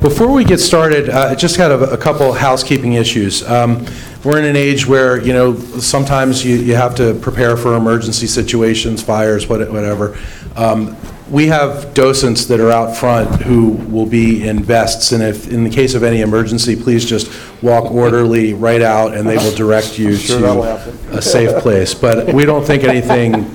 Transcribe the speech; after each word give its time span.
Before 0.00 0.32
we 0.32 0.44
get 0.44 0.60
started, 0.60 1.10
uh, 1.10 1.28
I 1.30 1.34
just 1.34 1.56
had 1.56 1.70
a 1.70 1.90
a 1.92 1.96
couple 1.96 2.32
housekeeping 2.32 2.94
issues. 2.94 3.42
Um, 3.48 3.84
We're 4.24 4.38
in 4.38 4.44
an 4.44 4.56
age 4.56 4.86
where, 4.86 5.16
you 5.18 5.32
know, 5.32 5.56
sometimes 5.78 6.44
you 6.44 6.56
you 6.56 6.74
have 6.74 6.94
to 6.96 7.14
prepare 7.14 7.56
for 7.56 7.74
emergency 7.76 8.26
situations, 8.26 9.02
fires, 9.02 9.48
what- 9.48 9.70
whatever. 9.72 10.16
Um, 10.56 10.96
We 11.30 11.46
have 11.46 11.94
docents 11.94 12.46
that 12.46 12.58
are 12.58 12.72
out 12.72 12.96
front 12.96 13.42
who 13.42 13.78
will 13.88 14.06
be 14.06 14.48
in 14.48 14.64
vests, 14.64 15.12
and 15.12 15.22
if, 15.22 15.46
in 15.48 15.62
the 15.62 15.70
case 15.70 15.94
of 15.94 16.02
any 16.02 16.22
emergency, 16.22 16.74
please 16.74 17.04
just 17.04 17.30
walk 17.62 17.92
orderly 17.92 18.52
right 18.52 18.82
out, 18.82 19.14
and 19.14 19.28
they 19.28 19.36
will 19.36 19.54
direct 19.54 19.96
you 19.96 20.16
that'll 20.16 20.62
to 20.62 20.68
happen. 20.68 20.98
a 21.12 21.22
safe 21.22 21.52
place. 21.62 21.94
But 21.94 22.32
we 22.34 22.44
don't 22.44 22.64
think 22.66 22.82
anything 22.82 23.46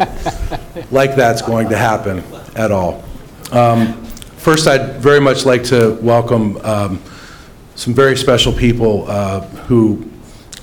like 0.89 1.18
that's 1.18 1.41
going 1.41 1.68
to 1.70 1.75
happen 1.77 2.23
at 2.55 2.71
all. 2.71 3.04
Um, 3.52 4.05
First, 4.46 4.68
I'd 4.68 4.98
very 4.98 5.20
much 5.20 5.43
like 5.43 5.64
to 5.64 5.98
welcome 6.04 6.57
um, 6.57 7.02
some 7.73 7.95
very 7.95 8.16
special 8.16 8.54
people 8.54 9.09
uh, 9.09 9.40
who 9.66 10.08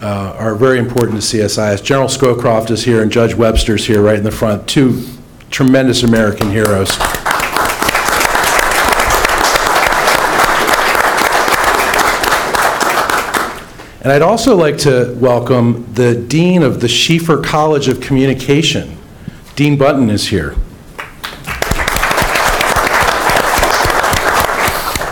uh, 0.00 0.36
are 0.38 0.54
very 0.54 0.78
important 0.78 1.20
to 1.20 1.36
CSIS. 1.36 1.82
General 1.82 2.06
Scowcroft 2.06 2.70
is 2.70 2.84
here 2.84 3.02
and 3.02 3.10
Judge 3.10 3.34
Webster's 3.34 3.84
here 3.84 4.00
right 4.00 4.18
in 4.18 4.22
the 4.22 4.30
front, 4.30 4.68
two 4.68 5.04
tremendous 5.50 6.04
American 6.04 6.48
heroes. 6.48 6.96
And 14.00 14.12
I'd 14.12 14.22
also 14.22 14.54
like 14.54 14.78
to 14.78 15.12
welcome 15.18 15.92
the 15.94 16.14
Dean 16.14 16.62
of 16.62 16.80
the 16.80 16.86
Schieffer 16.86 17.42
College 17.42 17.88
of 17.88 18.00
Communication. 18.00 18.96
Dean 19.56 19.76
Bunton 19.76 20.08
is 20.08 20.28
here. 20.28 20.54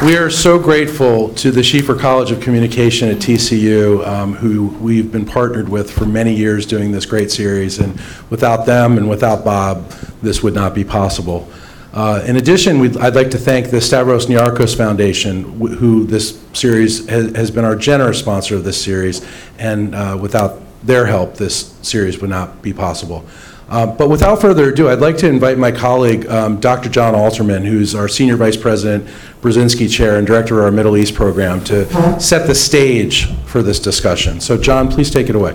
We 0.02 0.16
are 0.16 0.30
so 0.30 0.58
grateful 0.58 1.28
to 1.34 1.50
the 1.50 1.60
Schieffer 1.62 1.94
College 1.98 2.30
of 2.30 2.40
Communication 2.40 3.10
at 3.10 3.16
TCU, 3.18 4.06
um, 4.06 4.32
who 4.34 4.68
we've 4.80 5.12
been 5.12 5.26
partnered 5.26 5.68
with 5.68 5.90
for 5.90 6.06
many 6.06 6.34
years 6.34 6.64
doing 6.64 6.90
this 6.90 7.04
great 7.04 7.30
series, 7.30 7.78
and 7.78 8.00
without 8.30 8.64
them 8.64 8.96
and 8.96 9.10
without 9.10 9.44
Bob, 9.44 9.90
this 10.22 10.42
would 10.42 10.54
not 10.54 10.74
be 10.74 10.84
possible. 10.84 11.46
Uh, 11.92 12.22
In 12.24 12.36
addition, 12.36 12.80
I'd 12.98 13.14
like 13.14 13.30
to 13.32 13.38
thank 13.38 13.70
the 13.70 13.80
Stavros 13.80 14.24
Niarchos 14.26 14.74
Foundation, 14.74 15.44
wh- 15.60 15.74
who 15.76 16.04
this 16.06 16.40
series 16.54 17.06
has 17.08 17.36
has 17.36 17.50
been 17.50 17.66
our 17.66 17.76
generous 17.76 18.18
sponsor 18.18 18.56
of 18.56 18.64
this 18.64 18.82
series, 18.82 19.20
and 19.58 19.94
uh, 19.94 20.16
without 20.18 20.60
their 20.82 21.04
help, 21.04 21.34
this 21.34 21.74
series 21.82 22.20
would 22.22 22.30
not 22.30 22.62
be 22.62 22.72
possible. 22.72 23.22
Uh, 23.70 23.86
But 23.86 24.10
without 24.10 24.40
further 24.40 24.70
ado, 24.70 24.88
I'd 24.88 24.98
like 24.98 25.16
to 25.18 25.28
invite 25.28 25.56
my 25.56 25.70
colleague, 25.70 26.26
um, 26.26 26.58
Dr. 26.58 26.88
Jon 26.88 27.14
Alterman, 27.14 27.64
who's 27.64 27.94
our 27.94 28.08
Senior 28.08 28.36
Vice 28.36 28.56
President, 28.56 29.06
Brzezinski 29.40 29.88
Chair, 29.88 30.16
and 30.16 30.26
Director 30.26 30.58
of 30.58 30.64
our 30.64 30.70
Middle 30.72 30.96
East 30.96 31.14
Program, 31.14 31.62
to 31.64 32.20
set 32.20 32.48
the 32.48 32.54
stage 32.54 33.32
for 33.44 33.62
this 33.62 33.78
discussion. 33.78 34.40
So 34.40 34.56
Jon, 34.56 34.90
please 34.90 35.08
take 35.08 35.28
it 35.28 35.36
away. 35.36 35.54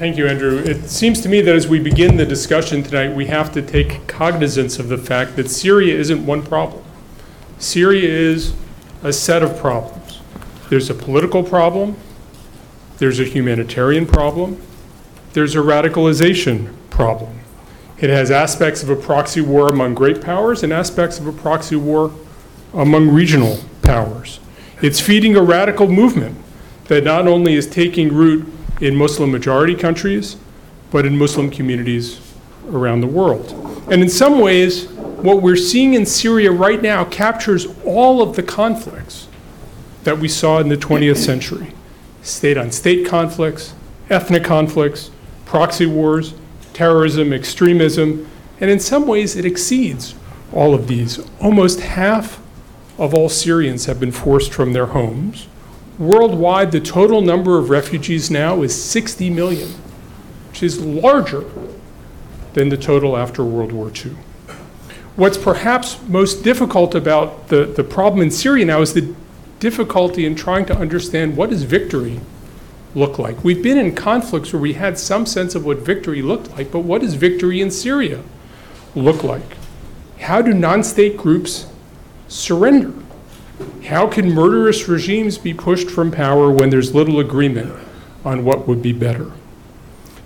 Thank 0.00 0.16
you, 0.16 0.26
Andrew. 0.26 0.58
It 0.58 0.88
seems 0.88 1.20
to 1.20 1.28
me 1.28 1.42
that 1.42 1.54
as 1.54 1.68
we 1.68 1.78
begin 1.78 2.16
the 2.16 2.26
discussion 2.26 2.82
tonight, 2.82 3.14
we 3.14 3.26
have 3.26 3.52
to 3.52 3.62
take 3.62 4.06
cognizance 4.08 4.78
of 4.78 4.88
the 4.88 4.98
fact 4.98 5.36
that 5.36 5.48
Syria 5.50 5.94
isn't 5.96 6.24
one 6.26 6.42
problem. 6.42 6.82
Syria 7.58 8.08
is 8.08 8.54
a 9.02 9.12
set 9.12 9.42
of 9.42 9.58
problems. 9.58 10.20
There's 10.70 10.88
a 10.88 10.94
political 10.94 11.42
problem, 11.42 11.96
there's 13.00 13.18
a 13.18 13.24
humanitarian 13.24 14.06
problem, 14.06 14.60
there's 15.32 15.56
a 15.56 15.58
radicalization 15.58 16.70
problem. 16.90 17.40
It 17.98 18.10
has 18.10 18.30
aspects 18.30 18.82
of 18.82 18.90
a 18.90 18.94
proxy 18.94 19.40
war 19.40 19.70
among 19.70 19.94
great 19.94 20.20
powers 20.20 20.62
and 20.62 20.70
aspects 20.70 21.18
of 21.18 21.26
a 21.26 21.32
proxy 21.32 21.76
war 21.76 22.12
among 22.74 23.08
regional 23.08 23.58
powers. 23.80 24.38
It's 24.82 25.00
feeding 25.00 25.34
a 25.34 25.42
radical 25.42 25.88
movement 25.88 26.36
that 26.88 27.02
not 27.02 27.26
only 27.26 27.54
is 27.54 27.66
taking 27.66 28.12
root 28.12 28.46
in 28.82 28.96
Muslim 28.96 29.32
majority 29.32 29.74
countries, 29.74 30.36
but 30.90 31.06
in 31.06 31.16
Muslim 31.16 31.50
communities 31.50 32.20
around 32.68 33.00
the 33.00 33.06
world. 33.06 33.50
And 33.90 34.02
in 34.02 34.10
some 34.10 34.40
ways, 34.40 34.88
what 34.88 35.40
we're 35.40 35.56
seeing 35.56 35.94
in 35.94 36.04
Syria 36.04 36.52
right 36.52 36.82
now 36.82 37.06
captures 37.06 37.66
all 37.82 38.20
of 38.20 38.36
the 38.36 38.42
conflicts 38.42 39.26
that 40.04 40.18
we 40.18 40.28
saw 40.28 40.58
in 40.58 40.68
the 40.68 40.76
20th 40.76 41.16
century 41.16 41.72
state 42.22 42.56
on 42.56 42.70
state 42.70 43.06
conflicts, 43.06 43.74
ethnic 44.08 44.44
conflicts, 44.44 45.10
proxy 45.44 45.86
wars, 45.86 46.34
terrorism, 46.72 47.32
extremism, 47.32 48.28
and 48.60 48.70
in 48.70 48.80
some 48.80 49.06
ways 49.06 49.36
it 49.36 49.44
exceeds 49.44 50.14
all 50.52 50.74
of 50.74 50.86
these. 50.86 51.20
Almost 51.40 51.80
half 51.80 52.40
of 52.98 53.14
all 53.14 53.28
Syrians 53.28 53.86
have 53.86 53.98
been 53.98 54.12
forced 54.12 54.52
from 54.52 54.72
their 54.72 54.86
homes. 54.86 55.48
Worldwide, 55.98 56.72
the 56.72 56.80
total 56.80 57.20
number 57.20 57.58
of 57.58 57.70
refugees 57.70 58.30
now 58.30 58.62
is 58.62 58.82
60 58.82 59.30
million, 59.30 59.70
which 60.48 60.62
is 60.62 60.80
larger 60.80 61.44
than 62.52 62.68
the 62.68 62.76
total 62.76 63.16
after 63.16 63.44
World 63.44 63.72
War 63.72 63.90
II. 63.94 64.12
What's 65.16 65.36
perhaps 65.36 65.98
most 66.08 66.42
difficult 66.42 66.94
about 66.94 67.48
the, 67.48 67.66
the 67.66 67.84
problem 67.84 68.22
in 68.22 68.30
Syria 68.30 68.64
now 68.64 68.80
is 68.80 68.94
the 68.94 69.14
difficulty 69.60 70.26
in 70.26 70.34
trying 70.34 70.66
to 70.66 70.76
understand 70.76 71.36
what 71.36 71.50
does 71.50 71.62
victory 71.62 72.20
look 72.94 73.18
like. 73.18 73.44
We've 73.44 73.62
been 73.62 73.78
in 73.78 73.94
conflicts 73.94 74.52
where 74.52 74.60
we 74.60 74.72
had 74.72 74.98
some 74.98 75.26
sense 75.26 75.54
of 75.54 75.64
what 75.64 75.78
victory 75.78 76.22
looked 76.22 76.50
like, 76.52 76.72
but 76.72 76.80
what 76.80 77.02
does 77.02 77.14
victory 77.14 77.60
in 77.60 77.70
Syria 77.70 78.22
look 78.94 79.22
like? 79.22 79.56
How 80.18 80.42
do 80.42 80.52
non-state 80.52 81.16
groups 81.16 81.66
surrender? 82.26 82.92
How 83.84 84.06
can 84.06 84.32
murderous 84.32 84.88
regimes 84.88 85.38
be 85.38 85.54
pushed 85.54 85.90
from 85.90 86.10
power 86.10 86.50
when 86.50 86.70
there's 86.70 86.94
little 86.94 87.20
agreement 87.20 87.72
on 88.24 88.44
what 88.44 88.66
would 88.66 88.82
be 88.82 88.92
better? 88.92 89.30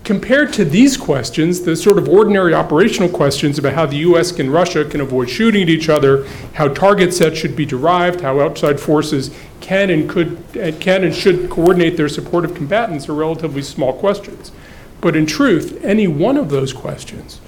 Compared 0.05 0.53
to 0.53 0.67
these 0.67 0.99
questions, 0.99 1.63
the 1.63 1.75
sort 1.75 1.97
of 1.97 2.11
ordinary 2.11 2.53
operational 2.53 3.09
questions 3.09 3.59
about 3.59 3.73
how 3.73 3.87
the 3.87 3.97
US 3.97 4.39
and 4.39 4.53
Russia 4.53 4.85
can 4.85 5.01
avoid 5.01 5.31
shooting 5.31 5.63
at 5.63 5.71
each 5.71 5.89
other, 5.89 6.27
how 6.53 6.69
target 6.69 7.15
sets 7.15 7.39
should 7.39 7.57
be 7.57 7.65
derived, 7.65 8.21
how 8.21 8.39
outside 8.39 8.79
forces 8.79 9.35
can 9.63 9.89
and 9.89 10.09
could 10.09 10.39
and 10.55 10.79
can 10.79 11.05
and 11.05 11.15
should 11.15 11.49
coordinate 11.49 11.97
their 11.97 12.11
support 12.11 12.45
of 12.45 12.55
combatants 12.55 13.09
are 13.09 13.15
relatively 13.15 13.63
small 13.63 13.95
questions. 13.95 14.53
But 15.01 15.17
in 15.17 15.25
truth, 15.25 15.83
any 15.83 16.07
one 16.07 16.37
of 16.37 16.51
those 16.51 16.75
questions 16.75 17.41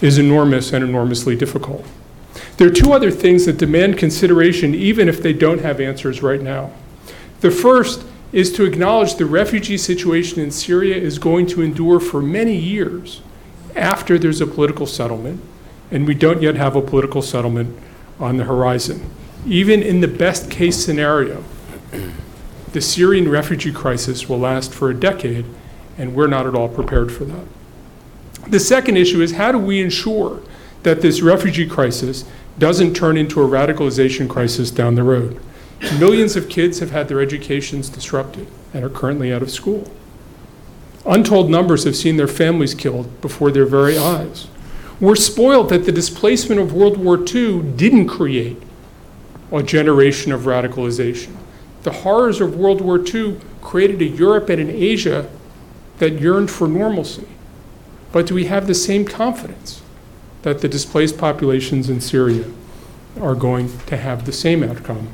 is 0.00 0.18
enormous 0.18 0.72
and 0.72 0.82
enormously 0.82 1.36
difficult. 1.36 1.86
There 2.56 2.66
are 2.66 2.72
two 2.72 2.92
other 2.92 3.12
things 3.12 3.46
that 3.46 3.58
demand 3.58 3.96
consideration, 3.96 4.74
even 4.74 5.08
if 5.08 5.22
they 5.22 5.32
don't 5.32 5.60
have 5.60 5.78
answers 5.78 6.20
right 6.20 6.42
now. 6.42 6.72
The 7.42 7.52
first 7.52 8.04
is 8.32 8.50
to 8.52 8.64
acknowledge 8.64 9.16
the 9.16 9.26
refugee 9.26 9.76
situation 9.76 10.40
in 10.40 10.50
Syria 10.50 10.96
is 10.96 11.18
going 11.18 11.46
to 11.48 11.62
endure 11.62 12.00
for 12.00 12.22
many 12.22 12.56
years 12.56 13.20
after 13.76 14.18
there's 14.18 14.40
a 14.40 14.46
political 14.46 14.86
settlement, 14.86 15.40
and 15.90 16.06
we 16.06 16.14
don't 16.14 16.40
yet 16.40 16.56
have 16.56 16.74
a 16.74 16.82
political 16.82 17.20
settlement 17.20 17.78
on 18.18 18.38
the 18.38 18.44
horizon. 18.44 19.10
Even 19.46 19.82
in 19.82 20.00
the 20.00 20.08
best 20.08 20.50
case 20.50 20.82
scenario, 20.82 21.44
the 22.72 22.80
Syrian 22.80 23.28
refugee 23.28 23.72
crisis 23.72 24.28
will 24.28 24.38
last 24.38 24.72
for 24.72 24.90
a 24.90 24.94
decade, 24.94 25.44
and 25.98 26.14
we're 26.14 26.26
not 26.26 26.46
at 26.46 26.54
all 26.54 26.68
prepared 26.68 27.12
for 27.12 27.24
that. 27.24 27.44
The 28.48 28.60
second 28.60 28.96
issue 28.96 29.20
is 29.20 29.32
how 29.32 29.52
do 29.52 29.58
we 29.58 29.80
ensure 29.80 30.42
that 30.84 31.02
this 31.02 31.20
refugee 31.20 31.66
crisis 31.66 32.24
doesn't 32.58 32.94
turn 32.94 33.16
into 33.16 33.42
a 33.42 33.46
radicalization 33.46 34.28
crisis 34.28 34.70
down 34.70 34.94
the 34.94 35.02
road? 35.02 35.40
Millions 35.98 36.36
of 36.36 36.48
kids 36.48 36.78
have 36.78 36.92
had 36.92 37.08
their 37.08 37.20
educations 37.20 37.88
disrupted 37.88 38.46
and 38.72 38.84
are 38.84 38.88
currently 38.88 39.32
out 39.32 39.42
of 39.42 39.50
school. 39.50 39.90
Untold 41.04 41.50
numbers 41.50 41.82
have 41.84 41.96
seen 41.96 42.16
their 42.16 42.28
families 42.28 42.74
killed 42.74 43.20
before 43.20 43.50
their 43.50 43.66
very 43.66 43.98
eyes. 43.98 44.46
We're 45.00 45.16
spoiled 45.16 45.68
that 45.70 45.84
the 45.84 45.90
displacement 45.92 46.60
of 46.60 46.72
World 46.72 46.96
War 46.96 47.18
II 47.18 47.62
didn't 47.62 48.06
create 48.06 48.62
a 49.50 49.62
generation 49.62 50.30
of 50.30 50.42
radicalization. 50.42 51.34
The 51.82 51.90
horrors 51.90 52.40
of 52.40 52.56
World 52.56 52.80
War 52.80 53.04
II 53.04 53.40
created 53.60 54.00
a 54.00 54.04
Europe 54.06 54.48
and 54.48 54.60
an 54.60 54.70
Asia 54.70 55.28
that 55.98 56.20
yearned 56.20 56.50
for 56.50 56.68
normalcy. 56.68 57.26
But 58.12 58.26
do 58.26 58.34
we 58.36 58.44
have 58.44 58.68
the 58.68 58.74
same 58.74 59.04
confidence 59.04 59.82
that 60.42 60.60
the 60.60 60.68
displaced 60.68 61.18
populations 61.18 61.90
in 61.90 62.00
Syria 62.00 62.44
are 63.20 63.34
going 63.34 63.76
to 63.86 63.96
have 63.96 64.24
the 64.24 64.32
same 64.32 64.62
outcome? 64.62 65.08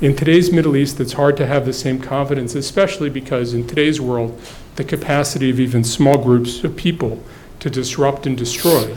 In 0.00 0.14
today's 0.14 0.52
Middle 0.52 0.76
East, 0.76 1.00
it's 1.00 1.14
hard 1.14 1.36
to 1.38 1.46
have 1.46 1.66
the 1.66 1.72
same 1.72 2.00
confidence, 2.00 2.54
especially 2.54 3.10
because 3.10 3.52
in 3.52 3.66
today's 3.66 4.00
world, 4.00 4.40
the 4.76 4.84
capacity 4.84 5.50
of 5.50 5.58
even 5.58 5.82
small 5.82 6.22
groups 6.22 6.62
of 6.62 6.76
people 6.76 7.20
to 7.58 7.68
disrupt 7.68 8.24
and 8.24 8.38
destroy 8.38 8.96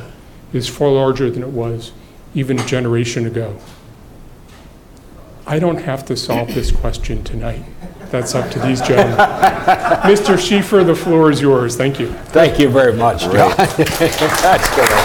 is 0.53 0.69
far 0.69 0.89
larger 0.89 1.31
than 1.31 1.41
it 1.41 1.49
was 1.49 1.91
even 2.35 2.59
a 2.59 2.65
generation 2.67 3.25
ago. 3.25 3.57
I 5.47 5.57
don't 5.57 5.79
have 5.79 6.05
to 6.05 6.15
solve 6.15 6.53
this 6.53 6.71
question 6.71 7.23
tonight. 7.23 7.65
That's 8.11 8.35
up 8.35 8.51
to 8.51 8.59
these 8.59 8.79
gentlemen. 8.79 9.17
Mr. 10.05 10.37
Schieffer, 10.37 10.85
the 10.85 10.95
floor 10.95 11.31
is 11.31 11.41
yours. 11.41 11.75
Thank 11.75 11.99
you. 11.99 12.11
Thank 12.27 12.59
you 12.59 12.69
very 12.69 12.93
much, 12.93 13.21
Jon. 13.21 13.33
That's 13.57 14.75
good. 14.75 15.00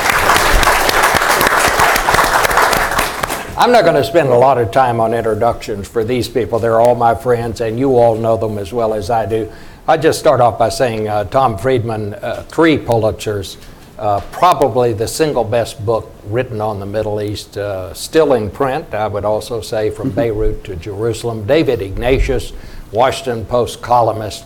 I'm 3.66 3.72
not 3.72 3.82
going 3.82 3.96
to 3.96 4.04
spend 4.04 4.28
a 4.28 4.38
lot 4.38 4.58
of 4.58 4.70
time 4.70 5.00
on 5.00 5.12
introductions 5.12 5.88
for 5.88 6.04
these 6.04 6.28
people. 6.28 6.60
They're 6.60 6.78
all 6.80 6.94
my 6.94 7.16
friends, 7.16 7.60
and 7.60 7.80
you 7.80 7.96
all 7.96 8.14
know 8.14 8.36
them 8.36 8.58
as 8.58 8.72
well 8.72 8.94
as 8.94 9.10
I 9.10 9.26
do. 9.26 9.52
I 9.88 9.96
just 9.96 10.20
start 10.20 10.40
off 10.40 10.56
by 10.56 10.68
saying 10.68 11.08
uh, 11.08 11.24
Tom 11.24 11.58
Friedman, 11.58 12.14
uh, 12.14 12.44
three 12.44 12.78
Pulitzers, 12.78 13.56
uh, 13.98 14.20
probably 14.30 14.92
the 14.92 15.08
single 15.08 15.42
best 15.42 15.84
book 15.84 16.12
written 16.26 16.60
on 16.60 16.78
the 16.78 16.86
Middle 16.86 17.20
East, 17.20 17.58
uh, 17.58 17.92
still 17.92 18.34
in 18.34 18.52
print, 18.52 18.94
I 18.94 19.08
would 19.08 19.24
also 19.24 19.60
say, 19.60 19.90
from 19.90 20.10
Beirut 20.14 20.62
to 20.62 20.76
Jerusalem. 20.76 21.44
David 21.44 21.82
Ignatius, 21.82 22.52
Washington 22.92 23.44
Post 23.46 23.82
columnist. 23.82 24.44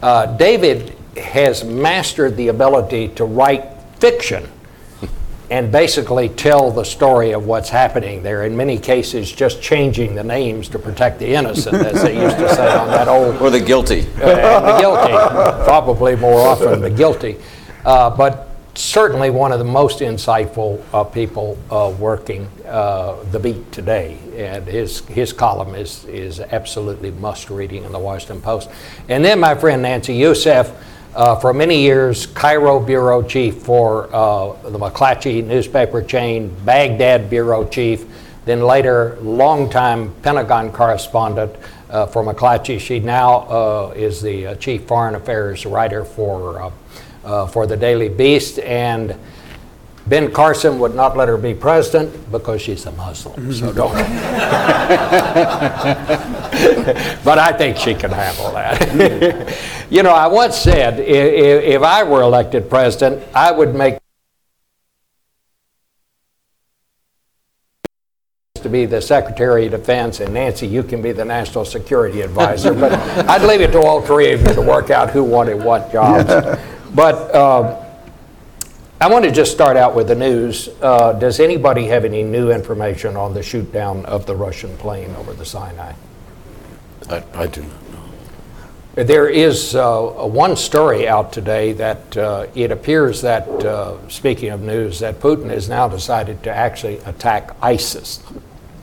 Uh, 0.00 0.26
David 0.36 0.96
has 1.16 1.64
mastered 1.64 2.36
the 2.36 2.46
ability 2.46 3.08
to 3.16 3.24
write 3.24 3.64
fiction 3.98 4.48
and 5.50 5.72
basically 5.72 6.28
tell 6.28 6.70
the 6.70 6.84
story 6.84 7.32
of 7.32 7.44
what's 7.44 7.68
happening 7.68 8.22
there. 8.22 8.44
In 8.44 8.56
many 8.56 8.78
cases, 8.78 9.30
just 9.32 9.60
changing 9.60 10.14
the 10.14 10.22
names 10.22 10.68
to 10.68 10.78
protect 10.78 11.18
the 11.18 11.34
innocent, 11.34 11.74
as 11.84 12.02
they 12.02 12.22
used 12.22 12.36
to 12.36 12.54
say 12.54 12.72
on 12.72 12.86
that 12.88 13.08
old 13.08 13.36
Or 13.42 13.50
the 13.50 13.60
guilty. 13.60 14.06
uh, 14.22 14.74
the 14.74 14.80
guilty, 14.80 15.12
probably 15.64 16.14
more 16.14 16.40
often 16.40 16.80
the 16.80 16.90
guilty. 16.90 17.36
Uh, 17.84 18.10
but 18.10 18.48
certainly 18.74 19.30
one 19.30 19.50
of 19.50 19.58
the 19.58 19.64
most 19.64 19.98
insightful 19.98 20.80
uh, 20.94 21.02
people 21.02 21.58
uh, 21.68 21.92
working 21.98 22.48
uh, 22.66 23.16
the 23.32 23.40
beat 23.40 23.72
today. 23.72 24.16
And 24.36 24.64
his, 24.66 25.00
his 25.06 25.32
column 25.32 25.74
is, 25.74 26.04
is 26.04 26.38
absolutely 26.38 27.10
must 27.10 27.50
reading 27.50 27.82
in 27.82 27.90
the 27.90 27.98
Washington 27.98 28.40
Post. 28.40 28.70
And 29.08 29.24
then 29.24 29.40
my 29.40 29.56
friend 29.56 29.82
Nancy 29.82 30.14
Youssef, 30.14 30.72
uh, 31.14 31.36
for 31.36 31.52
many 31.52 31.80
years, 31.82 32.26
Cairo 32.26 32.78
bureau 32.78 33.22
chief 33.22 33.56
for 33.62 34.08
uh, 34.14 34.52
the 34.70 34.78
McClatchy 34.78 35.44
newspaper 35.44 36.02
chain, 36.02 36.54
Baghdad 36.64 37.28
bureau 37.28 37.66
chief, 37.68 38.04
then 38.44 38.62
later 38.62 39.18
longtime 39.20 40.14
Pentagon 40.22 40.70
correspondent 40.72 41.54
uh, 41.90 42.06
for 42.06 42.22
McClatchy. 42.22 42.78
She 42.78 43.00
now 43.00 43.40
uh, 43.40 43.92
is 43.96 44.22
the 44.22 44.48
uh, 44.48 44.54
chief 44.56 44.84
foreign 44.84 45.14
affairs 45.14 45.66
writer 45.66 46.04
for, 46.04 46.72
uh, 47.24 47.46
for 47.46 47.66
the 47.66 47.76
Daily 47.76 48.08
Beast. 48.08 48.58
And 48.60 49.16
Ben 50.10 50.32
Carson 50.32 50.80
would 50.80 50.96
not 50.96 51.16
let 51.16 51.28
her 51.28 51.36
be 51.36 51.54
president 51.54 52.32
because 52.32 52.60
she's 52.60 52.84
a 52.84 52.90
Muslim. 52.92 53.52
So 53.52 53.72
don't. 53.72 53.92
but 57.24 57.38
I 57.38 57.52
think 57.56 57.76
she 57.76 57.94
can 57.94 58.10
handle 58.10 58.50
that. 58.50 59.56
you 59.90 60.02
know, 60.02 60.10
I 60.10 60.26
once 60.26 60.56
said 60.56 60.94
i- 60.94 61.02
i- 61.02 61.62
if 61.76 61.82
I 61.82 62.02
were 62.02 62.22
elected 62.22 62.68
president, 62.68 63.22
I 63.36 63.52
would 63.52 63.72
make 63.76 63.98
to 68.54 68.68
be 68.68 68.86
the 68.86 69.00
Secretary 69.00 69.66
of 69.66 69.70
Defense, 69.70 70.18
and 70.18 70.34
Nancy, 70.34 70.66
you 70.66 70.82
can 70.82 71.00
be 71.00 71.12
the 71.12 71.24
National 71.24 71.64
Security 71.64 72.22
Advisor. 72.22 72.74
But 72.74 72.92
I'd 73.28 73.42
leave 73.42 73.60
it 73.60 73.70
to 73.72 73.80
all 73.80 74.02
three 74.02 74.32
of 74.32 74.40
you 74.42 74.54
to 74.54 74.60
work 74.60 74.90
out 74.90 75.10
who 75.10 75.22
wanted 75.22 75.62
what 75.62 75.92
jobs. 75.92 76.24
But 76.96 77.32
um, 77.32 77.76
I 79.02 79.08
want 79.08 79.24
to 79.24 79.30
just 79.30 79.50
start 79.50 79.78
out 79.78 79.94
with 79.94 80.08
the 80.08 80.14
news. 80.14 80.68
Uh, 80.82 81.14
Does 81.14 81.40
anybody 81.40 81.86
have 81.86 82.04
any 82.04 82.22
new 82.22 82.50
information 82.50 83.16
on 83.16 83.32
the 83.32 83.42
shoot 83.42 83.72
down 83.72 84.04
of 84.04 84.26
the 84.26 84.36
Russian 84.36 84.76
plane 84.76 85.16
over 85.16 85.32
the 85.32 85.46
Sinai? 85.46 85.94
I, 87.08 87.24
I 87.32 87.46
do 87.46 87.62
not 87.62 87.70
know. 88.96 89.02
There 89.02 89.26
is 89.26 89.74
uh, 89.74 90.02
one 90.02 90.54
story 90.54 91.08
out 91.08 91.32
today 91.32 91.72
that 91.72 92.14
uh, 92.14 92.48
it 92.54 92.70
appears 92.70 93.22
that, 93.22 93.48
uh, 93.64 94.06
speaking 94.10 94.50
of 94.50 94.60
news, 94.60 94.98
that 94.98 95.18
Putin 95.18 95.48
has 95.48 95.66
now 95.66 95.88
decided 95.88 96.42
to 96.42 96.54
actually 96.54 96.98
attack 96.98 97.56
ISIS. 97.62 98.22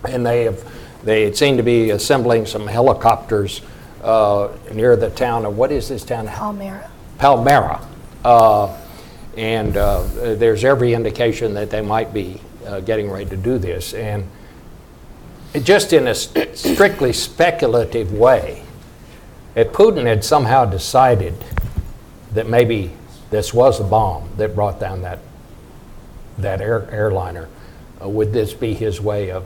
And 0.09 0.25
they 0.25 0.45
have, 0.45 0.63
they 1.03 1.31
seem 1.33 1.57
to 1.57 1.63
be 1.63 1.91
assembling 1.91 2.47
some 2.47 2.65
helicopters 2.65 3.61
uh, 4.01 4.49
near 4.73 4.95
the 4.95 5.11
town 5.11 5.45
of, 5.45 5.55
what 5.55 5.71
is 5.71 5.89
this 5.89 6.03
town? 6.03 6.25
Palmyra. 6.25 6.89
Palmyra. 7.19 7.87
And 9.37 9.77
uh, 9.77 10.03
there's 10.35 10.65
every 10.65 10.93
indication 10.93 11.53
that 11.53 11.69
they 11.69 11.81
might 11.81 12.11
be 12.13 12.41
uh, 12.65 12.79
getting 12.81 13.09
ready 13.09 13.29
to 13.29 13.37
do 13.37 13.57
this. 13.57 13.93
And 13.93 14.27
just 15.63 15.93
in 15.93 16.07
a 16.07 16.15
strictly 16.15 17.13
speculative 17.13 18.11
way, 18.11 18.63
if 19.55 19.69
Putin 19.69 20.05
had 20.05 20.23
somehow 20.23 20.65
decided 20.65 21.35
that 22.33 22.47
maybe 22.47 22.91
this 23.29 23.53
was 23.53 23.79
a 23.79 23.83
bomb 23.83 24.29
that 24.37 24.55
brought 24.55 24.79
down 24.79 25.01
that, 25.03 25.19
that 26.37 26.61
air, 26.61 26.89
airliner, 26.91 27.47
uh, 28.01 28.09
would 28.09 28.33
this 28.33 28.53
be 28.53 28.73
his 28.73 29.01
way 29.01 29.31
of, 29.31 29.45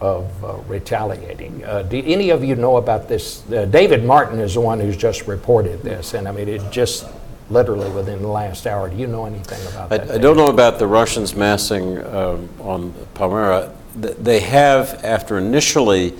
of 0.00 0.44
uh, 0.44 0.56
retaliating? 0.68 1.64
Uh, 1.64 1.82
do 1.82 2.02
any 2.04 2.30
of 2.30 2.44
you 2.44 2.54
know 2.54 2.76
about 2.76 3.08
this? 3.08 3.48
Uh, 3.50 3.64
David 3.64 4.04
Martin 4.04 4.38
is 4.40 4.54
the 4.54 4.60
one 4.60 4.78
who's 4.78 4.96
just 4.96 5.26
reported 5.26 5.82
this, 5.82 6.14
and 6.14 6.28
I 6.28 6.32
mean, 6.32 6.48
it 6.48 6.70
just 6.70 7.06
literally 7.50 7.90
within 7.90 8.20
the 8.22 8.28
last 8.28 8.66
hour. 8.66 8.88
Do 8.90 8.96
you 8.96 9.06
know 9.06 9.24
anything 9.26 9.60
about 9.68 9.88
that? 9.90 10.10
I, 10.10 10.14
I 10.14 10.18
don't 10.18 10.36
know 10.36 10.48
about 10.48 10.78
the 10.78 10.86
Russians 10.86 11.34
massing 11.34 12.04
um, 12.06 12.48
on 12.60 12.92
Palmyra. 13.14 13.72
Th- 14.00 14.16
They 14.16 14.40
have, 14.40 15.02
after 15.04 15.38
initially 15.38 16.14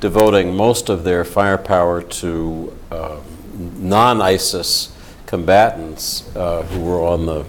devoting 0.00 0.54
most 0.54 0.88
of 0.88 1.04
their 1.04 1.24
firepower 1.24 2.02
to 2.02 2.76
um, 2.90 3.22
non-ISIS 3.88 4.94
combatants 5.26 6.34
uh, 6.36 6.62
who 6.62 6.80
were 6.82 7.02
on 7.02 7.26
the, 7.26 7.44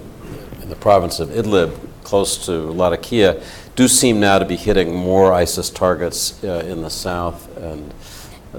in 0.61 0.69
the 0.69 0.75
province 0.75 1.19
of 1.19 1.29
Idlib, 1.29 1.77
close 2.03 2.45
to 2.45 2.71
Latakia, 2.71 3.41
do 3.75 3.87
seem 3.89 4.19
now 4.21 4.39
to 4.39 4.45
be 4.45 4.55
hitting 4.55 4.95
more 4.95 5.33
ISIS 5.33 5.69
targets 5.69 6.41
uh, 6.43 6.63
in 6.65 6.81
the 6.81 6.89
south 6.89 7.55
and 7.57 7.93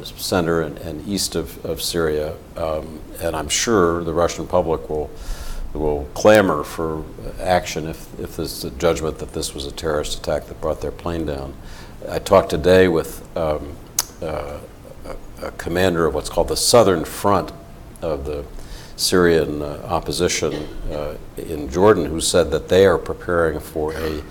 center 0.04 0.62
and, 0.62 0.78
and 0.78 1.06
east 1.06 1.34
of, 1.34 1.64
of 1.64 1.82
Syria. 1.82 2.34
Um, 2.56 3.00
and 3.20 3.34
I'm 3.36 3.48
sure 3.48 4.04
the 4.04 4.14
Russian 4.14 4.46
public 4.46 4.88
will 4.88 5.10
will 5.76 6.08
clamor 6.14 6.64
for 6.64 7.04
action 7.40 7.86
if, 7.86 8.18
if 8.18 8.36
there's 8.36 8.64
a 8.64 8.70
judgment 8.70 9.18
that 9.18 9.32
this 9.32 9.54
was 9.54 9.66
a 9.66 9.72
terrorist 9.72 10.18
attack 10.18 10.46
that 10.46 10.60
brought 10.60 10.80
their 10.80 10.90
plane 10.90 11.26
down. 11.26 11.54
I 12.08 12.18
talked 12.18 12.50
today 12.50 12.88
with 12.88 13.26
um, 13.36 13.76
uh, 14.22 14.58
a, 15.42 15.50
commander 15.52 16.06
of 16.06 16.14
what's 16.14 16.28
called 16.28 16.48
the 16.48 16.56
Southern 16.56 17.04
Front 17.04 17.52
of 18.02 18.24
the 18.24 18.44
Syrian 18.96 19.62
uh, 19.62 19.82
opposition 19.88 20.54
uh, 20.90 21.16
in 21.36 21.70
Jordan, 21.70 22.06
who 22.06 22.20
said 22.20 22.50
that 22.50 22.68
they 22.68 22.86
are 22.86 22.98
preparing 22.98 23.60
for 23.60 23.92
a 23.92 24.22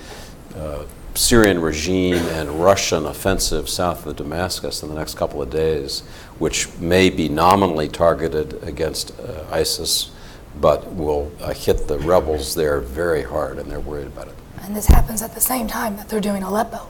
uh, 0.56 0.86
Syrian 1.18 1.62
regime 1.62 2.16
and 2.16 2.50
Russian 2.62 3.06
offensive 3.06 3.70
south 3.70 4.06
of 4.06 4.18
Damascus 4.18 4.84
in 4.84 4.90
the 4.90 4.96
next 4.96 5.16
couple 5.16 5.42
of 5.42 5.50
days, 5.50 6.02
which 6.40 6.78
may 6.78 7.10
be 7.10 7.30
nominally 7.30 7.88
targeted 7.88 8.62
against 8.64 9.18
uh, 9.20 9.46
ISIS, 9.50 10.12
but 10.60 10.94
will 10.94 11.32
uh, 11.40 11.54
hit 11.54 11.88
the 11.88 12.00
rebels 12.00 12.54
there 12.54 12.82
very 12.82 13.24
hard, 13.24 13.58
and 13.58 13.72
they're 13.72 13.80
worried 13.80 14.08
about 14.08 14.28
it. 14.28 14.36
And 14.62 14.76
this 14.76 14.88
happens 14.88 15.22
at 15.22 15.34
the 15.34 15.42
same 15.42 15.68
time 15.68 15.96
that 15.98 16.10
they're 16.10 16.20
doing 16.20 16.44
Aleppo. 16.44 16.88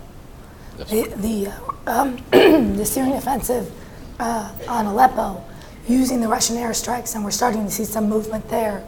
That's 0.77 0.89
The, 0.89 1.03
the, 1.17 1.47
uh, 1.87 2.01
um, 2.01 2.17
the 2.77 2.85
Syrian 2.85 3.13
offensive 3.13 3.71
uh, 4.19 4.51
on 4.67 4.87
Aleppo, 4.87 5.43
using 5.87 6.19
the 6.19 6.27
Russian 6.27 6.55
airstrikes, 6.55 7.13
and 7.15 7.23
we're 7.23 7.31
starting 7.31 7.65
to 7.65 7.71
see 7.71 7.85
some 7.85 8.09
movement 8.09 8.49
there. 8.49 8.83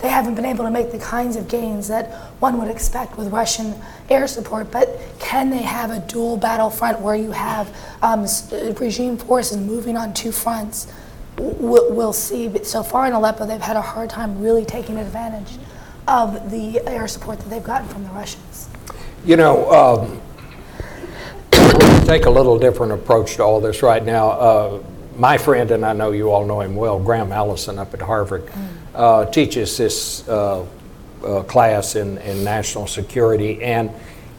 They 0.00 0.08
haven't 0.08 0.36
been 0.36 0.44
able 0.44 0.64
to 0.64 0.70
make 0.70 0.92
the 0.92 0.98
kinds 0.98 1.36
of 1.36 1.48
gains 1.48 1.88
that 1.88 2.12
one 2.40 2.58
would 2.58 2.68
expect 2.68 3.18
with 3.18 3.28
Russian 3.28 3.74
air 4.08 4.28
support, 4.28 4.70
but 4.70 4.88
can 5.18 5.50
they 5.50 5.62
have 5.62 5.90
a 5.90 5.98
dual 6.00 6.36
battle 6.36 6.70
front 6.70 7.00
where 7.00 7.16
you 7.16 7.32
have 7.32 7.74
um, 8.00 8.26
regime 8.78 9.16
forces 9.16 9.56
moving 9.56 9.96
on 9.96 10.14
two 10.14 10.30
fronts? 10.30 10.86
We'll, 11.36 11.92
we'll 11.92 12.12
see. 12.12 12.48
But 12.48 12.66
so 12.66 12.82
far 12.82 13.06
in 13.06 13.12
Aleppo, 13.12 13.46
they've 13.46 13.60
had 13.60 13.76
a 13.76 13.82
hard 13.82 14.10
time 14.10 14.40
really 14.40 14.64
taking 14.64 14.96
advantage 14.98 15.58
of 16.06 16.50
the 16.50 16.80
air 16.86 17.06
support 17.08 17.38
that 17.40 17.48
they've 17.48 17.62
gotten 17.62 17.88
from 17.88 18.04
the 18.04 18.10
Russians. 18.10 18.68
You 19.24 19.36
know, 19.36 19.70
um, 19.70 20.20
take 22.06 22.26
a 22.26 22.30
little 22.30 22.58
different 22.58 22.92
approach 22.92 23.36
to 23.36 23.42
all 23.42 23.60
this 23.60 23.82
right 23.82 24.04
now. 24.04 24.30
Uh, 24.30 24.82
my 25.16 25.36
friend, 25.36 25.70
and 25.72 25.84
I 25.84 25.92
know 25.92 26.12
you 26.12 26.30
all 26.30 26.46
know 26.46 26.60
him 26.60 26.76
well, 26.76 26.98
Graham 26.98 27.32
Allison 27.32 27.78
up 27.78 27.92
at 27.92 28.00
Harvard, 28.00 28.48
uh, 28.48 28.87
teaches 29.26 29.76
this 29.76 30.28
uh, 30.28 30.66
uh, 31.24 31.42
class 31.44 31.96
in, 31.96 32.18
in 32.18 32.44
national 32.44 32.86
security, 32.86 33.62
and 33.62 33.90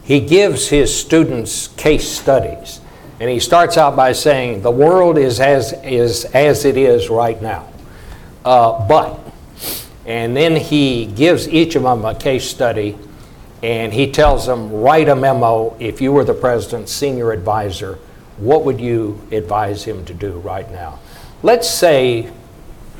he 0.04 0.20
gives 0.20 0.68
his 0.68 0.94
students 0.94 1.68
case 1.68 2.08
studies. 2.08 2.80
And 3.20 3.28
he 3.28 3.38
starts 3.38 3.76
out 3.76 3.96
by 3.96 4.12
saying, 4.12 4.62
The 4.62 4.70
world 4.70 5.18
is 5.18 5.40
as, 5.40 5.72
is 5.84 6.24
as 6.26 6.64
it 6.64 6.76
is 6.76 7.10
right 7.10 7.40
now. 7.40 7.68
Uh, 8.44 8.86
but, 8.86 9.20
and 10.06 10.36
then 10.36 10.56
he 10.56 11.06
gives 11.06 11.46
each 11.48 11.76
of 11.76 11.82
them 11.82 12.04
a 12.04 12.14
case 12.14 12.48
study 12.48 12.96
and 13.62 13.92
he 13.92 14.10
tells 14.10 14.46
them, 14.46 14.72
write 14.72 15.08
a 15.08 15.16
memo. 15.16 15.76
If 15.78 16.00
you 16.00 16.12
were 16.12 16.24
the 16.24 16.34
president's 16.34 16.92
senior 16.92 17.32
advisor, 17.32 17.98
what 18.38 18.64
would 18.64 18.80
you 18.80 19.20
advise 19.30 19.84
him 19.84 20.04
to 20.06 20.14
do 20.14 20.32
right 20.38 20.70
now? 20.72 20.98
Let's 21.42 21.68
say, 21.68 22.30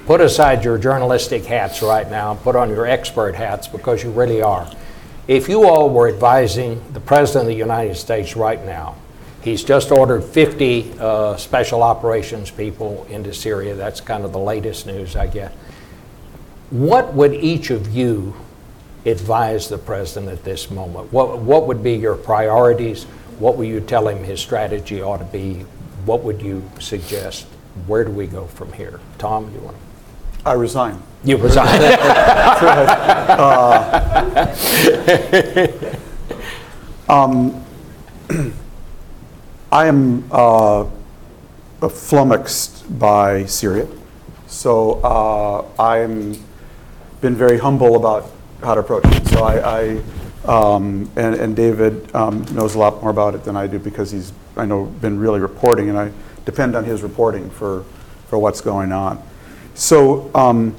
put 0.07 0.21
aside 0.21 0.65
your 0.65 0.79
journalistic 0.79 1.45
hats 1.45 1.83
right 1.83 2.11
now, 2.11 2.33
and 2.33 2.41
put 2.41 2.57
on 2.57 2.71
your 2.71 2.87
expert 2.87 3.35
hats 3.35 3.69
because 3.69 4.03
you 4.03 4.11
really 4.11 4.43
are. 4.43 4.71
If 5.29 5.49
you 5.49 5.65
all 5.65 5.91
were 5.91 6.09
advising 6.09 6.83
the 6.93 7.01
President 7.01 7.43
of 7.43 7.49
the 7.49 7.55
United 7.55 7.97
States 7.97 8.35
right 8.35 8.65
now, 8.65 8.97
he's 9.43 9.63
just 9.63 9.91
ordered 9.93 10.25
50 10.25 10.99
uh, 10.99 11.37
special 11.37 11.83
operations 11.83 12.51
people 12.51 13.07
into 13.09 13.33
Syria. 13.33 13.75
That's 13.75 14.01
kind 14.01 14.25
of 14.25 14.33
the 14.33 14.39
latest 14.39 14.87
news 14.87 15.17
I 15.17 15.27
get. 15.27 15.53
What 16.71 17.15
would 17.15 17.35
each 17.35 17.71
of 17.71 17.95
you 17.95 18.35
advise 19.07 19.69
the 19.69 19.79
President 19.79 20.31
at 20.33 20.45
this 20.45 20.71
moment? 20.71 21.13
What, 21.13 21.39
what 21.39 21.67
would 21.67 21.83
be 21.83 21.95
your 21.95 22.17
priorities? 22.17 23.05
What 23.39 23.57
would 23.57 23.69
you 23.69 23.81
tell 23.81 24.09
him 24.09 24.23
his 24.23 24.41
strategy 24.41 25.01
ought 25.03 25.19
to 25.19 25.25
be? 25.25 25.65
What 26.05 26.23
would 26.23 26.43
you 26.43 26.69
suggest? 26.79 27.47
Where 27.87 28.05
do 28.05 28.11
we 28.11 28.27
go 28.27 28.47
from 28.47 28.73
here? 28.73 29.01
Tom, 29.19 29.53
you 29.55 29.61
want 29.61 29.77
to? 29.77 29.90
I 30.45 30.53
resign. 30.55 31.03
You 31.25 31.37
resign. 31.37 31.67
I 39.73 39.87
am 39.87 40.25
uh, 40.33 40.85
flummoxed 41.89 42.99
by 42.99 43.45
Syria. 43.47 43.87
So 44.47 45.01
uh, 45.03 45.65
I'm 45.83 46.37
been 47.21 47.37
very 47.37 47.59
humble 47.59 47.97
about 47.97 48.31
how 48.63 48.75
to 48.75 48.81
approach 48.81 49.05
it. 49.07 49.27
So 49.29 49.45
I, 49.45 49.81
I 49.81 50.03
um, 50.45 51.11
and, 51.17 51.35
and 51.35 51.55
David 51.55 52.15
um, 52.15 52.45
knows 52.53 52.75
a 52.75 52.79
lot 52.79 53.01
more 53.03 53.11
about 53.11 53.35
it 53.35 53.45
than 53.45 53.57
I 53.57 53.67
do 53.67 53.79
because 53.79 54.11
he's, 54.11 54.33
I 54.57 54.65
know, 54.65 54.87
been 54.87 55.19
really 55.19 55.39
reporting, 55.39 55.91
and 55.91 55.99
I 55.99 56.13
depend 56.47 56.75
on 56.75 56.85
his 56.85 57.03
reporting 57.03 57.51
for, 57.51 57.85
for 58.29 58.39
what's 58.39 58.61
going 58.61 58.93
on. 58.93 59.23
So 59.81 60.31
um, 60.35 60.77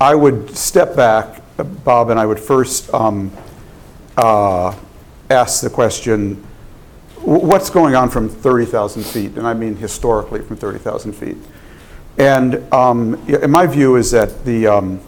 I 0.00 0.16
would 0.16 0.56
step 0.56 0.96
back, 0.96 1.40
Bob, 1.84 2.10
and 2.10 2.18
I 2.18 2.26
would 2.26 2.40
first 2.40 2.92
um, 2.92 3.30
uh, 4.16 4.76
ask 5.30 5.62
the 5.62 5.70
question, 5.70 6.34
what's 7.20 7.70
going 7.70 7.94
on 7.94 8.10
from 8.10 8.28
30,000 8.28 9.04
feet? 9.04 9.36
And 9.36 9.46
I 9.46 9.54
mean 9.54 9.76
historically 9.76 10.42
from 10.42 10.56
30,000 10.56 11.12
feet. 11.12 11.36
And 12.18 12.56
um, 12.74 13.24
my 13.48 13.64
view 13.64 13.94
is 13.94 14.10
that 14.10 14.44
the, 14.44 14.66
um, 14.66 15.00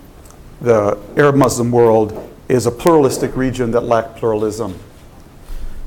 the 0.61 0.97
Arab 1.17 1.35
Muslim 1.35 1.73
world 1.73 2.33
is 2.49 2.67
a 2.67 2.71
pluralistic 2.71 3.35
region 3.37 3.73
that 3.73 3.81
lacked 3.81 4.17
pluralism. 4.17 4.79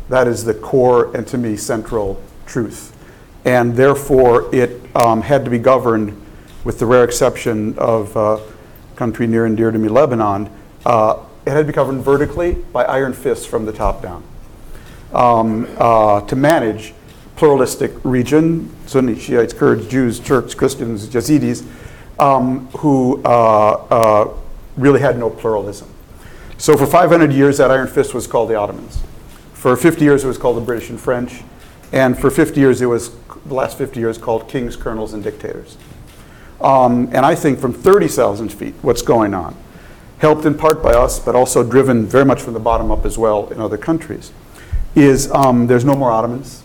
That 0.10 0.28
is 0.28 0.44
the 0.44 0.54
core 0.54 1.16
and 1.16 1.26
to 1.28 1.38
me 1.38 1.56
central 1.56 2.22
truth. 2.46 2.94
And 3.46 3.74
therefore, 3.74 4.54
it 4.54 4.82
um, 4.98 5.22
had 5.22 5.46
to 5.46 5.50
be 5.50 5.60
governed, 5.60 6.21
with 6.64 6.80
the 6.80 6.86
rare 6.86 7.04
exception 7.04 7.78
of 7.78 8.16
a 8.16 8.42
country 8.96 9.28
near 9.28 9.46
and 9.46 9.58
dear 9.58 9.72
to 9.72 9.80
me, 9.80 9.90
Lebanon, 9.90 10.50
uh, 10.86 11.18
it 11.46 11.52
had 11.52 11.60
to 11.60 11.66
be 11.66 11.74
governed 11.74 12.04
vertically 12.04 12.54
by 12.54 12.84
iron 12.84 13.14
fists 13.14 13.46
from 13.46 13.66
the 13.66 13.72
top 13.72 14.02
down. 14.02 14.24
Um, 15.14 15.68
uh, 15.78 16.22
to 16.22 16.36
manage 16.36 16.94
pluralistic 17.36 17.92
region, 18.04 18.72
Sunni, 18.86 19.18
Shiites, 19.18 19.54
Kurds, 19.54 19.88
Jews, 19.88 20.20
Turks, 20.20 20.54
Christians, 20.54 21.08
Yazidis, 21.10 21.66
um, 22.20 22.68
who 22.78 23.22
uh, 23.26 23.72
uh, 23.90 24.34
really 24.78 25.00
had 25.02 25.18
no 25.18 25.30
pluralism. 25.30 25.90
So 26.58 26.78
for 26.78 26.86
500 26.86 27.34
years, 27.34 27.58
that 27.58 27.72
iron 27.72 27.88
fist 27.88 28.14
was 28.14 28.28
called 28.28 28.50
the 28.50 28.56
Ottomans. 28.56 29.02
For 29.54 29.76
50 29.76 30.04
years, 30.04 30.24
it 30.24 30.28
was 30.28 30.38
called 30.38 30.58
the 30.58 30.62
British 30.62 30.92
and 30.92 31.00
French. 31.00 31.42
And 31.92 32.18
for 32.18 32.30
50 32.30 32.60
years, 32.60 32.82
it 32.82 32.86
was, 32.86 33.16
the 33.46 33.56
last 33.56 33.78
50 33.78 34.00
years, 34.00 34.20
called 34.20 34.48
kings, 34.48 34.76
colonels, 34.76 35.14
and 35.14 35.24
dictators. 35.24 35.78
Um, 36.64 37.08
and 37.08 37.26
I 37.26 37.36
think 37.36 37.60
from 37.60 37.74
30,000 37.74 38.50
feet, 38.50 38.76
what's 38.82 39.02
going 39.02 39.34
on, 39.34 39.56
helped 40.20 40.46
in 40.46 40.56
part 40.56 40.84
by 40.84 40.92
us, 40.94 41.20
but 41.20 41.36
also 41.36 41.68
driven 41.68 42.06
very 42.06 42.26
much 42.26 42.42
from 42.42 42.54
the 42.54 42.60
bottom 42.60 42.92
up 42.92 43.06
as 43.06 43.18
well 43.18 43.50
in 43.50 43.60
other 43.60 43.78
countries, 43.78 44.32
is 44.96 45.32
um, 45.32 45.68
there's 45.68 45.86
no 45.86 45.96
more 45.96 46.12
Ottomans, 46.12 46.64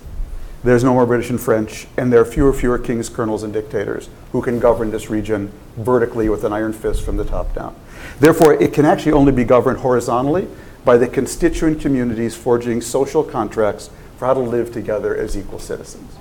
there's 0.62 0.84
no 0.84 0.92
more 0.92 1.06
British 1.06 1.30
and 1.30 1.40
French, 1.40 1.86
and 1.96 2.12
there 2.12 2.20
are 2.20 2.24
fewer 2.24 2.52
fewer 2.52 2.78
kings, 2.78 3.08
colonels, 3.08 3.42
and 3.42 3.52
dictators 3.52 4.08
who 4.32 4.42
can 4.42 4.58
govern 4.58 4.90
this 4.90 5.08
region 5.08 5.50
vertically 5.76 6.28
with 6.28 6.44
an 6.44 6.52
iron 6.52 6.72
fist 6.72 7.02
from 7.02 7.16
the 7.16 7.24
top 7.24 7.54
down. 7.54 7.74
Therefore, 8.20 8.54
it 8.54 8.72
can 8.72 8.84
actually 8.84 9.12
only 9.12 9.32
be 9.32 9.44
governed 9.44 9.78
horizontally 9.78 10.48
by 10.84 10.96
the 10.96 11.08
constituent 11.08 11.80
communities 11.80 12.34
forging 12.34 12.80
social 12.80 13.22
contracts 13.22 13.90
for 14.18 14.26
how 14.26 14.34
to 14.34 14.40
live 14.40 14.72
together 14.72 15.16
as 15.16 15.36
equal 15.36 15.58
citizens. 15.58 16.16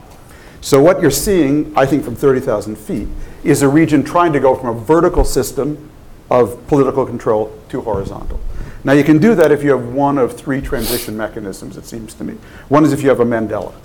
So 0.65 0.81
what 0.81 0.99
you're 0.99 1.11
seeing, 1.11 1.71
I 1.77 1.85
think 1.85 2.03
from 2.03 2.15
30,000 2.15 2.75
feet, 2.75 3.07
is 3.43 3.61
a 3.61 3.69
region 3.69 4.03
trying 4.03 4.33
to 4.33 4.39
go 4.39 4.55
from 4.55 4.75
a 4.75 4.79
vertical 4.79 5.23
system 5.23 5.91
of 6.31 6.65
political 6.65 7.05
control 7.05 7.55
to 7.69 7.81
horizontal. 7.81 8.39
Now 8.83 8.93
you 8.93 9.03
can 9.03 9.19
do 9.19 9.35
that 9.35 9.51
if 9.51 9.61
you 9.61 9.69
have 9.69 9.89
one 9.89 10.17
of 10.17 10.35
three 10.35 10.61
transition 10.61 11.15
mechanisms, 11.15 11.77
it 11.77 11.85
seems 11.85 12.15
to 12.15 12.23
me. 12.23 12.33
One 12.67 12.83
is 12.83 12.93
if 12.93 13.03
you 13.03 13.09
have 13.09 13.19
a 13.19 13.25
Mandela, 13.25 13.75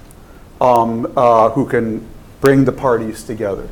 um, 0.58 1.12
uh, 1.18 1.50
who 1.50 1.68
can 1.68 2.02
bring 2.40 2.64
the 2.64 2.72
parties 2.72 3.24
together. 3.24 3.68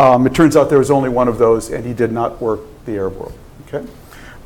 Um, 0.00 0.26
it 0.26 0.34
turns 0.34 0.56
out 0.56 0.68
there 0.68 0.80
was 0.80 0.90
only 0.90 1.10
one 1.10 1.28
of 1.28 1.38
those, 1.38 1.70
and 1.70 1.86
he 1.86 1.94
did 1.94 2.10
not 2.10 2.42
work 2.42 2.62
the 2.86 2.96
Arab 2.96 3.18
world. 3.18 3.38
Okay. 3.68 3.88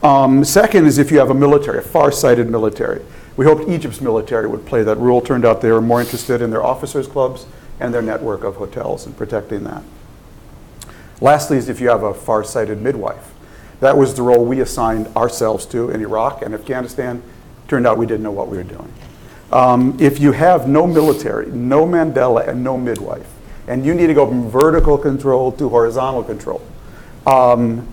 Um, 0.03 0.45
second 0.45 0.85
is 0.85 0.99
if 0.99 1.11
you 1.11 1.19
have 1.19 1.31
a 1.31 1.35
military, 1.35 1.79
a 1.79 1.83
far-sighted 1.83 2.51
military. 2.51 3.01
We 3.39 3.47
hoped 3.47 3.71
Egypt's 3.71 4.03
military 4.03 4.47
would 4.49 4.67
play 4.67 4.83
that 4.83 4.97
role. 4.97 5.23
Turned 5.23 5.47
out 5.47 5.63
they 5.63 5.73
were 5.73 5.81
more 5.81 6.03
interested 6.03 6.43
in 6.43 6.51
their 6.51 6.63
officers' 6.63 7.07
clubs 7.07 7.47
and 7.83 7.93
their 7.93 8.03
network 8.03 8.45
of 8.45 8.57
hotels 8.57 9.07
and 9.07 9.17
protecting 9.17 9.65
that. 9.65 9.83
Lastly, 11.21 11.57
is 11.57 11.69
if 11.69 11.81
you 11.81 11.89
have 11.89 12.05
a 12.05 12.15
far-sighted 12.15 12.81
midwife. 12.81 13.33
That 13.81 13.97
was 13.97 14.15
the 14.15 14.23
role 14.23 14.45
we 14.45 14.61
assigned 14.61 15.09
ourselves 15.17 15.67
to 15.67 15.91
in 15.91 16.01
Iraq 16.01 16.43
and 16.43 16.55
Afghanistan. 16.55 17.23
Turned 17.67 17.87
out 17.87 17.99
we 17.99 18.07
didn't 18.07 18.23
know 18.23 18.31
what 18.31 18.49
we 18.49 18.57
were 18.57 18.63
doing. 18.63 18.93
Um, 19.51 19.97
if 20.01 20.21
you 20.21 20.33
have 20.33 20.69
no 20.69 20.87
military, 20.87 21.47
no 21.47 21.85
Mandela, 21.85 22.47
and 22.49 22.63
no 22.63 22.79
midwife, 22.79 23.29
and 23.67 23.85
you 23.85 23.95
need 23.95 24.07
to 24.07 24.15
go 24.15 24.27
from 24.27 24.49
vertical 24.49 24.97
control 24.97 25.51
to 25.53 25.69
horizontal 25.69 26.23
control, 26.23 26.63
um, 27.27 27.87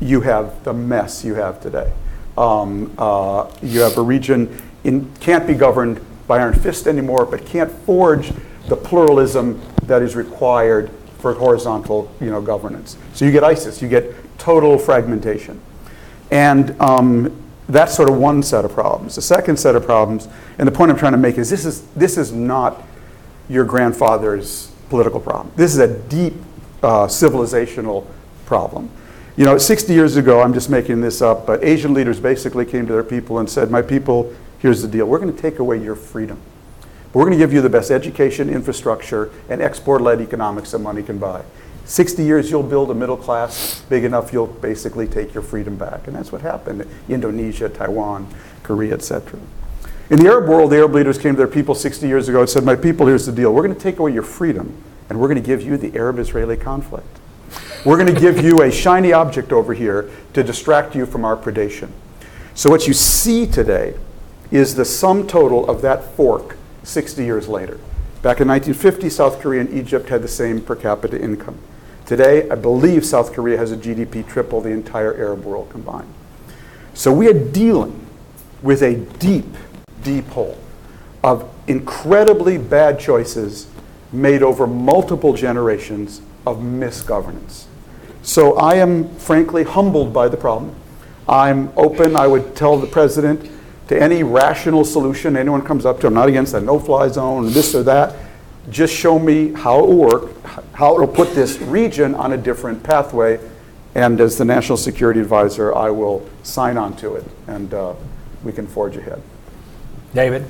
you 0.00 0.20
have 0.20 0.62
the 0.64 0.72
mess 0.72 1.24
you 1.24 1.34
have 1.34 1.60
today. 1.60 1.92
Um, 2.38 2.94
uh, 2.96 3.50
you 3.60 3.80
have 3.80 3.98
a 3.98 4.02
region 4.02 4.62
in, 4.84 5.12
can't 5.16 5.46
be 5.46 5.54
governed 5.54 6.00
by 6.26 6.38
iron 6.38 6.54
fist 6.54 6.86
anymore, 6.86 7.26
but 7.26 7.44
can't 7.44 7.70
forge 7.70 8.32
the 8.68 8.76
pluralism 8.76 9.60
that 9.84 10.02
is 10.02 10.14
required 10.14 10.90
for 11.18 11.34
horizontal 11.34 12.12
you 12.20 12.30
know, 12.30 12.40
governance. 12.40 12.96
So 13.14 13.24
you 13.24 13.32
get 13.32 13.44
ISIS, 13.44 13.80
you 13.80 13.88
get 13.88 14.14
total 14.38 14.78
fragmentation. 14.78 15.60
And 16.30 16.80
um, 16.80 17.42
that's 17.68 17.94
sort 17.94 18.08
of 18.08 18.16
one 18.16 18.42
set 18.42 18.64
of 18.64 18.72
problems. 18.72 19.14
The 19.14 19.22
second 19.22 19.58
set 19.58 19.76
of 19.76 19.84
problems, 19.84 20.28
and 20.58 20.66
the 20.66 20.72
point 20.72 20.90
I'm 20.90 20.96
trying 20.96 21.12
to 21.12 21.18
make 21.18 21.38
is 21.38 21.48
this 21.48 21.64
is, 21.64 21.82
this 21.88 22.18
is 22.18 22.32
not 22.32 22.82
your 23.48 23.64
grandfather's 23.64 24.72
political 24.88 25.20
problem. 25.20 25.52
This 25.56 25.72
is 25.72 25.78
a 25.78 25.96
deep 26.08 26.34
uh, 26.82 27.06
civilizational 27.06 28.06
problem. 28.46 28.90
You 29.36 29.44
know, 29.46 29.56
60 29.56 29.92
years 29.94 30.16
ago, 30.16 30.42
I'm 30.42 30.52
just 30.52 30.68
making 30.68 31.00
this 31.00 31.22
up, 31.22 31.46
but 31.46 31.64
Asian 31.64 31.94
leaders 31.94 32.20
basically 32.20 32.66
came 32.66 32.86
to 32.86 32.92
their 32.92 33.04
people 33.04 33.38
and 33.38 33.48
said, 33.48 33.70
My 33.70 33.80
people, 33.80 34.34
here's 34.58 34.82
the 34.82 34.88
deal. 34.88 35.06
We're 35.06 35.18
going 35.18 35.34
to 35.34 35.40
take 35.40 35.58
away 35.58 35.82
your 35.82 35.94
freedom. 35.94 36.38
But 37.12 37.18
we're 37.18 37.26
going 37.26 37.38
to 37.38 37.44
give 37.44 37.52
you 37.52 37.60
the 37.60 37.68
best 37.68 37.90
education, 37.90 38.48
infrastructure, 38.48 39.30
and 39.50 39.60
export 39.60 40.00
led 40.00 40.20
economics 40.20 40.70
that 40.70 40.78
money 40.78 41.02
can 41.02 41.18
buy. 41.18 41.42
60 41.84 42.22
years, 42.22 42.50
you'll 42.50 42.62
build 42.62 42.90
a 42.90 42.94
middle 42.94 43.16
class 43.16 43.82
big 43.88 44.04
enough, 44.04 44.32
you'll 44.32 44.46
basically 44.46 45.06
take 45.06 45.34
your 45.34 45.42
freedom 45.42 45.76
back. 45.76 46.06
And 46.06 46.16
that's 46.16 46.32
what 46.32 46.40
happened 46.40 46.82
in 46.82 46.88
Indonesia, 47.08 47.68
Taiwan, 47.68 48.28
Korea, 48.62 48.94
etc. 48.94 49.38
In 50.08 50.18
the 50.18 50.28
Arab 50.28 50.48
world, 50.48 50.70
the 50.70 50.76
Arab 50.76 50.94
leaders 50.94 51.18
came 51.18 51.34
to 51.34 51.38
their 51.38 51.46
people 51.46 51.74
60 51.74 52.06
years 52.06 52.28
ago 52.28 52.40
and 52.40 52.48
said, 52.48 52.64
My 52.64 52.76
people, 52.76 53.06
here's 53.06 53.26
the 53.26 53.32
deal. 53.32 53.52
We're 53.52 53.62
going 53.62 53.74
to 53.74 53.80
take 53.80 53.98
away 53.98 54.12
your 54.12 54.22
freedom, 54.22 54.82
and 55.10 55.20
we're 55.20 55.28
going 55.28 55.42
to 55.42 55.46
give 55.46 55.62
you 55.62 55.76
the 55.76 55.96
Arab 55.98 56.18
Israeli 56.18 56.56
conflict. 56.56 57.18
We're 57.84 57.98
going 57.98 58.14
to 58.14 58.20
give 58.20 58.42
you 58.42 58.62
a 58.62 58.70
shiny 58.70 59.12
object 59.12 59.52
over 59.52 59.74
here 59.74 60.08
to 60.34 60.42
distract 60.42 60.94
you 60.94 61.04
from 61.04 61.24
our 61.24 61.36
predation. 61.36 61.90
So, 62.54 62.70
what 62.70 62.86
you 62.86 62.94
see 62.94 63.46
today 63.46 63.94
is 64.50 64.74
the 64.76 64.84
sum 64.84 65.26
total 65.26 65.68
of 65.68 65.82
that 65.82 66.04
fork 66.14 66.56
60 66.82 67.24
years 67.24 67.48
later. 67.48 67.78
Back 68.22 68.40
in 68.40 68.48
1950, 68.48 69.10
South 69.10 69.40
Korea 69.40 69.62
and 69.62 69.70
Egypt 69.72 70.08
had 70.08 70.22
the 70.22 70.28
same 70.28 70.60
per 70.60 70.76
capita 70.76 71.20
income. 71.20 71.58
Today, 72.06 72.48
I 72.48 72.54
believe 72.54 73.04
South 73.04 73.32
Korea 73.32 73.56
has 73.58 73.72
a 73.72 73.76
GDP 73.76 74.26
triple 74.26 74.60
the 74.60 74.70
entire 74.70 75.14
Arab 75.14 75.44
world 75.44 75.70
combined. 75.70 76.12
So, 76.94 77.12
we 77.12 77.28
are 77.28 77.32
dealing 77.32 78.06
with 78.62 78.82
a 78.82 78.96
deep, 78.96 79.46
deep 80.02 80.26
hole 80.28 80.58
of 81.22 81.48
incredibly 81.66 82.58
bad 82.58 82.98
choices 82.98 83.66
made 84.12 84.42
over 84.42 84.66
multiple 84.66 85.32
generations 85.32 86.20
of 86.46 86.58
misgovernance. 86.58 87.66
So 88.22 88.56
I 88.56 88.74
am 88.74 89.08
frankly 89.16 89.64
humbled 89.64 90.12
by 90.12 90.28
the 90.28 90.36
problem. 90.36 90.74
I'm 91.28 91.72
open, 91.76 92.16
I 92.16 92.26
would 92.26 92.54
tell 92.54 92.76
the 92.78 92.86
president, 92.86 93.50
to 93.92 94.02
any 94.02 94.22
rational 94.22 94.84
solution 94.84 95.36
anyone 95.36 95.62
comes 95.62 95.84
up 95.84 96.00
to. 96.00 96.06
I'm 96.06 96.14
not 96.14 96.28
against 96.28 96.54
a 96.54 96.60
no 96.60 96.78
fly 96.78 97.08
zone, 97.08 97.52
this 97.52 97.74
or 97.74 97.82
that. 97.82 98.16
Just 98.70 98.94
show 98.94 99.18
me 99.18 99.52
how 99.52 99.80
it 99.80 99.88
will 99.88 99.96
work, 99.96 100.44
how 100.72 100.96
it 100.96 101.00
will 101.00 101.14
put 101.14 101.34
this 101.34 101.58
region 101.58 102.14
on 102.14 102.32
a 102.32 102.36
different 102.36 102.82
pathway. 102.82 103.38
And 103.94 104.18
as 104.20 104.38
the 104.38 104.46
national 104.46 104.78
security 104.78 105.20
advisor, 105.20 105.74
I 105.74 105.90
will 105.90 106.26
sign 106.42 106.78
on 106.78 106.96
to 106.96 107.16
it 107.16 107.24
and 107.46 107.74
uh, 107.74 107.94
we 108.42 108.52
can 108.52 108.66
forge 108.66 108.96
ahead. 108.96 109.20
David? 110.14 110.46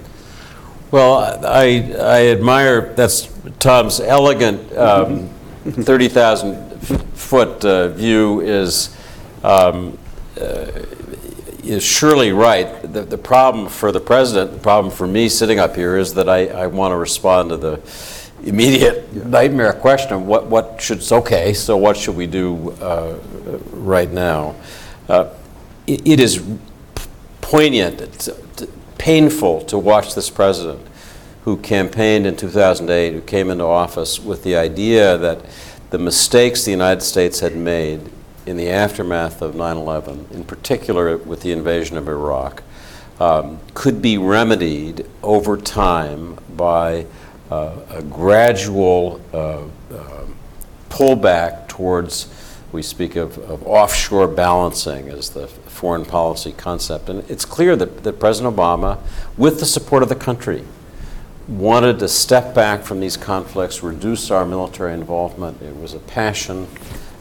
Well, 0.93 1.45
I, 1.45 1.93
I 1.99 2.27
admire, 2.29 2.95
that's 2.95 3.29
Tom's 3.59 3.99
elegant 3.99 4.73
um, 4.77 5.29
30,000-foot 5.65 7.65
uh, 7.65 7.89
view 7.89 8.41
is, 8.41 8.97
um, 9.43 9.99
uh, 10.39 10.71
is 11.62 11.83
surely 11.83 12.33
right. 12.33 12.83
The, 12.83 13.02
the 13.02 13.19
problem 13.19 13.69
for 13.69 13.92
the 13.92 14.00
president, 14.00 14.52
the 14.52 14.59
problem 14.59 14.92
for 14.92 15.07
me 15.07 15.28
sitting 15.28 15.59
up 15.59 15.76
here 15.76 15.97
is 15.97 16.14
that 16.14 16.28
I, 16.28 16.47
I 16.49 16.66
want 16.66 16.92
to 16.92 16.97
respond 16.97 17.50
to 17.50 17.57
the 17.57 17.81
immediate 18.45 19.12
nightmare 19.26 19.73
question 19.73 20.14
of 20.14 20.26
what, 20.26 20.47
what 20.47 20.81
should, 20.81 21.00
okay, 21.12 21.52
so 21.54 21.76
what 21.76 21.97
should 21.97 22.16
we 22.16 22.26
do 22.26 22.73
uh, 22.81 23.16
right 23.73 24.11
now? 24.11 24.54
Uh, 25.09 25.28
it- 25.87 26.07
It 26.07 26.21
is 26.21 26.42
poignant, 27.40 28.00
it's, 28.00 28.28
t- 28.57 28.66
painful 28.99 29.61
to 29.62 29.78
watch 29.78 30.14
this 30.14 30.31
president 30.31 30.81
who 31.45 31.57
campaigned 31.57 32.25
in 32.26 32.37
2008, 32.37 33.12
who 33.14 33.21
came 33.21 33.50
into 33.50 33.64
office 33.64 34.21
with 34.21 34.42
the 34.45 34.57
idea 34.57 35.19
that 35.19 35.40
the 35.90 35.99
mistakes 35.99 36.64
the 36.64 36.71
United 36.71 37.00
States 37.02 37.40
had 37.40 37.54
made 37.57 38.00
in 38.47 38.57
the 38.57 38.69
aftermath 38.69 39.41
of 39.43 39.55
9/11, 39.55 40.31
in 40.33 40.45
particular 40.45 41.17
with 41.17 41.43
the 41.43 41.53
invasion 41.53 41.97
of 41.97 42.09
Iraq, 42.09 42.63
um, 43.21 43.61
could 43.75 44.03
be 44.03 44.19
remedied 44.19 45.07
over 45.23 45.57
time 45.57 46.37
by 46.57 47.07
uh, 47.51 47.77
a 47.91 48.03
gradual 48.03 49.21
uh, 49.33 49.59
um, 49.59 50.35
pullback 50.89 51.69
towards, 51.69 52.29
we 52.73 52.83
speak 52.83 53.17
of, 53.17 53.39
of 53.39 53.67
offshore 53.67 54.27
balancing 54.27 55.09
as 55.09 55.31
the 55.31 55.47
foreign 55.47 56.05
policy 56.05 56.53
concept. 56.53 57.09
And 57.09 57.29
it's 57.31 57.45
clear 57.45 57.77
that, 57.77 58.03
that 58.05 58.19
President 58.19 58.57
Obama, 58.57 58.99
with 59.37 59.61
the 59.61 59.67
support 59.67 60.03
of 60.03 60.09
the 60.09 60.15
country, 60.15 60.65
wanted 61.49 61.99
to 61.99 62.09
step 62.09 62.55
back 62.55 62.83
from 62.83 63.01
these 63.01 63.17
conflicts, 63.17 63.83
reduce 63.83 64.31
our 64.31 64.47
military 64.47 64.95
involvement. 64.95 65.61
It 65.61 65.77
was 65.77 65.95
a 65.95 65.99
passion. 65.99 66.69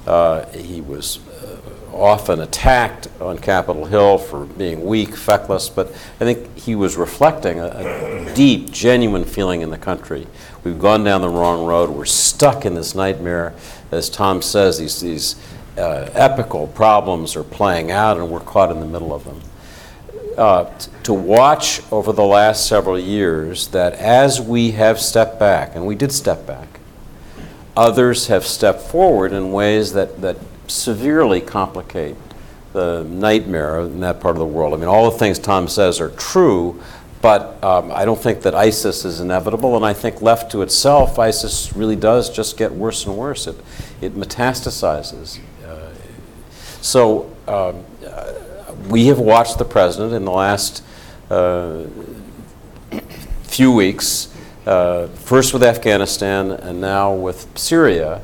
Uh, 0.06 0.46
he 0.48 0.82
was 0.82 1.20
uh, 1.28 1.58
often 1.94 2.40
attacked 2.40 3.08
on 3.20 3.38
Capitol 3.38 3.86
Hill 3.86 4.18
for 4.18 4.46
being 4.46 4.86
weak, 4.86 5.16
feckless, 5.16 5.70
but 5.70 5.88
I 6.20 6.26
think 6.26 6.58
he 6.58 6.76
was 6.76 6.98
reflecting 6.98 7.60
a, 7.60 7.68
a 7.68 8.34
deep, 8.34 8.72
genuine 8.72 9.26
feeling 9.26 9.62
in 9.62 9.70
the 9.70 9.78
country. 9.78 10.28
We've 10.64 10.80
gone 10.80 11.04
down 11.04 11.22
the 11.22 11.30
wrong 11.30 11.66
road. 11.66 11.90
We're 11.90 12.06
stuck 12.06 12.66
in 12.66 12.74
this 12.76 12.96
nightmare. 12.96 13.54
As 13.92 14.10
Tom 14.10 14.42
says, 14.42 14.80
these, 14.80 15.02
these 15.02 15.36
uh, 15.78 16.10
epical 16.14 16.68
problems 16.68 17.36
are 17.36 17.44
playing 17.44 17.92
out, 17.92 18.18
and 18.18 18.30
we're 18.30 18.40
caught 18.40 18.72
in 18.72 18.80
the 18.80 18.86
middle 18.86 19.14
of 19.14 19.26
them 19.26 19.42
uh, 20.38 20.66
t- 20.78 20.92
to 21.04 21.14
watch 21.14 21.82
over 21.92 22.12
the 22.12 22.24
last 22.24 22.68
several 22.68 22.98
years 22.98 23.68
that 23.68 23.94
as 23.94 24.42
we 24.42 24.72
have 24.72 25.00
stepped 25.00 25.40
back, 25.40 25.76
and 25.76 25.86
we 25.86 25.96
did 25.96 26.12
step 26.12 26.46
back, 26.46 26.80
others 27.76 28.28
have 28.28 28.46
stepped 28.46 28.82
forward 28.82 29.34
in 29.34 29.52
ways 29.52 29.94
that, 29.94 30.22
that 30.22 30.38
severely 30.68 31.42
complicate 31.42 32.16
the 32.74 33.04
nightmare 33.04 33.82
in 33.82 34.00
that 34.00 34.20
part 34.20 34.36
of 34.36 34.40
the 34.40 34.46
world. 34.46 34.74
I 34.74 34.78
mean, 34.78 34.88
all 34.88 35.10
the 35.12 35.18
things 35.18 35.40
Tom 35.40 35.68
says 35.68 36.00
are 36.00 36.10
true, 36.10 36.82
but 37.22 37.62
um, 37.64 37.92
I 37.92 38.06
don't 38.06 38.20
think 38.20 38.42
that 38.42 38.56
ISIS 38.56 39.06
is 39.06 39.20
inevitable, 39.20 39.76
and 39.76 39.86
I 39.86 39.94
think 39.94 40.22
left 40.22 40.52
to 40.54 40.62
itself, 40.62 41.20
ISIS 41.20 41.74
really 41.76 41.96
does 41.96 42.30
just 42.30 42.58
get 42.58 42.72
worse 42.72 43.06
and 43.06 43.18
worse. 43.18 43.48
It, 43.48 43.58
it 44.00 44.16
metastasizes. 44.16 45.40
Uh, 45.66 45.90
so 46.82 47.30
um, 47.48 47.84
we 48.90 49.08
have 49.08 49.20
watched 49.20 49.58
the 49.58 49.66
president 49.66 50.14
in 50.14 50.26
the 50.26 50.32
last 50.32 50.84
uh, 51.30 51.86
few 53.44 53.72
weeks, 53.72 54.31
uh, 54.66 55.08
first 55.08 55.54
with 55.54 55.64
Afghanistan 55.64 56.52
and 56.52 56.80
now 56.80 57.14
with 57.14 57.48
Syria, 57.58 58.22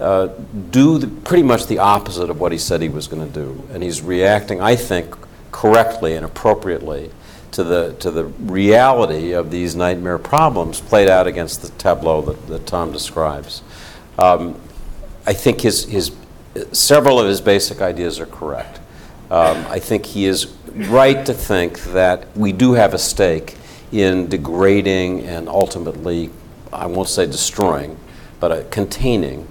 uh, 0.00 0.28
do 0.70 0.98
the, 0.98 1.06
pretty 1.06 1.42
much 1.42 1.66
the 1.66 1.78
opposite 1.78 2.30
of 2.30 2.40
what 2.40 2.52
he 2.52 2.58
said 2.58 2.80
he 2.80 2.88
was 2.88 3.08
going 3.08 3.26
to 3.26 3.32
do. 3.32 3.62
And 3.72 3.82
he's 3.82 4.00
reacting, 4.00 4.60
I 4.60 4.76
think, 4.76 5.14
correctly 5.50 6.14
and 6.14 6.24
appropriately 6.24 7.10
to 7.52 7.62
the, 7.62 7.94
to 8.00 8.10
the 8.10 8.24
reality 8.24 9.32
of 9.32 9.50
these 9.50 9.74
nightmare 9.76 10.18
problems 10.18 10.80
played 10.80 11.08
out 11.08 11.26
against 11.26 11.62
the 11.62 11.68
tableau 11.70 12.22
that, 12.22 12.46
that 12.46 12.66
Tom 12.66 12.92
describes. 12.92 13.62
Um, 14.18 14.58
I 15.26 15.34
think 15.34 15.60
his, 15.60 15.84
his, 15.84 16.12
several 16.72 17.20
of 17.20 17.26
his 17.26 17.40
basic 17.40 17.80
ideas 17.80 18.18
are 18.18 18.26
correct. 18.26 18.80
Um, 19.30 19.64
I 19.68 19.78
think 19.78 20.06
he 20.06 20.26
is 20.26 20.46
right 20.74 21.24
to 21.26 21.34
think 21.34 21.80
that 21.84 22.34
we 22.36 22.52
do 22.52 22.72
have 22.72 22.94
a 22.94 22.98
stake 22.98 23.56
in 23.92 24.28
degrading 24.28 25.26
and 25.26 25.48
ultimately, 25.48 26.30
I 26.72 26.86
won't 26.86 27.08
say 27.08 27.26
destroying, 27.26 27.98
but 28.40 28.50
uh, 28.50 28.64
containing 28.70 29.46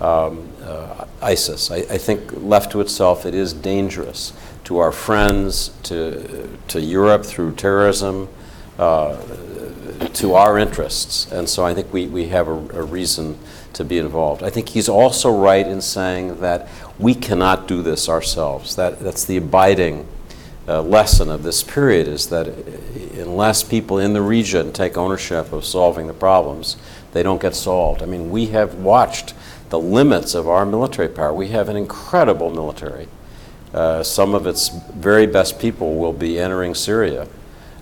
um, 0.00 0.48
uh, 0.62 1.06
ISIS. 1.22 1.70
I, 1.70 1.76
I 1.76 1.98
think 1.98 2.30
left 2.42 2.72
to 2.72 2.80
itself, 2.80 3.24
it 3.26 3.34
is 3.34 3.52
dangerous 3.52 4.32
to 4.64 4.78
our 4.78 4.92
friends, 4.92 5.70
to, 5.84 6.48
to 6.68 6.80
Europe 6.80 7.24
through 7.24 7.54
terrorism, 7.54 8.28
uh, 8.78 9.16
to 10.14 10.34
our 10.34 10.58
interests. 10.58 11.30
And 11.32 11.48
so 11.48 11.64
I 11.64 11.74
think 11.74 11.92
we, 11.92 12.06
we 12.06 12.28
have 12.28 12.48
a, 12.48 12.52
a 12.52 12.82
reason 12.82 13.38
to 13.72 13.84
be 13.84 13.98
involved. 13.98 14.42
I 14.42 14.50
think 14.50 14.70
he's 14.70 14.88
also 14.88 15.30
right 15.30 15.66
in 15.66 15.80
saying 15.80 16.40
that 16.40 16.68
we 16.98 17.14
cannot 17.14 17.66
do 17.66 17.82
this 17.82 18.08
ourselves. 18.08 18.76
That, 18.76 19.00
that's 19.00 19.24
the 19.24 19.36
abiding 19.36 20.06
uh, 20.70 20.80
lesson 20.82 21.28
of 21.28 21.42
this 21.42 21.64
period 21.64 22.06
is 22.06 22.28
that 22.28 22.46
unless 23.18 23.64
people 23.64 23.98
in 23.98 24.12
the 24.12 24.22
region 24.22 24.72
take 24.72 24.96
ownership 24.96 25.52
of 25.52 25.64
solving 25.64 26.06
the 26.06 26.14
problems, 26.14 26.76
they 27.12 27.22
don't 27.24 27.42
get 27.42 27.56
solved. 27.56 28.02
I 28.02 28.06
mean, 28.06 28.30
we 28.30 28.46
have 28.46 28.76
watched 28.76 29.34
the 29.70 29.80
limits 29.80 30.34
of 30.34 30.48
our 30.48 30.64
military 30.64 31.08
power. 31.08 31.32
We 31.32 31.48
have 31.48 31.68
an 31.68 31.76
incredible 31.76 32.50
military. 32.50 33.08
Uh, 33.74 34.02
some 34.02 34.34
of 34.34 34.46
its 34.46 34.68
very 34.94 35.26
best 35.26 35.58
people 35.58 35.96
will 35.96 36.12
be 36.12 36.38
entering 36.38 36.74
Syria 36.74 37.26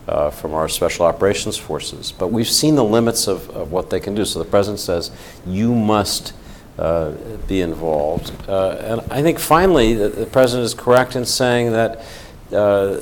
uh, 0.06 0.30
from 0.30 0.54
our 0.54 0.68
special 0.68 1.04
operations 1.04 1.58
forces. 1.58 2.12
But 2.12 2.28
we've 2.28 2.48
seen 2.48 2.74
the 2.76 2.84
limits 2.84 3.28
of, 3.28 3.50
of 3.50 3.70
what 3.70 3.90
they 3.90 4.00
can 4.00 4.14
do. 4.14 4.24
So 4.24 4.38
the 4.38 4.44
president 4.46 4.80
says, 4.80 5.10
you 5.46 5.74
must 5.74 6.32
uh, 6.78 7.12
be 7.46 7.60
involved. 7.60 8.32
Uh, 8.48 8.70
and 8.80 9.00
I 9.10 9.20
think 9.20 9.38
finally, 9.38 9.94
the, 9.94 10.08
the 10.08 10.26
president 10.26 10.64
is 10.64 10.74
correct 10.74 11.16
in 11.16 11.26
saying 11.26 11.72
that 11.72 12.02
uh, 12.52 12.98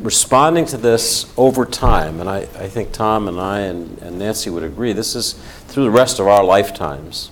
responding 0.00 0.66
to 0.66 0.76
this 0.76 1.32
over 1.36 1.64
time, 1.64 2.20
and 2.20 2.28
I, 2.28 2.38
I 2.38 2.68
think 2.68 2.92
Tom 2.92 3.28
and 3.28 3.40
I 3.40 3.60
and, 3.60 3.98
and 3.98 4.18
Nancy 4.18 4.50
would 4.50 4.64
agree, 4.64 4.92
this 4.92 5.14
is 5.14 5.34
through 5.68 5.84
the 5.84 5.90
rest 5.90 6.18
of 6.18 6.26
our 6.26 6.44
lifetimes 6.44 7.30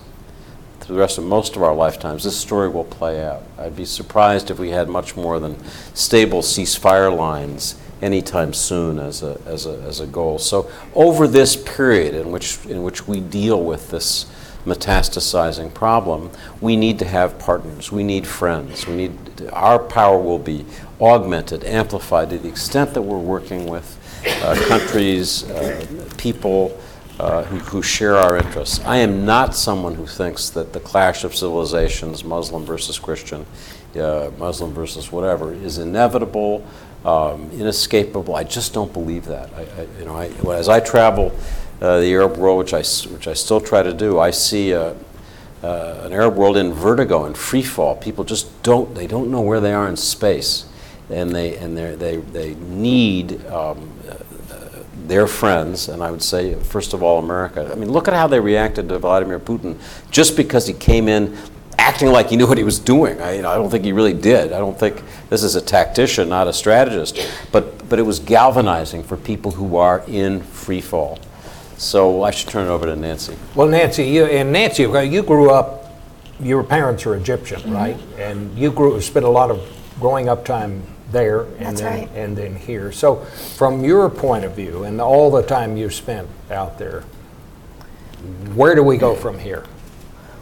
through 0.87 0.95
the 0.95 1.01
rest 1.01 1.17
of 1.17 1.25
most 1.25 1.57
of 1.57 1.63
our 1.63 1.75
lifetimes, 1.75 2.23
this 2.23 2.37
story 2.37 2.69
will 2.69 2.85
play 2.85 3.21
out. 3.21 3.43
I'd 3.57 3.75
be 3.75 3.83
surprised 3.83 4.49
if 4.49 4.57
we 4.57 4.69
had 4.69 4.87
much 4.87 5.17
more 5.17 5.37
than 5.37 5.61
stable 5.93 6.41
ceasefire 6.41 7.15
lines 7.15 7.75
anytime 8.01 8.53
soon 8.53 8.97
as 8.97 9.21
a, 9.21 9.37
as 9.45 9.65
a, 9.65 9.81
as 9.81 9.99
a 9.99 10.07
goal. 10.07 10.39
So 10.39 10.71
over 10.95 11.27
this 11.27 11.57
period 11.57 12.15
in 12.15 12.31
which, 12.31 12.65
in 12.67 12.83
which 12.83 13.05
we 13.05 13.19
deal 13.19 13.61
with 13.61 13.91
this 13.91 14.27
metastasizing 14.65 15.73
problem, 15.73 16.31
we 16.61 16.77
need 16.77 16.99
to 16.99 17.05
have 17.05 17.37
partners. 17.37 17.91
We 17.91 18.05
need 18.05 18.25
friends. 18.25 18.87
We 18.87 18.95
need, 18.95 19.49
our 19.51 19.79
power 19.79 20.17
will 20.17 20.39
be 20.39 20.65
augmented, 20.99 21.63
amplified 21.63 22.29
to 22.29 22.37
the 22.37 22.49
extent 22.49 22.93
that 22.93 23.01
we're 23.01 23.17
working 23.17 23.67
with 23.67 23.97
uh, 24.43 24.55
countries, 24.67 25.49
uh, 25.49 26.09
people, 26.17 26.77
uh, 27.19 27.43
who, 27.45 27.57
who 27.57 27.81
share 27.81 28.15
our 28.15 28.37
interests. 28.37 28.79
I 28.85 28.97
am 28.97 29.25
not 29.25 29.55
someone 29.55 29.95
who 29.95 30.05
thinks 30.05 30.49
that 30.51 30.73
the 30.73 30.79
clash 30.79 31.23
of 31.23 31.35
civilizations, 31.35 32.23
Muslim 32.23 32.63
versus 32.63 32.99
Christian, 32.99 33.45
uh, 33.95 34.31
Muslim 34.37 34.71
versus 34.73 35.11
whatever, 35.11 35.53
is 35.53 35.77
inevitable, 35.77 36.65
um, 37.05 37.49
inescapable. 37.51 38.35
I 38.35 38.43
just 38.43 38.73
don't 38.73 38.93
believe 38.93 39.25
that. 39.25 39.51
I, 39.53 39.61
I, 39.61 39.87
you 39.99 40.05
know, 40.05 40.15
I, 40.15 40.55
as 40.55 40.69
I 40.69 40.79
travel 40.79 41.35
uh, 41.81 41.99
the 41.99 42.13
Arab 42.13 42.37
world, 42.37 42.59
which 42.59 42.73
I, 42.73 42.81
which 43.11 43.27
I 43.27 43.33
still 43.33 43.61
try 43.61 43.81
to 43.81 43.93
do, 43.93 44.19
I 44.19 44.31
see 44.31 44.73
uh, 44.73 44.93
an 45.63 46.13
Arab 46.13 46.35
world 46.35 46.57
in 46.57 46.73
vertigo 46.73 47.25
and 47.25 47.37
free 47.37 47.63
fall. 47.63 47.95
People 47.95 48.23
just 48.23 48.61
don't, 48.63 48.93
they 48.93 49.07
don't 49.07 49.31
know 49.31 49.41
where 49.41 49.59
they 49.59 49.73
are 49.73 49.87
in 49.87 49.95
space. 49.95 50.65
And 51.09 51.31
they, 51.33 51.55
and 51.57 51.77
they're- 51.77 51.95
they, 51.95 52.17
they 52.17 52.55
need 52.55 53.45
um, 53.47 53.91
their 55.07 55.27
friends, 55.27 55.87
and 55.87 56.03
I 56.03 56.11
would 56.11 56.21
say, 56.21 56.55
first 56.55 56.93
of 56.93 57.01
all, 57.01 57.19
America. 57.19 57.69
I 57.71 57.75
mean, 57.75 57.89
look 57.89 58.07
at 58.07 58.13
how 58.13 58.27
they 58.27 58.39
reacted 58.39 58.89
to 58.89 58.99
Vladimir 58.99 59.39
Putin 59.39 59.77
just 60.11 60.35
because 60.35 60.67
he 60.67 60.73
came 60.73 61.07
in 61.07 61.37
acting 61.79 62.09
like 62.09 62.29
he 62.29 62.35
knew 62.35 62.47
what 62.47 62.57
he 62.57 62.63
was 62.65 62.79
doing. 62.79 63.21
I, 63.21 63.35
you 63.35 63.41
know, 63.43 63.49
I 63.49 63.55
don't 63.55 63.69
think 63.69 63.85
he 63.85 63.93
really 63.93 64.13
did. 64.13 64.51
I 64.51 64.57
don't 64.57 64.77
think 64.77 65.01
this 65.29 65.43
is 65.43 65.55
a 65.55 65.61
tactician, 65.61 66.27
not 66.27 66.47
a 66.47 66.53
strategist. 66.53 67.25
But, 67.51 67.87
but 67.87 67.99
it 67.99 68.01
was 68.01 68.19
galvanizing 68.19 69.03
for 69.03 69.15
people 69.15 69.51
who 69.51 69.77
are 69.77 70.03
in 70.07 70.41
free 70.41 70.81
fall. 70.81 71.19
So 71.77 72.23
I 72.23 72.31
should 72.31 72.49
turn 72.49 72.65
it 72.65 72.69
over 72.69 72.87
to 72.87 72.95
Nancy. 72.95 73.37
Well, 73.55 73.67
Nancy, 73.67 74.03
you, 74.03 74.25
and 74.25 74.51
Nancy, 74.51 74.83
you 74.83 75.23
grew 75.23 75.51
up, 75.51 75.93
your 76.41 76.63
parents 76.63 77.05
are 77.05 77.15
Egyptian, 77.15 77.71
right? 77.71 77.97
And 78.17 78.57
you 78.57 78.71
grew, 78.71 78.99
spent 78.99 79.25
a 79.25 79.29
lot 79.29 79.51
of 79.51 79.61
growing 79.99 80.27
up 80.27 80.43
time 80.43 80.81
there 81.11 81.43
and 81.43 81.59
That's 81.59 81.81
then, 81.81 81.99
right. 81.99 82.09
and 82.15 82.37
then 82.37 82.55
here. 82.55 82.91
So 82.91 83.17
from 83.55 83.83
your 83.83 84.09
point 84.09 84.45
of 84.45 84.55
view 84.55 84.83
and 84.83 84.99
all 84.99 85.31
the 85.31 85.43
time 85.43 85.77
you 85.77 85.89
spent 85.89 86.27
out 86.51 86.77
there, 86.77 87.03
where 88.55 88.75
do 88.75 88.83
we 88.83 88.97
go 88.97 89.15
from 89.15 89.39
here? 89.39 89.63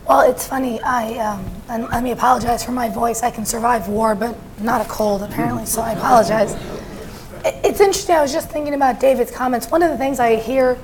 Well, 0.07 0.29
it's 0.29 0.47
funny. 0.47 0.79
I 0.81 1.17
um, 1.17 1.45
and 1.67 1.83
let 1.89 2.03
me 2.03 2.11
apologize 2.11 2.63
for 2.63 2.71
my 2.71 2.89
voice. 2.89 3.23
I 3.23 3.31
can 3.31 3.45
survive 3.45 3.87
war, 3.87 4.13
but 4.13 4.37
not 4.61 4.85
a 4.85 4.89
cold 4.89 5.23
apparently. 5.23 5.65
So 5.65 5.81
I 5.81 5.93
apologize. 5.93 6.55
It's 7.43 7.79
interesting. 7.79 8.15
I 8.15 8.21
was 8.21 8.31
just 8.31 8.49
thinking 8.49 8.75
about 8.75 8.99
David's 8.99 9.31
comments. 9.31 9.69
One 9.69 9.81
of 9.81 9.89
the 9.89 9.97
things 9.97 10.19
I 10.19 10.35
hear 10.35 10.77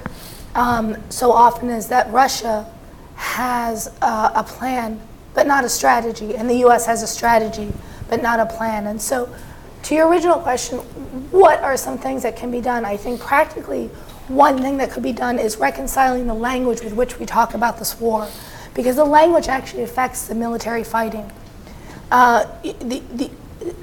um, 0.56 0.98
so 1.10 1.32
often 1.32 1.70
is 1.70 1.88
that 1.88 2.12
Russia 2.12 2.72
has 3.16 3.94
uh, 4.02 4.32
a 4.36 4.44
plan, 4.44 5.00
but 5.34 5.46
not 5.46 5.64
a 5.64 5.70
strategy, 5.70 6.36
and 6.36 6.50
the 6.50 6.56
U.S. 6.58 6.86
has 6.88 7.04
a 7.04 7.08
strategy, 7.08 7.72
but 8.10 8.22
not 8.22 8.40
a 8.40 8.46
plan. 8.46 8.88
And 8.88 9.00
so, 9.02 9.34
to 9.84 9.96
your 9.96 10.08
original 10.08 10.40
question, 10.40 10.80
what 11.32 11.60
are 11.62 11.76
some 11.78 11.98
things 11.98 12.24
that 12.24 12.36
can 12.36 12.52
be 12.52 12.62
done? 12.62 12.86
I 12.86 12.98
think 12.98 13.20
practically 13.20 13.88
one 14.28 14.62
thing 14.62 14.78
that 14.78 14.92
could 14.92 15.04
be 15.04 15.12
done 15.14 15.40
is 15.40 15.58
reconciling 15.58 16.28
the 16.28 16.34
language 16.34 16.82
with 16.82 16.94
which 16.94 17.20
we 17.20 17.26
talk 17.26 17.54
about 17.54 17.80
this 17.80 18.00
war, 18.00 18.28
because 18.74 18.96
the 18.96 19.06
language 19.06 19.48
actually 19.48 19.84
affects 19.84 20.28
the 20.28 20.36
military 20.36 20.84
fighting. 20.84 21.30
Uh, 22.12 22.46
the, 22.64 23.02
the, 23.14 23.30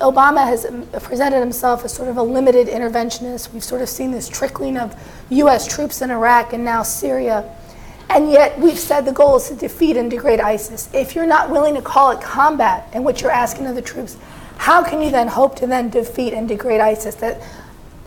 Obama 0.01 0.45
has 0.45 0.67
presented 1.03 1.39
himself 1.39 1.85
as 1.85 1.93
sort 1.93 2.09
of 2.09 2.17
a 2.17 2.23
limited 2.23 2.67
interventionist. 2.67 3.53
We've 3.53 3.63
sort 3.63 3.81
of 3.81 3.89
seen 3.89 4.11
this 4.11 4.29
trickling 4.29 4.77
of 4.77 4.97
U.S. 5.31 5.69
troops 5.69 6.03
in 6.03 6.11
Iraq 6.11 6.53
and 6.53 6.65
now 6.65 6.83
Syria. 6.83 7.55
And 8.11 8.31
yet 8.31 8.59
we've 8.59 8.79
said 8.79 9.03
the 9.03 9.13
goal 9.13 9.37
is 9.37 9.49
to 9.49 9.55
defeat 9.55 9.97
and 9.97 10.11
degrade 10.11 10.41
ISIS. 10.41 10.89
If 10.93 11.15
you're 11.15 11.27
not 11.27 11.51
willing 11.51 11.75
to 11.75 11.83
call 11.83 12.11
it 12.11 12.21
combat 12.21 12.89
and 12.93 13.05
what 13.05 13.21
you're 13.21 13.31
asking 13.31 13.67
of 13.67 13.77
the 13.77 13.83
troops, 13.83 14.17
how 14.59 14.85
can 14.85 15.01
you 15.01 15.11
then 15.11 15.29
hope 15.29 15.57
to 15.57 15.67
then 15.67 15.89
defeat 15.89 16.35
and 16.35 16.47
degrade 16.49 16.81
ISIS? 16.81 17.15
That, 17.17 17.41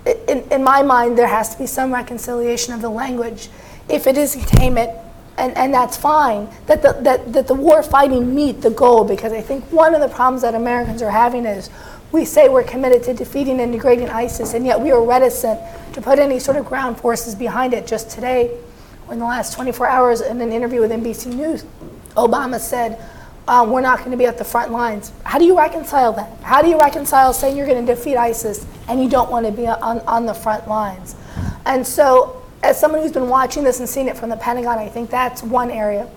in, 0.05 0.43
in 0.51 0.63
my 0.63 0.83
mind, 0.83 1.17
there 1.17 1.27
has 1.27 1.53
to 1.53 1.57
be 1.57 1.65
some 1.65 1.93
reconciliation 1.93 2.73
of 2.73 2.81
the 2.81 2.89
language. 2.89 3.49
If 3.89 4.05
it 4.05 4.17
is 4.17 4.35
containment, 4.35 4.91
and, 5.37 5.57
and 5.57 5.73
that's 5.73 5.97
fine, 5.97 6.49
that 6.67 6.81
the, 6.81 6.93
that, 7.01 7.33
that 7.33 7.47
the 7.47 7.53
war 7.53 7.81
fighting 7.81 8.35
meet 8.35 8.61
the 8.61 8.69
goal, 8.69 9.05
because 9.05 9.31
I 9.31 9.41
think 9.41 9.63
one 9.71 9.95
of 9.95 10.01
the 10.01 10.09
problems 10.09 10.41
that 10.41 10.53
Americans 10.53 11.01
are 11.01 11.09
having 11.09 11.45
is 11.45 11.69
we 12.11 12.25
say 12.25 12.49
we're 12.49 12.63
committed 12.63 13.03
to 13.03 13.13
defeating 13.13 13.61
and 13.61 13.71
degrading 13.71 14.09
ISIS, 14.09 14.53
and 14.53 14.65
yet 14.65 14.79
we 14.79 14.91
are 14.91 15.03
reticent 15.03 15.59
to 15.93 16.01
put 16.01 16.19
any 16.19 16.39
sort 16.39 16.57
of 16.57 16.65
ground 16.65 16.97
forces 16.97 17.33
behind 17.33 17.73
it. 17.73 17.87
Just 17.87 18.09
today, 18.09 18.57
in 19.09 19.19
the 19.19 19.25
last 19.25 19.53
24 19.53 19.87
hours, 19.87 20.21
in 20.21 20.41
an 20.41 20.51
interview 20.51 20.81
with 20.81 20.91
NBC 20.91 21.33
News, 21.33 21.65
Obama 22.17 22.59
said, 22.59 23.01
um, 23.47 23.71
we're 23.71 23.81
not 23.81 23.99
going 23.99 24.11
to 24.11 24.17
be 24.17 24.25
at 24.25 24.37
the 24.37 24.43
front 24.43 24.71
lines. 24.71 25.11
How 25.23 25.39
do 25.39 25.45
you 25.45 25.57
reconcile 25.57 26.13
that? 26.13 26.41
How 26.41 26.61
do 26.61 26.69
you 26.69 26.79
reconcile 26.79 27.33
saying 27.33 27.57
you're 27.57 27.67
going 27.67 27.85
to 27.85 27.95
defeat 27.95 28.15
ISIS 28.15 28.65
and 28.87 29.01
you 29.01 29.09
don't 29.09 29.31
want 29.31 29.45
to 29.45 29.51
be 29.51 29.67
on, 29.67 29.99
on 30.01 30.25
the 30.25 30.33
front 30.33 30.67
lines? 30.67 31.15
And 31.65 31.85
so, 31.85 32.41
as 32.63 32.79
someone 32.79 33.01
who's 33.01 33.11
been 33.11 33.29
watching 33.29 33.63
this 33.63 33.79
and 33.79 33.89
seen 33.89 34.07
it 34.07 34.15
from 34.15 34.29
the 34.29 34.37
Pentagon, 34.37 34.77
I 34.77 34.87
think 34.87 35.09
that's 35.09 35.41
one 35.41 35.71
area. 35.71 36.09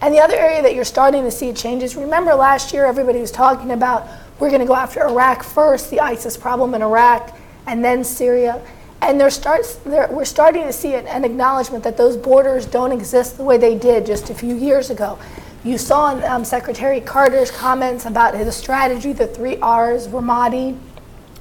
And 0.00 0.12
the 0.12 0.20
other 0.20 0.34
area 0.34 0.60
that 0.62 0.74
you're 0.74 0.84
starting 0.84 1.22
to 1.22 1.30
see 1.30 1.52
changes, 1.52 1.96
remember 1.96 2.34
last 2.34 2.72
year 2.72 2.84
everybody 2.84 3.20
was 3.20 3.30
talking 3.30 3.70
about 3.70 4.06
we're 4.40 4.48
going 4.48 4.60
to 4.60 4.66
go 4.66 4.74
after 4.74 5.00
Iraq 5.06 5.44
first, 5.44 5.90
the 5.90 6.00
ISIS 6.00 6.36
problem 6.36 6.74
in 6.74 6.82
Iraq, 6.82 7.36
and 7.66 7.84
then 7.84 8.02
Syria. 8.02 8.60
And 9.00 9.20
there 9.20 9.30
starts, 9.30 9.76
there, 9.76 10.08
we're 10.10 10.24
starting 10.24 10.64
to 10.64 10.72
see 10.72 10.94
an, 10.94 11.06
an 11.06 11.24
acknowledgement 11.24 11.84
that 11.84 11.96
those 11.96 12.16
borders 12.16 12.66
don't 12.66 12.90
exist 12.90 13.36
the 13.36 13.44
way 13.44 13.58
they 13.58 13.78
did 13.78 14.06
just 14.06 14.30
a 14.30 14.34
few 14.34 14.56
years 14.56 14.90
ago. 14.90 15.18
You 15.64 15.78
saw 15.78 16.08
um, 16.26 16.44
Secretary 16.44 17.00
Carter's 17.00 17.50
comments 17.50 18.04
about 18.04 18.34
his 18.34 18.54
strategy, 18.54 19.14
the 19.14 19.26
three 19.26 19.56
R's, 19.56 20.08
Ramadi, 20.08 20.78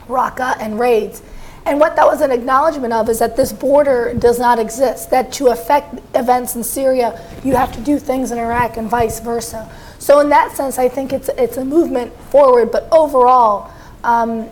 Raqqa, 0.07 0.55
and 0.59 0.79
raids. 0.79 1.21
And 1.65 1.79
what 1.79 1.97
that 1.97 2.05
was 2.05 2.21
an 2.21 2.31
acknowledgement 2.31 2.93
of 2.93 3.09
is 3.09 3.19
that 3.19 3.35
this 3.35 3.51
border 3.51 4.13
does 4.13 4.39
not 4.39 4.59
exist, 4.59 5.09
that 5.11 5.31
to 5.33 5.47
affect 5.47 5.99
events 6.15 6.55
in 6.55 6.63
Syria, 6.63 7.21
you 7.43 7.55
have 7.55 7.73
to 7.73 7.81
do 7.81 7.99
things 7.99 8.31
in 8.31 8.37
Iraq 8.37 8.77
and 8.77 8.89
vice 8.89 9.19
versa. 9.19 9.69
So, 9.99 10.19
in 10.19 10.29
that 10.29 10.55
sense, 10.55 10.77
I 10.77 10.89
think 10.89 11.13
it's, 11.13 11.29
it's 11.37 11.57
a 11.57 11.63
movement 11.63 12.13
forward, 12.29 12.71
but 12.71 12.87
overall, 12.91 13.71
um, 14.03 14.49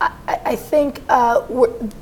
I, 0.00 0.12
I 0.26 0.56
think 0.56 1.02
uh, 1.08 1.42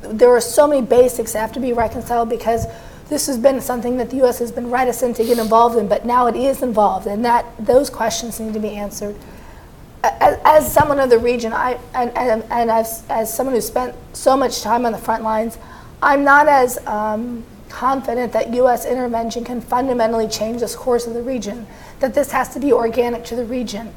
there 0.03 0.31
are 0.31 0.41
so 0.41 0.67
many 0.67 0.81
basics 0.83 1.33
that 1.33 1.41
have 1.41 1.53
to 1.53 1.61
be 1.61 1.73
reconciled 1.73 2.29
because 2.29 2.67
this 3.09 3.27
has 3.27 3.39
been 3.39 3.61
something 3.61 3.97
that 3.99 4.11
the 4.11 4.17
U.S. 4.17 4.39
has 4.41 4.51
been 4.51 4.71
reticent 4.71 5.17
to 5.17 5.25
get 5.25 5.39
involved 5.39 5.77
in, 5.77 5.89
but 5.89 6.05
now 6.05 6.27
it 6.27 6.37
is 6.37 6.63
involved, 6.63 7.07
and 7.07 7.25
that 7.25 7.47
those 7.59 7.91
questions 7.91 8.41
need 8.41 8.53
to 8.55 8.61
be 8.61 8.71
answered 8.71 9.17
as, 10.21 10.39
as 10.45 10.73
someone 10.73 10.99
of 10.99 11.11
the 11.11 11.19
region, 11.19 11.53
I 11.53 11.79
and, 11.95 12.17
and, 12.17 12.45
and 12.51 12.71
as, 12.71 13.05
as 13.09 13.33
someone 13.33 13.55
who 13.55 13.61
spent 13.61 13.95
so 14.13 14.37
much 14.37 14.63
time 14.63 14.87
on 14.87 14.93
the 14.93 14.99
front 14.99 15.23
lines, 15.23 15.59
I'm 16.03 16.25
not 16.25 16.49
as 16.49 16.85
um, 16.87 17.45
confident 17.69 18.33
that 18.33 18.53
U.S. 18.55 18.85
intervention 18.85 19.45
can 19.45 19.61
fundamentally 19.61 20.29
change 20.29 20.61
this 20.61 20.75
course 20.75 21.07
of 21.07 21.15
the 21.15 21.23
region. 21.23 21.67
That 22.01 22.15
this 22.15 22.31
has 22.33 22.51
to 22.51 22.61
be 22.61 22.73
organic 22.73 23.25
to 23.27 23.37
the 23.37 23.45
region, 23.45 23.93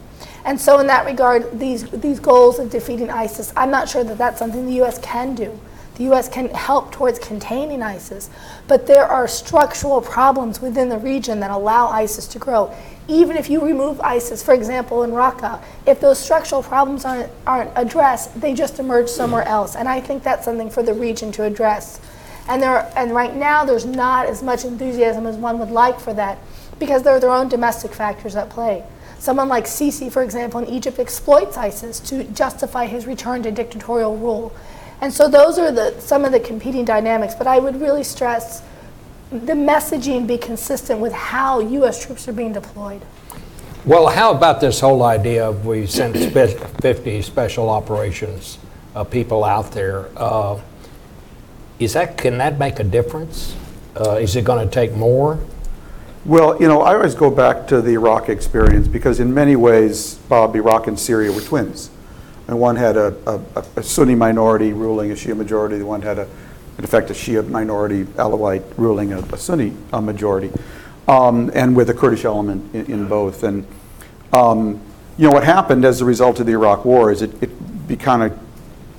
and 0.45 0.59
so 0.59 0.79
in 0.79 0.87
that 0.87 1.05
regard, 1.05 1.59
these 1.59 1.89
these 1.89 2.19
goals 2.19 2.59
of 2.59 2.69
defeating 2.69 3.09
ISIS, 3.09 3.51
I'm 3.57 3.71
not 3.71 3.89
sure 3.89 4.03
that 4.03 4.17
that's 4.17 4.39
something 4.39 4.65
the 4.65 4.75
U.S. 4.75 4.97
can 4.99 5.35
do. 5.35 5.59
The 5.99 6.05
U.S. 6.05 6.29
can 6.29 6.47
help 6.51 6.93
towards 6.93 7.19
containing 7.19 7.83
ISIS, 7.83 8.29
but 8.69 8.87
there 8.87 9.03
are 9.03 9.27
structural 9.27 9.99
problems 9.99 10.61
within 10.61 10.87
the 10.87 10.97
region 10.97 11.41
that 11.41 11.51
allow 11.51 11.89
ISIS 11.89 12.25
to 12.27 12.39
grow. 12.39 12.73
Even 13.09 13.35
if 13.35 13.49
you 13.49 13.59
remove 13.59 13.99
ISIS, 13.99 14.41
for 14.41 14.53
example, 14.53 15.03
in 15.03 15.11
Raqqa, 15.11 15.61
if 15.85 15.99
those 15.99 16.17
structural 16.17 16.63
problems 16.63 17.03
aren't, 17.03 17.29
aren't 17.45 17.71
addressed, 17.75 18.39
they 18.39 18.53
just 18.53 18.79
emerge 18.79 19.09
somewhere 19.09 19.43
else. 19.43 19.75
And 19.75 19.89
I 19.89 19.99
think 19.99 20.23
that's 20.23 20.45
something 20.45 20.69
for 20.69 20.81
the 20.83 20.93
region 20.93 21.33
to 21.33 21.43
address. 21.43 21.99
And, 22.47 22.63
there 22.63 22.69
are, 22.69 22.89
and 22.95 23.11
right 23.11 23.35
now, 23.35 23.65
there's 23.65 23.85
not 23.85 24.25
as 24.25 24.41
much 24.41 24.63
enthusiasm 24.63 25.25
as 25.25 25.35
one 25.35 25.59
would 25.59 25.69
like 25.69 25.99
for 25.99 26.13
that 26.13 26.37
because 26.79 27.03
there 27.03 27.13
are 27.13 27.19
their 27.19 27.33
own 27.33 27.49
domestic 27.49 27.91
factors 27.91 28.37
at 28.37 28.49
play. 28.49 28.85
Someone 29.17 29.49
like 29.49 29.65
Sisi, 29.65 30.09
for 30.09 30.23
example, 30.23 30.61
in 30.61 30.67
Egypt 30.69 30.97
exploits 30.97 31.57
ISIS 31.57 31.99
to 31.99 32.23
justify 32.23 32.85
his 32.85 33.05
return 33.05 33.43
to 33.43 33.51
dictatorial 33.51 34.15
rule. 34.15 34.53
And 35.01 35.13
so 35.13 35.27
those 35.27 35.57
are 35.57 35.71
the, 35.71 35.99
some 35.99 36.25
of 36.25 36.31
the 36.31 36.39
competing 36.39 36.85
dynamics. 36.85 37.35
But 37.35 37.47
I 37.47 37.59
would 37.59 37.79
really 37.79 38.03
stress 38.03 38.63
the 39.31 39.53
messaging 39.53 40.25
be 40.25 40.37
consistent 40.37 40.99
with 40.99 41.13
how 41.13 41.59
U.S. 41.59 42.03
troops 42.03 42.27
are 42.27 42.33
being 42.33 42.53
deployed. 42.53 43.01
Well, 43.85 44.07
how 44.07 44.31
about 44.31 44.59
this 44.59 44.79
whole 44.79 45.03
idea 45.03 45.47
of 45.47 45.65
we 45.65 45.85
sent 45.87 46.17
50 46.81 47.21
special 47.21 47.69
operations 47.69 48.57
uh, 48.95 49.03
people 49.03 49.43
out 49.43 49.71
there? 49.71 50.09
Uh, 50.17 50.59
is 51.79 51.93
that 51.93 52.17
can 52.17 52.37
that 52.39 52.59
make 52.59 52.79
a 52.79 52.83
difference? 52.83 53.55
Uh, 53.95 54.15
is 54.15 54.35
it 54.35 54.43
going 54.43 54.67
to 54.67 54.73
take 54.73 54.93
more? 54.93 55.39
Well, 56.25 56.59
you 56.61 56.67
know, 56.67 56.81
I 56.81 56.95
always 56.95 57.15
go 57.15 57.31
back 57.31 57.67
to 57.67 57.81
the 57.81 57.93
Iraq 57.93 58.27
experience 58.27 58.87
because 58.87 59.19
in 59.19 59.33
many 59.33 59.55
ways, 59.55 60.15
Bob, 60.27 60.55
Iraq 60.55 60.87
and 60.87 60.99
Syria 60.99 61.31
were 61.31 61.41
twins. 61.41 61.89
And 62.49 62.59
one 62.59 62.77
had 62.77 62.97
a, 62.97 63.15
a, 63.27 63.63
a 63.75 63.83
Sunni 63.83 64.15
minority 64.15 64.73
ruling 64.73 65.11
a 65.11 65.13
Shia 65.13 65.37
majority, 65.37 65.77
the 65.77 65.85
one 65.85 66.01
had 66.01 66.17
a, 66.17 66.27
in 66.79 66.83
effect, 66.83 67.11
a 67.11 67.13
Shia 67.13 67.47
minority 67.47 68.05
Alawite 68.05 68.63
ruling 68.75 69.13
a, 69.13 69.19
a 69.19 69.37
Sunni 69.37 69.71
uh 69.93 70.01
majority, 70.01 70.51
um, 71.07 71.51
and 71.53 71.75
with 71.75 71.91
a 71.91 71.93
Kurdish 71.93 72.25
element 72.25 72.73
in, 72.73 72.87
in 72.87 73.07
both. 73.07 73.43
And, 73.43 73.67
um, 74.33 74.81
you 75.15 75.27
know, 75.27 75.31
what 75.31 75.43
happened 75.43 75.85
as 75.85 76.01
a 76.01 76.05
result 76.05 76.39
of 76.39 76.47
the 76.47 76.53
Iraq 76.53 76.85
War 76.85 77.11
is 77.11 77.21
it, 77.21 77.31
it 77.43 77.87
be 77.87 77.95
kind 77.95 78.23
of 78.23 78.39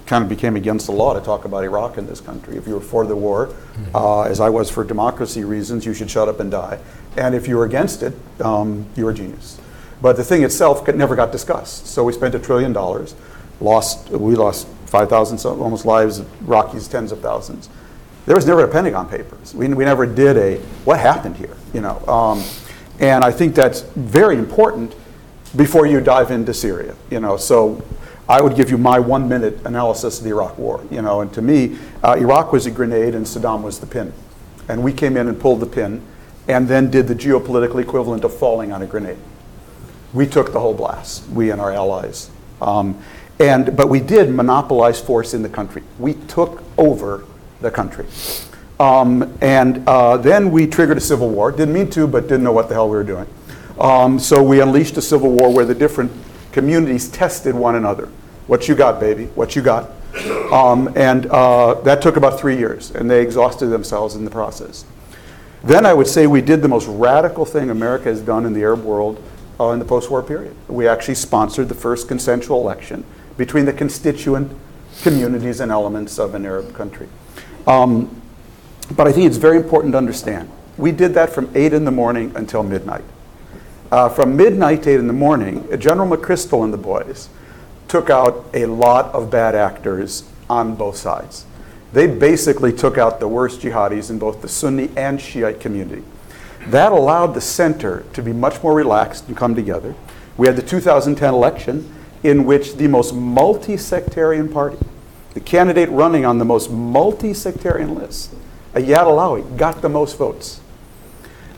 kind 0.07 0.23
of 0.23 0.29
became 0.29 0.55
against 0.55 0.87
the 0.87 0.93
law 0.93 1.13
to 1.15 1.21
talk 1.21 1.45
about 1.45 1.65
Iraq 1.65 1.99
in 1.99 2.07
this 2.07 2.21
country. 2.21 2.57
If 2.57 2.69
you 2.69 2.75
were 2.75 2.81
for 2.81 3.05
the 3.05 3.17
war, 3.17 3.53
uh, 3.93 4.23
as 4.23 4.39
I 4.39 4.49
was 4.49 4.71
for 4.71 4.85
democracy 4.85 5.43
reasons, 5.43 5.85
you 5.85 5.93
should 5.93 6.09
shut 6.09 6.29
up 6.29 6.39
and 6.39 6.53
die. 6.53 6.79
And 7.17 7.35
if 7.35 7.49
you 7.49 7.57
were 7.57 7.65
against 7.65 8.05
it, 8.05 8.15
um, 8.41 8.87
you 8.95 9.07
were 9.07 9.11
a 9.11 9.15
genius. 9.15 9.61
But 10.01 10.17
the 10.17 10.25
thing 10.25 10.45
itself 10.45 10.87
never 10.87 11.17
got 11.17 11.33
discussed. 11.33 11.89
So 11.89 12.05
we 12.05 12.13
spent 12.13 12.35
a 12.37 12.39
trillion 12.39 12.73
dollars, 12.73 13.15
lost 13.61 14.11
we 14.11 14.35
lost 14.35 14.67
5,000 14.87 15.49
almost 15.61 15.87
lives, 15.87 16.21
Iraqis 16.21 16.91
tens 16.91 17.13
of 17.13 17.21
thousands. 17.21 17.69
There 18.27 18.35
was 18.35 18.47
never 18.47 18.65
a 18.65 18.69
Pentagon 18.69 19.09
Papers. 19.09 19.55
We, 19.55 19.69
we 19.69 19.85
never 19.85 20.05
did 20.05 20.37
a 20.37 20.57
what 20.85 20.99
happened 20.99 21.37
here, 21.37 21.57
you 21.73 21.81
know. 21.81 21.99
Um, 22.07 22.43
and 22.99 23.25
I 23.25 23.31
think 23.31 23.55
that's 23.55 23.81
very 23.81 24.37
important 24.37 24.95
before 25.57 25.87
you 25.87 26.01
dive 26.01 26.31
into 26.31 26.53
Syria, 26.53 26.95
you 27.11 27.21
know. 27.21 27.37
So 27.37 27.83
I 28.29 28.41
would 28.41 28.57
give 28.57 28.71
you 28.71 28.79
my 28.79 28.99
one 28.99 29.29
minute 29.29 29.65
analysis 29.65 30.19
of 30.19 30.25
the 30.25 30.31
Iraq 30.31 30.59
War, 30.59 30.85
you 30.91 31.03
know. 31.03 31.21
And 31.21 31.33
to 31.35 31.43
me, 31.43 31.79
uh, 32.03 32.17
Iraq 32.19 32.53
was 32.53 32.67
a 32.67 32.71
grenade 32.71 33.15
and 33.15 33.25
Saddam 33.25 33.63
was 33.63 33.81
the 33.81 33.87
pin. 33.87 34.13
And 34.69 34.85
we 34.85 34.93
came 34.93 35.17
in 35.17 35.27
and 35.27 35.41
pulled 35.41 35.61
the 35.61 35.67
pin 35.67 36.03
and 36.47 36.69
then 36.69 36.91
did 36.91 37.09
the 37.09 37.15
geopolitical 37.15 37.81
equivalent 37.81 38.25
of 38.25 38.33
falling 38.37 38.73
on 38.73 38.83
a 38.83 38.87
grenade. 38.87 39.19
We 40.13 40.27
took 40.27 40.53
the 40.53 40.61
whole 40.61 40.75
blast, 40.75 41.29
we 41.29 41.51
and 41.51 41.61
our 41.61 41.73
allies. 41.73 42.31
Um, 42.61 43.03
and, 43.41 43.75
but 43.75 43.89
we 43.89 44.01
did 44.01 44.31
monopolize 44.31 45.01
force 45.01 45.33
in 45.33 45.43
the 45.43 45.49
country. 45.49 45.83
We 45.99 46.15
took 46.15 46.63
over 46.77 47.25
the 47.61 47.71
country. 47.71 48.07
Um, 48.79 49.37
and 49.41 49.87
uh, 49.89 50.19
then 50.19 50.51
we 50.51 50.67
triggered 50.67 50.99
a 50.99 51.01
civil 51.01 51.31
war. 51.31 51.51
Didn't 51.51 51.75
mean 51.75 51.91
to, 51.91 52.07
but 52.07 52.23
didn't 52.23 52.45
know 52.45 52.53
what 52.53 52.69
the 52.69 52.75
hell 52.75 52.89
we 52.89 52.97
were 52.97 53.05
doing. 53.05 53.27
Um, 53.79 54.19
so 54.19 54.43
we 54.43 54.61
unleashed 54.61 54.97
a 54.99 55.03
civil 55.03 55.33
war 55.33 55.53
where 55.53 55.65
the 55.65 55.75
different 55.75 56.13
communities 56.53 57.09
tested 57.09 57.55
one 57.55 57.77
another. 57.77 58.11
What 58.47 58.69
you 58.69 58.75
got, 58.75 59.01
baby? 59.01 59.27
What 59.35 59.57
you 59.57 59.63
got? 59.63 59.91
Um, 60.53 60.93
and 60.97 61.27
uh, 61.27 61.75
that 61.83 62.03
took 62.03 62.17
about 62.17 62.39
three 62.39 62.59
years, 62.59 62.91
and 62.91 63.11
they 63.11 63.23
exhausted 63.23 63.67
themselves 63.67 64.17
in 64.17 64.25
the 64.25 64.31
process. 64.31 64.85
Then 65.63 65.87
I 65.87 65.95
would 65.95 66.09
say 66.09 66.27
we 66.27 66.43
did 66.43 66.61
the 66.61 66.69
most 66.69 66.89
radical 66.89 67.45
thing 67.45 67.71
America 67.71 68.05
has 68.05 68.21
done 68.21 68.45
in 68.45 68.53
the 68.53 68.63
Arab 68.63 68.83
world 68.83 69.23
uh, 69.59 69.71
in 69.71 69.79
the 69.79 69.85
post-war 69.85 70.23
period. 70.23 70.55
We 70.69 70.89
actually 70.89 71.15
sponsored 71.15 71.69
the 71.69 71.75
first 71.75 72.09
consensual 72.09 72.61
election 72.61 73.05
between 73.41 73.65
the 73.65 73.73
constituent 73.73 74.55
communities 75.01 75.61
and 75.61 75.73
elements 75.73 76.19
of 76.19 76.35
an 76.35 76.45
Arab 76.45 76.75
country. 76.75 77.09
Um, 77.67 78.21
but 78.95 79.07
I 79.07 79.13
think 79.13 79.29
it's 79.29 79.39
very 79.39 79.57
important 79.57 79.95
to 79.95 79.97
understand. 79.97 80.51
We 80.77 80.93
did 80.93 81.15
that 81.15 81.31
from 81.31 81.51
8 81.55 81.73
in 81.73 81.87
the 81.87 81.91
morning 81.91 82.33
until 82.37 82.63
midnight. 82.63 83.05
Uh, 83.91 84.11
from 84.11 84.37
midnight 84.37 84.83
to 84.83 84.91
8 84.91 84.97
in 84.97 85.07
the 85.07 85.15
morning, 85.15 85.67
General 85.81 86.07
McChrystal 86.07 86.65
and 86.65 86.71
the 86.71 86.77
boys 86.77 87.31
took 87.89 88.11
out 88.11 88.45
a 88.53 88.67
lot 88.67 89.07
of 89.15 89.31
bad 89.31 89.55
actors 89.55 90.29
on 90.51 90.75
both 90.75 90.99
sides. 90.99 91.47
They 91.95 92.09
basically 92.09 92.75
took 92.75 92.99
out 92.99 93.21
the 93.21 93.29
worst 93.29 93.63
jihadis 93.63 94.11
in 94.11 94.19
both 94.19 94.43
the 94.43 94.49
Sunni 94.49 94.91
and 94.99 95.19
Shiite 95.19 95.61
community. 95.61 96.05
That 96.67 96.93
allowed 96.93 97.29
the 97.29 97.41
center 97.41 98.05
to 98.13 98.23
be 98.23 98.35
much 98.35 98.63
more 98.63 98.75
relaxed 98.75 99.29
and 99.29 99.37
come 99.37 99.55
together. 99.55 99.95
We 100.37 100.47
had 100.47 100.57
the 100.57 100.63
2010 100.63 101.33
election 101.33 101.97
in 102.23 102.45
which 102.45 102.75
the 102.75 102.87
most 102.87 103.15
multi 103.15 103.77
sectarian 103.77 104.49
party, 104.49 104.79
the 105.35 105.41
candidate 105.41 105.89
running 105.91 106.25
on 106.25 106.39
the 106.39 106.45
most 106.45 106.71
multi 106.71 107.33
sectarian 107.33 107.95
list, 107.95 108.35
Ayad 108.75 109.05
Allawi, 109.05 109.57
got 109.57 109.83
the 109.83 109.89
most 109.89 110.19
votes. 110.19 110.61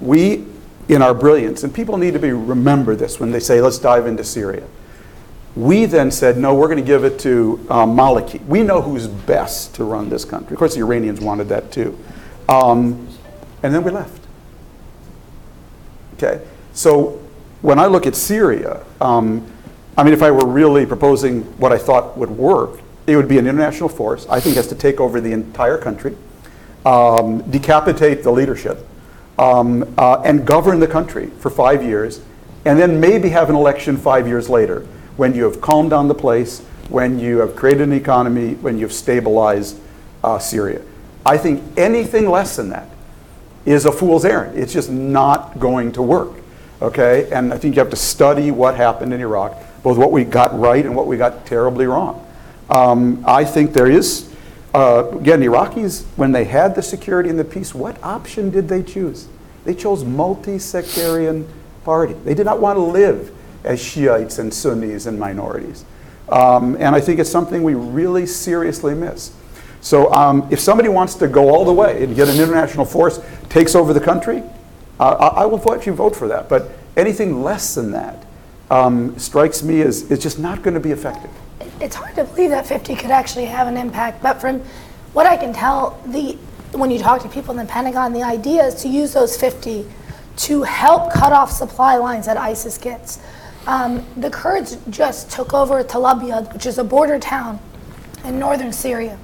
We, 0.01 0.45
in 0.89 1.03
our 1.03 1.15
brilliance, 1.15 1.63
and 1.65 1.75
people 1.75 1.97
need 1.97 2.13
to 2.13 2.19
be 2.19 2.33
remember 2.33 2.97
this 2.97 3.21
when 3.21 3.33
they 3.33 3.41
say, 3.41 3.61
let's 3.61 3.79
dive 3.79 4.07
into 4.07 4.25
Syria. 4.25 4.67
We 5.55 5.85
then 5.85 6.11
said, 6.11 6.39
no, 6.39 6.55
we're 6.55 6.69
going 6.69 6.79
to 6.79 6.85
give 6.85 7.05
it 7.05 7.19
to 7.21 7.65
um, 7.69 7.95
Maliki. 7.97 8.45
We 8.47 8.63
know 8.63 8.81
who's 8.81 9.07
best 9.07 9.75
to 9.75 9.85
run 9.85 10.09
this 10.09 10.25
country. 10.25 10.55
Of 10.55 10.59
course, 10.59 10.75
the 10.75 10.81
Iranians 10.81 11.21
wanted 11.21 11.49
that 11.51 11.71
too. 11.71 11.99
Um, 12.49 13.07
and 13.63 13.75
then 13.75 13.85
we 13.85 13.91
left. 13.91 14.21
Okay? 16.15 16.43
So 16.73 17.21
when 17.61 17.79
I 17.79 17.87
look 17.87 18.07
at 18.07 18.17
Syria, 18.17 18.85
um, 19.01 19.47
I 19.97 20.05
mean, 20.05 20.15
if 20.15 20.23
I 20.23 20.31
were 20.31 20.47
really 20.47 20.87
proposing 20.87 21.43
what 21.59 21.73
I 21.73 21.79
thought 21.79 22.17
would 22.17 22.31
work, 22.31 22.81
it 23.07 23.17
would 23.17 23.29
be 23.29 23.39
an 23.39 23.47
international 23.47 23.89
force. 23.89 24.27
I 24.29 24.41
think 24.41 24.57
has 24.57 24.69
to 24.69 24.75
take 24.75 25.01
over 25.01 25.21
the 25.21 25.33
entire 25.33 25.77
country, 25.77 26.17
um, 26.87 27.43
decapitate 27.51 28.23
the 28.23 28.31
leadership, 28.31 28.87
um, 29.39 29.93
uh, 29.99 30.23
and 30.25 30.47
govern 30.47 30.81
the 30.81 30.87
country 30.87 31.27
for 31.39 31.51
five 31.51 31.83
years, 31.83 32.21
and 32.65 32.79
then 32.79 33.01
maybe 33.01 33.29
have 33.31 33.51
an 33.51 33.57
election 33.57 33.97
five 33.97 34.27
years 34.27 34.49
later 34.49 34.87
when 35.17 35.35
you 35.35 35.45
have 35.45 35.61
calmed 35.61 35.91
down 35.91 36.09
the 36.09 36.15
place, 36.15 36.61
when 36.89 37.19
you 37.19 37.39
have 37.39 37.55
created 37.55 37.83
an 37.83 37.93
economy, 37.93 38.55
when 38.55 38.79
you've 38.79 38.93
stabilized 38.93 39.79
uh, 40.25 40.39
Syria. 40.39 40.81
I 41.27 41.37
think 41.37 41.63
anything 41.77 42.29
less 42.29 42.57
than 42.57 42.71
that 42.71 42.89
is 43.65 43.85
a 43.85 43.93
fool's 43.93 44.25
errand. 44.25 44.59
It's 44.59 44.73
just 44.73 44.91
not 44.91 45.59
going 45.59 45.93
to 45.93 46.03
work. 46.03 46.31
Okay? 46.81 47.31
And 47.31 47.53
I 47.53 47.59
think 47.59 47.77
you 47.77 47.81
have 47.81 47.91
to 47.91 47.97
study 47.97 48.51
what 48.51 48.75
happened 48.75 49.13
in 49.13 49.21
Iraq, 49.21 49.57
both 49.83 49.99
what 49.99 50.13
we 50.13 50.25
got 50.25 50.59
right 50.59 50.85
and 50.85 50.95
what 50.95 51.07
we 51.07 51.17
got 51.17 51.47
terribly 51.47 51.87
wrong. 51.87 52.27
Um, 52.71 53.25
I 53.27 53.45
think 53.45 53.73
there 53.73 53.91
is, 53.91 54.33
uh, 54.75 55.09
again, 55.13 55.41
Iraqis, 55.41 56.05
when 56.17 56.33
they 56.33 56.45
had 56.45 56.75
the 56.75 56.83
security 56.83 57.29
and 57.29 57.39
the 57.39 57.45
peace, 57.45 57.75
what 57.75 58.03
option 58.03 58.51
did 58.51 58.69
they 58.69 58.83
choose? 58.83 59.29
They 59.65 59.75
chose 59.75 60.05
multi 60.05 60.59
sectarian 60.59 61.49
party. 61.85 62.15
They 62.25 62.35
did 62.35 62.47
not 62.47 62.61
want 62.61 62.77
to 62.77 62.83
live 62.83 63.33
as 63.65 63.81
Shiites 63.81 64.39
and 64.39 64.53
Sunnis 64.53 65.07
and 65.07 65.19
minorities. 65.19 65.85
Um, 66.29 66.77
and 66.77 66.95
I 66.95 67.01
think 67.01 67.21
it's 67.21 67.31
something 67.31 67.63
we 67.63 67.75
really 67.75 68.27
seriously 68.27 68.95
miss. 68.95 69.33
So 69.81 70.13
um, 70.13 70.47
if 70.51 70.61
somebody 70.61 70.89
wants 70.89 71.17
to 71.17 71.29
go 71.29 71.51
all 71.51 71.65
the 71.65 71.73
way 71.73 72.05
and 72.05 72.15
get 72.15 72.29
an 72.29 72.37
international 72.37 72.85
force 72.85 73.21
takes 73.49 73.75
over 73.75 73.93
the 73.93 74.01
country, 74.01 74.43
uh, 74.99 75.11
I, 75.11 75.43
I 75.43 75.47
will 75.47 75.61
actually 75.75 75.97
vote 75.97 76.15
for 76.15 76.29
that. 76.29 76.49
But 76.49 76.71
anything 76.97 77.43
less 77.43 77.75
than 77.75 77.91
that 77.91 78.25
um, 78.73 79.19
strikes 79.19 79.63
me 79.63 79.83
as 79.83 80.11
it's 80.11 80.23
just 80.23 80.39
not 80.39 80.63
going 80.63 80.75
to 80.75 80.81
be 80.81 80.93
effective. 80.93 81.31
It's 81.81 81.95
hard 81.95 82.15
to 82.15 82.25
believe 82.25 82.51
that 82.51 82.67
50 82.67 82.97
could 82.97 83.11
actually 83.11 83.45
have 83.45 83.69
an 83.69 83.77
impact, 83.77 84.23
but 84.23 84.41
from 84.41 84.61
what 85.13 85.27
I 85.27 85.37
can 85.37 85.53
tell, 85.53 86.01
the 86.07 86.39
when 86.73 86.91
you 86.91 86.99
talk 86.99 87.21
to 87.21 87.29
people 87.29 87.51
in 87.51 87.67
the 87.67 87.71
Pentagon, 87.71 88.15
the 88.15 88.23
idea 88.23 88.65
is 88.65 88.77
to 88.77 88.89
use 88.89 89.13
those 89.13 89.37
50 89.37 89.85
to 90.37 90.63
help 90.63 91.13
cut 91.13 91.31
off 91.31 91.53
supply 91.53 91.97
lines 91.97 92.25
that 92.25 92.39
ISIS 92.39 92.79
gets. 92.79 93.21
Um, 93.67 94.07
the 94.17 94.31
Kurds 94.31 94.79
just 94.89 95.31
took 95.31 95.53
over 95.53 95.85
Tel 95.85 96.07
Abyad, 96.07 96.51
which 96.55 96.65
is 96.65 96.79
a 96.79 96.85
border 96.85 97.19
town 97.19 97.61
in 98.25 98.39
northern 98.39 98.73
Syria. 98.73 99.19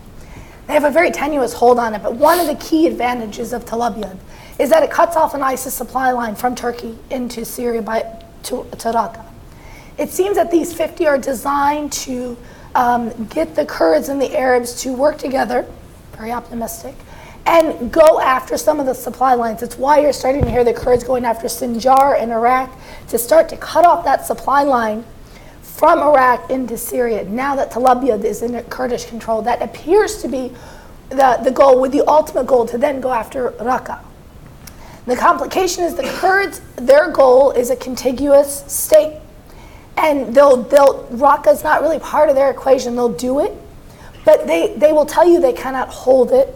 They 0.67 0.75
have 0.75 0.85
a 0.85 0.91
very 0.91 1.11
tenuous 1.11 1.55
hold 1.55 1.79
on 1.79 1.95
it, 1.95 2.03
but 2.03 2.17
one 2.17 2.39
of 2.39 2.47
the 2.47 2.55
key 2.57 2.87
advantages 2.87 3.55
of 3.55 3.65
Tel 3.65 3.83
Abyad 3.83 4.19
is 4.59 4.69
that 4.69 4.83
it 4.83 4.91
cuts 4.91 5.17
off 5.17 5.33
an 5.33 5.43
ISIS 5.43 5.73
supply 5.73 6.13
line 6.13 6.35
from 6.35 6.55
Turkey 6.55 6.99
into 7.09 7.47
Syria 7.47 7.81
by, 7.81 8.01
to, 8.43 8.67
to 8.73 8.89
Raqqa. 8.93 9.28
It 9.99 10.11
seems 10.11 10.37
that 10.37 10.51
these 10.51 10.73
50 10.73 11.07
are 11.09 11.19
designed 11.19 11.93
to 11.93 12.37
um, 12.75 13.27
get 13.27 13.57
the 13.57 13.67
Kurds 13.67 14.09
and 14.09 14.23
the 14.23 14.37
Arabs 14.39 14.81
to 14.83 14.93
work 14.95 15.19
together, 15.19 15.67
very 16.17 16.31
optimistic, 16.31 16.95
and 17.45 17.91
go 17.91 18.21
after 18.21 18.57
some 18.57 18.79
of 18.79 18.87
the 18.87 18.95
supply 18.95 19.35
lines. 19.35 19.63
It's 19.63 19.77
why 19.77 19.99
you're 19.99 20.13
starting 20.13 20.43
to 20.43 20.51
hear 20.51 20.63
the 20.63 20.73
Kurds 20.73 21.03
going 21.03 21.25
after 21.25 21.49
Sinjar 21.49 22.23
in 22.23 22.31
Iraq 22.31 22.71
to 23.09 23.19
start 23.19 23.49
to 23.49 23.57
cut 23.57 23.85
off 23.85 24.05
that 24.05 24.25
supply 24.25 24.63
line 24.63 25.05
from 25.63 26.01
Iraq 26.01 26.51
into 26.51 26.77
Syria. 26.77 27.25
Now 27.25 27.57
that 27.57 27.71
Tel 27.71 27.87
Abyad 27.87 28.25
is 28.25 28.43
in 28.43 28.63
Kurdish 28.65 29.07
control, 29.07 29.43
that 29.43 29.63
appears 29.63 30.23
to 30.23 30.29
be 30.29 30.53
the, 31.09 31.41
the 31.43 31.51
goal, 31.51 31.81
with 31.81 31.91
the 31.91 32.07
ultimate 32.07 32.47
goal 32.47 32.67
to 32.67 32.79
then 32.79 33.01
go 33.01 33.13
after 33.13 33.51
Raqqa. 33.53 34.01
The 35.07 35.17
complication 35.17 35.85
is 35.85 35.95
the 35.95 36.03
Kurds, 36.03 36.61
their 36.77 37.11
goal 37.11 37.51
is 37.53 37.71
a 37.71 37.77
contiguous 37.77 38.65
state. 38.73 39.21
And 39.99 40.35
they'll, 40.35 40.63
they'll, 40.63 41.05
Raqqa 41.09 41.53
is 41.53 41.65
not 41.65 41.83
really 41.83 41.99
part 41.99 42.31
of 42.31 42.37
their 42.37 42.51
equation. 42.51 42.95
They'll 42.95 43.13
do 43.13 43.41
it, 43.41 43.53
but 44.25 44.47
they, 44.47 44.75
they 44.77 44.93
will 44.93 45.07
tell 45.07 45.27
you 45.27 45.41
they 45.41 45.53
cannot 45.53 45.89
hold 45.89 46.33
it 46.33 46.55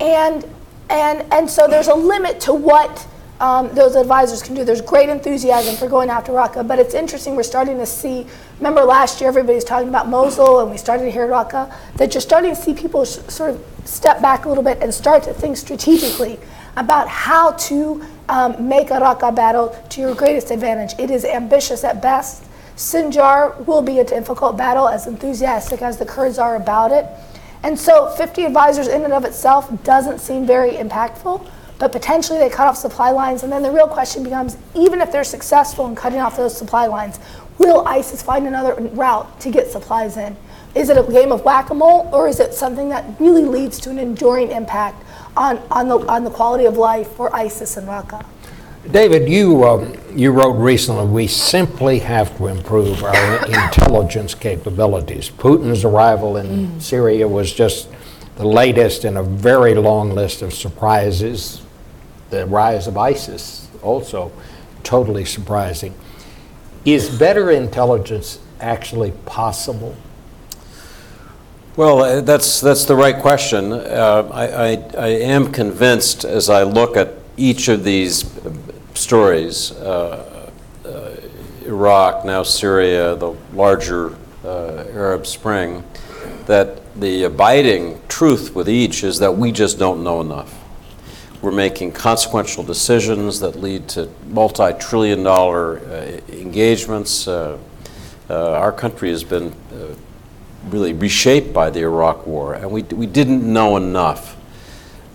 and, 0.00 0.44
and, 0.90 1.32
and 1.32 1.48
so 1.48 1.66
there's 1.66 1.88
a 1.88 1.94
limit 1.94 2.40
to 2.42 2.54
what 2.54 3.06
um, 3.40 3.74
those 3.74 3.96
advisors 3.96 4.42
can 4.42 4.54
do. 4.54 4.64
There's 4.64 4.80
great 4.80 5.08
enthusiasm 5.08 5.76
for 5.76 5.88
going 5.88 6.08
after 6.08 6.32
Raqqa, 6.32 6.66
but 6.66 6.78
it's 6.78 6.94
interesting. 6.94 7.36
We're 7.36 7.42
starting 7.42 7.78
to 7.78 7.86
see. 7.86 8.26
Remember 8.58 8.82
last 8.82 9.20
year, 9.20 9.28
everybody's 9.28 9.64
talking 9.64 9.88
about 9.88 10.08
Mosul, 10.08 10.60
and 10.60 10.70
we 10.70 10.76
started 10.76 11.04
to 11.04 11.10
hear 11.10 11.26
Raqqa. 11.26 11.74
That 11.96 12.14
you're 12.14 12.20
starting 12.20 12.54
to 12.54 12.60
see 12.60 12.74
people 12.74 13.04
sh- 13.04 13.18
sort 13.28 13.50
of 13.50 13.64
step 13.84 14.22
back 14.22 14.44
a 14.44 14.48
little 14.48 14.62
bit 14.62 14.78
and 14.80 14.92
start 14.94 15.24
to 15.24 15.34
think 15.34 15.56
strategically 15.56 16.38
about 16.76 17.08
how 17.08 17.52
to 17.52 18.04
um, 18.28 18.68
make 18.68 18.90
a 18.90 18.94
Raqqa 18.94 19.34
battle 19.34 19.76
to 19.90 20.00
your 20.00 20.14
greatest 20.14 20.50
advantage. 20.50 20.98
It 20.98 21.10
is 21.10 21.24
ambitious 21.24 21.84
at 21.84 22.02
best. 22.02 22.44
Sinjar 22.76 23.64
will 23.66 23.82
be 23.82 24.00
a 24.00 24.04
difficult 24.04 24.56
battle, 24.56 24.88
as 24.88 25.06
enthusiastic 25.06 25.82
as 25.82 25.98
the 25.98 26.06
Kurds 26.06 26.38
are 26.38 26.56
about 26.56 26.90
it. 26.90 27.06
And 27.62 27.78
so 27.78 28.10
50 28.10 28.44
advisors 28.44 28.88
in 28.88 29.04
and 29.04 29.12
of 29.12 29.24
itself 29.24 29.70
doesn't 29.84 30.18
seem 30.18 30.46
very 30.46 30.72
impactful, 30.72 31.48
but 31.78 31.92
potentially 31.92 32.38
they 32.38 32.50
cut 32.50 32.66
off 32.66 32.76
supply 32.76 33.10
lines. 33.10 33.42
And 33.42 33.52
then 33.52 33.62
the 33.62 33.70
real 33.70 33.88
question 33.88 34.22
becomes 34.22 34.56
even 34.74 35.00
if 35.00 35.12
they're 35.12 35.24
successful 35.24 35.86
in 35.86 35.94
cutting 35.94 36.20
off 36.20 36.36
those 36.36 36.56
supply 36.56 36.86
lines, 36.86 37.18
will 37.58 37.86
ISIS 37.86 38.22
find 38.22 38.46
another 38.46 38.74
route 38.74 39.40
to 39.40 39.50
get 39.50 39.70
supplies 39.70 40.16
in? 40.16 40.36
Is 40.74 40.90
it 40.90 40.98
a 40.98 41.10
game 41.10 41.30
of 41.30 41.44
whack 41.44 41.70
a 41.70 41.74
mole, 41.74 42.10
or 42.12 42.26
is 42.26 42.40
it 42.40 42.52
something 42.52 42.88
that 42.88 43.04
really 43.20 43.44
leads 43.44 43.78
to 43.80 43.90
an 43.90 43.98
enduring 43.98 44.50
impact 44.50 45.02
on, 45.36 45.58
on, 45.70 45.88
the, 45.88 45.98
on 46.06 46.24
the 46.24 46.30
quality 46.30 46.64
of 46.64 46.76
life 46.76 47.08
for 47.12 47.34
ISIS 47.34 47.76
and 47.76 47.88
Raqqa? 47.88 48.24
David, 48.90 49.28
you, 49.28 49.64
um, 49.64 49.96
you 50.14 50.30
wrote 50.30 50.52
recently, 50.52 51.06
we 51.06 51.26
simply 51.26 51.98
have 52.00 52.36
to 52.36 52.48
improve 52.48 53.02
our 53.02 53.46
intelligence 53.46 54.34
capabilities. 54.34 55.30
Putin's 55.30 55.84
arrival 55.84 56.36
in 56.36 56.46
mm. 56.46 56.82
Syria 56.82 57.26
was 57.26 57.52
just 57.52 57.88
the 58.36 58.46
latest 58.46 59.04
in 59.04 59.16
a 59.16 59.22
very 59.22 59.74
long 59.74 60.10
list 60.10 60.42
of 60.42 60.52
surprises. 60.52 61.62
The 62.28 62.46
rise 62.46 62.86
of 62.86 62.98
ISIS, 62.98 63.68
also 63.82 64.32
totally 64.82 65.24
surprising. 65.24 65.94
Is 66.84 67.18
better 67.18 67.50
intelligence 67.50 68.38
actually 68.60 69.12
possible? 69.24 69.96
Well, 71.76 72.02
uh, 72.02 72.20
that's, 72.20 72.60
that's 72.60 72.84
the 72.84 72.94
right 72.94 73.18
question. 73.18 73.72
Uh, 73.72 74.30
I, 74.32 74.46
I, 74.46 74.70
I 74.96 75.08
am 75.08 75.50
convinced 75.50 76.24
as 76.24 76.48
I 76.48 76.62
look 76.62 76.96
at 76.96 77.14
each 77.36 77.66
of 77.66 77.82
these 77.82 78.32
stories 78.94 79.72
uh, 79.72 80.52
uh, 80.84 81.16
Iraq, 81.66 82.24
now 82.24 82.44
Syria, 82.44 83.16
the 83.16 83.34
larger 83.54 84.14
uh, 84.44 84.84
Arab 84.92 85.26
Spring 85.26 85.82
that 86.46 86.80
the 87.00 87.24
abiding 87.24 88.00
truth 88.06 88.54
with 88.54 88.68
each 88.68 89.02
is 89.02 89.18
that 89.18 89.32
we 89.32 89.50
just 89.50 89.76
don't 89.76 90.04
know 90.04 90.20
enough. 90.20 90.54
We're 91.42 91.50
making 91.50 91.90
consequential 91.90 92.62
decisions 92.62 93.40
that 93.40 93.56
lead 93.56 93.88
to 93.88 94.08
multi 94.28 94.74
trillion 94.74 95.24
dollar 95.24 95.80
uh, 95.80 96.20
engagements. 96.28 97.26
Our 97.26 98.72
country 98.72 99.10
has 99.10 99.24
been 99.24 99.52
really 100.68 100.92
reshaped 100.92 101.52
by 101.52 101.70
the 101.70 101.80
Iraq 101.80 102.26
War, 102.26 102.54
and 102.54 102.70
we, 102.70 102.82
we 102.82 103.06
didn't 103.06 103.50
know 103.50 103.76
enough. 103.76 104.36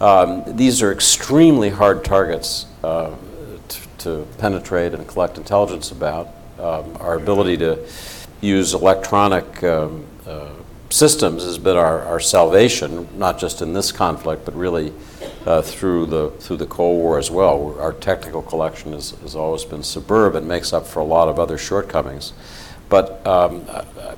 Um, 0.02 0.44
these 0.48 0.82
are 0.82 0.92
extremely 0.92 1.70
hard 1.70 2.06
targets 2.06 2.66
uh, 2.84 3.16
t- 3.68 3.82
to 4.00 4.28
penetrate 4.38 4.94
and 4.94 5.08
collect 5.08 5.38
intelligence 5.38 5.92
about. 5.92 6.30
Um, 6.58 6.98
our 7.00 7.16
ability 7.16 7.58
to 7.58 7.86
use 8.42 8.74
electronic 8.74 9.64
um, 9.64 10.06
uh, 10.26 10.50
systems 10.90 11.44
has 11.44 11.58
been 11.58 11.78
our, 11.78 12.02
our 12.02 12.20
salvation, 12.20 13.08
not 13.18 13.40
just 13.40 13.62
in 13.62 13.74
this 13.74 13.92
conflict, 13.92 14.46
but 14.46 14.56
really 14.56 14.94
uh, 15.46 15.62
through 15.62 16.06
the 16.06 16.30
through 16.32 16.58
the 16.58 16.66
Cold 16.66 17.00
War 17.00 17.18
as 17.18 17.32
well. 17.32 17.78
Our 17.80 17.94
technical 17.94 18.42
collection 18.42 18.94
has, 18.94 19.12
has 19.22 19.36
always 19.36 19.66
been 19.66 19.84
superb 19.84 20.36
and 20.36 20.48
makes 20.48 20.74
up 20.74 20.86
for 20.86 21.00
a 21.00 21.06
lot 21.06 21.30
of 21.30 21.40
other 21.40 21.58
shortcomings. 21.58 22.34
But 22.90 23.26
um, 23.26 23.66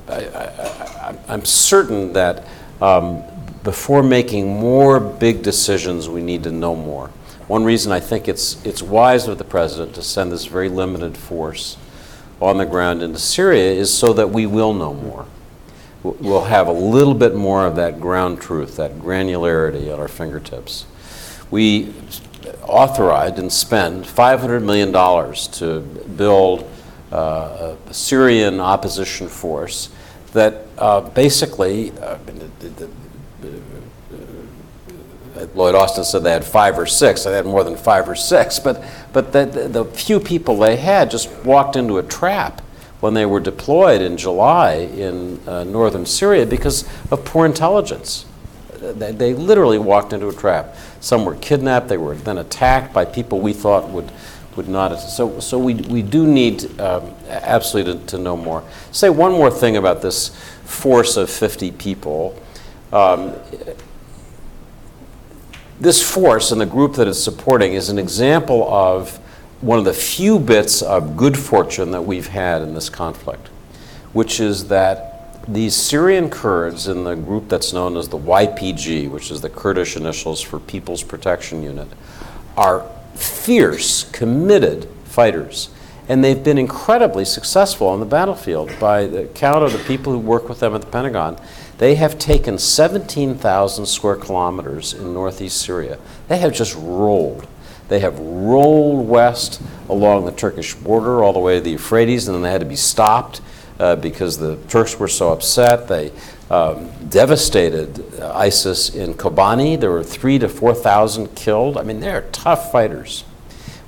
I, 0.08 1.16
am 1.28 1.46
certain 1.46 2.14
that 2.14 2.46
um, 2.82 3.24
before 3.64 4.02
making 4.02 4.48
more 4.48 5.00
big 5.00 5.44
decisions, 5.44 6.10
we 6.10 6.22
need 6.22 6.44
to 6.44 6.52
know 6.52 6.76
more. 6.76 7.10
One 7.48 7.64
reason 7.64 7.92
I 7.92 8.00
think 8.00 8.28
it's 8.28 8.64
it's 8.66 8.82
wise 8.82 9.28
of 9.28 9.38
the 9.38 9.44
president 9.44 9.94
to 9.96 10.02
send 10.02 10.32
this 10.32 10.46
very 10.46 10.70
limited 10.70 11.18
force 11.18 11.78
on 12.42 12.58
the 12.58 12.66
ground 12.66 13.04
into 13.04 13.20
Syria 13.20 13.74
is 13.74 13.94
so 13.94 14.14
that 14.14 14.30
we 14.30 14.46
will 14.46 14.74
know 14.74 14.94
more 14.94 15.28
we'll 16.04 16.46
have 16.46 16.68
a 16.68 16.72
little 16.72 17.14
bit 17.14 17.36
more 17.36 17.66
of 17.66 17.76
that 17.76 18.00
ground 18.00 18.42
truth, 18.42 18.78
that 18.78 18.94
granularity 19.00 19.92
at 19.92 20.00
our 20.00 20.08
fingertips. 20.08 20.86
We 21.50 21.94
authorized 22.64 23.38
and 23.38 23.52
spent 23.52 24.06
$500 24.06 24.64
million 24.64 24.92
to 25.54 25.80
build 26.16 26.70
uh, 27.12 27.76
a 27.88 27.94
Syrian 27.94 28.60
opposition 28.60 29.28
force 29.28 29.90
that 30.34 30.66
uh, 30.78 31.02
basically, 31.02 31.92
uh, 32.00 32.18
Lloyd 35.56 35.76
Austin 35.76 36.04
said 36.04 36.24
they 36.24 36.32
had 36.32 36.46
five 36.46 36.78
or 36.78 36.86
six. 36.86 37.24
They 37.24 37.34
had 37.34 37.46
more 37.46 37.64
than 37.64 37.76
five 37.76 38.08
or 38.08 38.16
six, 38.16 38.60
but, 38.60 38.84
but 39.12 39.32
the, 39.34 39.46
the 39.46 39.86
few 39.86 40.20
people 40.20 40.58
they 40.58 40.76
had 40.76 41.12
just 41.12 41.30
walked 41.44 41.76
into 41.76 41.98
a 41.98 42.04
trap 42.04 42.62
when 43.02 43.14
they 43.16 43.26
were 43.26 43.40
deployed 43.40 44.02
in 44.02 44.16
July 44.16 44.74
in 44.74 45.40
uh, 45.48 45.64
northern 45.64 46.06
Syria 46.06 46.46
because 46.46 46.88
of 47.12 47.26
poor 47.26 47.46
intelligence. 47.46 48.26
They, 48.80 49.12
they, 49.12 49.34
literally 49.34 49.78
walked 49.78 50.14
into 50.14 50.28
a 50.28 50.34
trap. 50.34 50.76
Some 51.02 51.26
were 51.26 51.36
kidnapped, 51.36 51.88
they 51.88 51.98
were 51.98 52.16
then 52.16 52.38
attacked 52.38 52.94
by 52.94 53.06
people 53.06 53.40
we 53.40 53.54
thought 53.54 53.90
would, 53.90 54.12
would 54.56 54.68
not. 54.68 54.96
So, 54.98 55.40
so 55.40 55.58
we, 55.58 55.76
we 55.76 56.02
do 56.02 56.28
need 56.28 56.80
um, 56.80 57.14
absolutely 57.28 58.00
to, 58.00 58.06
to, 58.08 58.18
know 58.18 58.36
more. 58.36 58.64
Say 58.92 59.10
one 59.10 59.32
more 59.32 59.50
thing 59.50 59.78
about 59.78 60.02
this 60.02 60.30
force 60.66 61.18
of 61.18 61.30
50 61.30 61.72
people. 61.72 62.38
Um, 62.92 63.36
this 65.80 66.02
force 66.02 66.52
and 66.52 66.62
the 66.62 66.66
group 66.66 66.96
that 66.96 67.08
it's 67.08 67.24
supporting 67.24 67.74
is 67.74 67.90
an 67.90 67.98
example 67.98 68.72
of 68.72 69.18
one 69.62 69.80
of 69.80 69.86
the 69.86 69.94
few 69.94 70.40
bits 70.40 70.82
of 70.82 71.16
good 71.16 71.38
fortune 71.38 71.92
that 71.92 72.02
we've 72.02 72.28
had 72.28 72.62
in 72.62 72.74
this 72.74 72.90
conflict, 72.90 73.48
which 74.14 74.40
is 74.40 74.68
that 74.68 75.12
these 75.48 75.76
Syrian 75.76 76.30
Kurds 76.30 76.88
in 76.88 77.04
the 77.04 77.16
group 77.16 77.50
that's 77.50 77.74
known 77.74 77.98
as 77.98 78.10
the 78.10 78.18
YPG, 78.18 79.10
which 79.10 79.32
is 79.32 79.42
the 79.42 79.50
Kurdish 79.50 79.96
initials 79.96 80.40
for 80.40 80.60
People's 80.60 81.04
Protection 81.04 81.64
Unit, 81.64 81.88
are 82.56 82.86
fierce, 83.16 84.04
committed 84.12 84.88
fighters. 85.06 85.70
And 86.08 86.24
they've 86.24 86.44
been 86.44 86.58
incredibly 86.58 87.26
successful 87.26 87.88
on 87.88 88.00
the 88.00 88.06
battlefield. 88.06 88.72
By 88.80 89.06
the 89.06 89.26
count 89.28 89.64
of 89.64 89.72
the 89.72 89.80
people 89.80 90.12
who 90.12 90.20
work 90.20 90.50
with 90.50 90.60
them 90.60 90.76
at 90.76 90.82
the 90.82 90.88
Pentagon, 90.88 91.38
they 91.78 91.96
have 91.96 92.20
taken 92.20 92.58
17,000 92.58 93.86
square 93.86 94.16
kilometers 94.16 94.94
in 94.94 95.14
northeast 95.14 95.62
Syria. 95.62 95.98
They 96.28 96.38
have 96.38 96.54
just 96.54 96.76
rolled. 96.76 97.48
They 97.88 98.00
have 98.00 98.20
rolled 98.20 99.08
west 99.08 99.62
along 99.90 100.26
the 100.26 100.32
Turkish 100.32 100.76
border 100.76 101.24
all 101.24 101.34
the 101.34 101.40
way 101.40 101.56
to 101.56 101.62
the 101.62 101.72
Euphrates, 101.72 102.28
and 102.28 102.36
then 102.36 102.42
they 102.44 102.52
had 102.52 102.62
to 102.62 102.68
be 102.68 102.76
stopped 102.76 103.42
uh, 103.80 103.96
because 103.96 104.38
the 104.38 104.58
Turks 104.68 105.00
were 105.00 105.08
so 105.08 105.32
upset. 105.32 105.88
They 105.88 106.12
um, 106.52 106.92
devastated 107.08 108.20
ISIS 108.20 108.94
in 108.94 109.14
Kobani. 109.14 109.80
There 109.80 109.90
were 109.90 110.04
three 110.04 110.38
to 110.40 110.50
4,000 110.50 111.34
killed. 111.34 111.78
I 111.78 111.84
mean, 111.84 112.02
they're 112.02 112.24
tough 112.34 112.74
fighters. 112.74 113.24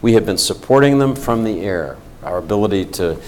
We 0.02 0.14
have 0.14 0.26
been 0.26 0.38
supporting 0.38 0.98
them 0.98 1.14
from 1.14 1.44
the 1.44 1.60
air. 1.60 1.98
Our 2.24 2.38
ability 2.38 2.86
to, 2.86 3.20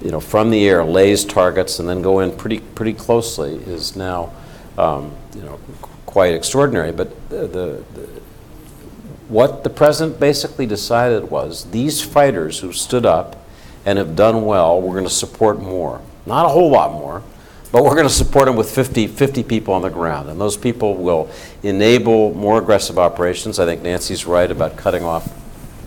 you 0.00 0.12
know, 0.12 0.20
from 0.20 0.50
the 0.50 0.68
air, 0.68 0.84
laze 0.84 1.24
targets 1.24 1.80
and 1.80 1.88
then 1.88 2.02
go 2.02 2.20
in 2.20 2.36
pretty, 2.36 2.60
pretty 2.60 2.92
closely 2.92 3.56
is 3.56 3.96
now, 3.96 4.32
um, 4.78 5.12
you 5.34 5.42
know, 5.42 5.58
quite 6.06 6.32
extraordinary. 6.32 6.92
But 6.92 7.30
the, 7.30 7.48
the, 7.48 7.84
the 7.94 8.08
what 9.26 9.64
the 9.64 9.70
president 9.70 10.20
basically 10.20 10.66
decided 10.66 11.30
was 11.30 11.64
these 11.72 12.00
fighters 12.00 12.60
who 12.60 12.72
stood 12.72 13.04
up 13.04 13.44
and 13.84 13.98
have 13.98 14.14
done 14.14 14.44
well, 14.44 14.80
we're 14.80 14.92
going 14.92 15.04
to 15.04 15.10
support 15.10 15.60
more. 15.60 16.00
Not 16.26 16.46
a 16.46 16.48
whole 16.48 16.70
lot 16.70 16.92
more, 16.92 17.24
but 17.74 17.82
we're 17.82 17.96
going 17.96 18.06
to 18.06 18.08
support 18.08 18.44
them 18.44 18.54
with 18.54 18.70
50, 18.70 19.08
50 19.08 19.42
people 19.42 19.74
on 19.74 19.82
the 19.82 19.88
ground. 19.88 20.30
And 20.30 20.40
those 20.40 20.56
people 20.56 20.94
will 20.94 21.28
enable 21.64 22.32
more 22.32 22.60
aggressive 22.60 23.00
operations. 23.00 23.58
I 23.58 23.64
think 23.64 23.82
Nancy's 23.82 24.26
right 24.26 24.48
about 24.48 24.76
cutting 24.76 25.02
off 25.02 25.28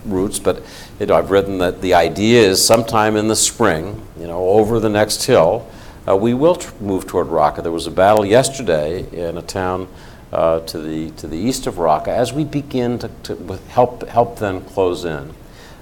routes, 0.04 0.38
but 0.38 0.62
you 1.00 1.06
know, 1.06 1.14
I've 1.14 1.30
written 1.30 1.56
that 1.60 1.80
the 1.80 1.94
idea 1.94 2.42
is 2.42 2.62
sometime 2.62 3.16
in 3.16 3.28
the 3.28 3.34
spring, 3.34 4.06
you 4.20 4.26
know, 4.26 4.48
over 4.50 4.78
the 4.78 4.90
next 4.90 5.24
hill, 5.24 5.66
uh, 6.06 6.14
we 6.14 6.34
will 6.34 6.60
move 6.78 7.06
toward 7.06 7.28
Raqqa. 7.28 7.62
There 7.62 7.72
was 7.72 7.86
a 7.86 7.90
battle 7.90 8.26
yesterday 8.26 9.08
in 9.10 9.38
a 9.38 9.42
town 9.42 9.88
uh, 10.30 10.60
to, 10.60 10.78
the, 10.78 11.10
to 11.12 11.26
the 11.26 11.38
east 11.38 11.66
of 11.66 11.76
Raqqa 11.76 12.08
as 12.08 12.34
we 12.34 12.44
begin 12.44 12.98
to, 12.98 13.08
to 13.22 13.58
help, 13.70 14.06
help 14.08 14.38
them 14.40 14.60
close 14.60 15.06
in. 15.06 15.32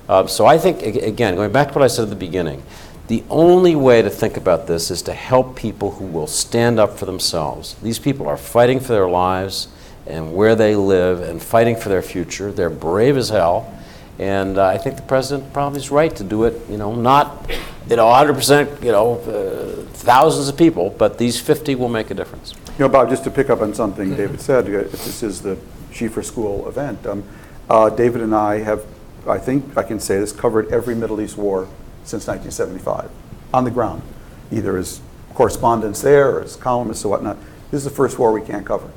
Uh, 0.08 0.24
so 0.28 0.46
I 0.46 0.56
think, 0.56 0.82
again, 0.82 1.34
going 1.34 1.50
back 1.50 1.72
to 1.72 1.74
what 1.74 1.82
I 1.82 1.88
said 1.88 2.04
at 2.04 2.10
the 2.10 2.14
beginning, 2.14 2.62
the 3.08 3.22
only 3.30 3.76
way 3.76 4.02
to 4.02 4.10
think 4.10 4.36
about 4.36 4.66
this 4.66 4.90
is 4.90 5.02
to 5.02 5.12
help 5.12 5.54
people 5.54 5.92
who 5.92 6.06
will 6.06 6.26
stand 6.26 6.80
up 6.80 6.98
for 6.98 7.06
themselves. 7.06 7.74
These 7.82 8.00
people 8.00 8.26
are 8.26 8.36
fighting 8.36 8.80
for 8.80 8.88
their 8.88 9.08
lives 9.08 9.68
and 10.06 10.34
where 10.34 10.56
they 10.56 10.74
live 10.74 11.20
and 11.20 11.40
fighting 11.40 11.76
for 11.76 11.88
their 11.88 12.02
future. 12.02 12.50
They're 12.50 12.70
brave 12.70 13.16
as 13.16 13.28
hell. 13.28 13.72
And 14.18 14.58
uh, 14.58 14.66
I 14.66 14.78
think 14.78 14.96
the 14.96 15.02
president 15.02 15.52
probably 15.52 15.78
is 15.78 15.90
right 15.90 16.14
to 16.16 16.24
do 16.24 16.44
it, 16.44 16.60
you 16.68 16.78
know, 16.78 16.94
not, 16.94 17.50
you 17.88 17.96
know, 17.96 18.06
100%, 18.06 18.82
you 18.82 18.90
know, 18.90 19.18
uh, 19.20 19.82
thousands 19.92 20.48
of 20.48 20.56
people, 20.56 20.90
but 20.90 21.18
these 21.18 21.40
50 21.40 21.74
will 21.74 21.88
make 21.88 22.10
a 22.10 22.14
difference. 22.14 22.54
You 22.78 22.86
know, 22.86 22.88
Bob, 22.88 23.10
just 23.10 23.24
to 23.24 23.30
pick 23.30 23.50
up 23.50 23.60
on 23.60 23.74
something 23.74 24.16
David 24.16 24.40
said, 24.40 24.64
uh, 24.64 24.82
this 24.88 25.22
is 25.22 25.42
the 25.42 25.58
Schieffer 25.92 26.24
School 26.24 26.66
event. 26.68 27.06
Um, 27.06 27.24
uh, 27.68 27.90
David 27.90 28.22
and 28.22 28.34
I 28.34 28.60
have, 28.60 28.84
I 29.28 29.38
think 29.38 29.76
I 29.76 29.82
can 29.82 30.00
say 30.00 30.18
this, 30.18 30.32
covered 30.32 30.68
every 30.68 30.94
Middle 30.94 31.20
East 31.20 31.36
war 31.36 31.68
since 32.06 32.26
1975 32.26 33.10
on 33.52 33.64
the 33.64 33.70
ground, 33.70 34.02
either 34.50 34.76
as 34.76 35.00
correspondents 35.34 36.00
there 36.00 36.30
or 36.30 36.42
as 36.42 36.56
columnists 36.56 37.04
or 37.04 37.08
whatnot. 37.08 37.36
This 37.70 37.78
is 37.78 37.84
the 37.84 37.90
first 37.90 38.18
war 38.18 38.32
we 38.32 38.40
can't 38.40 38.64
cover. 38.64 38.90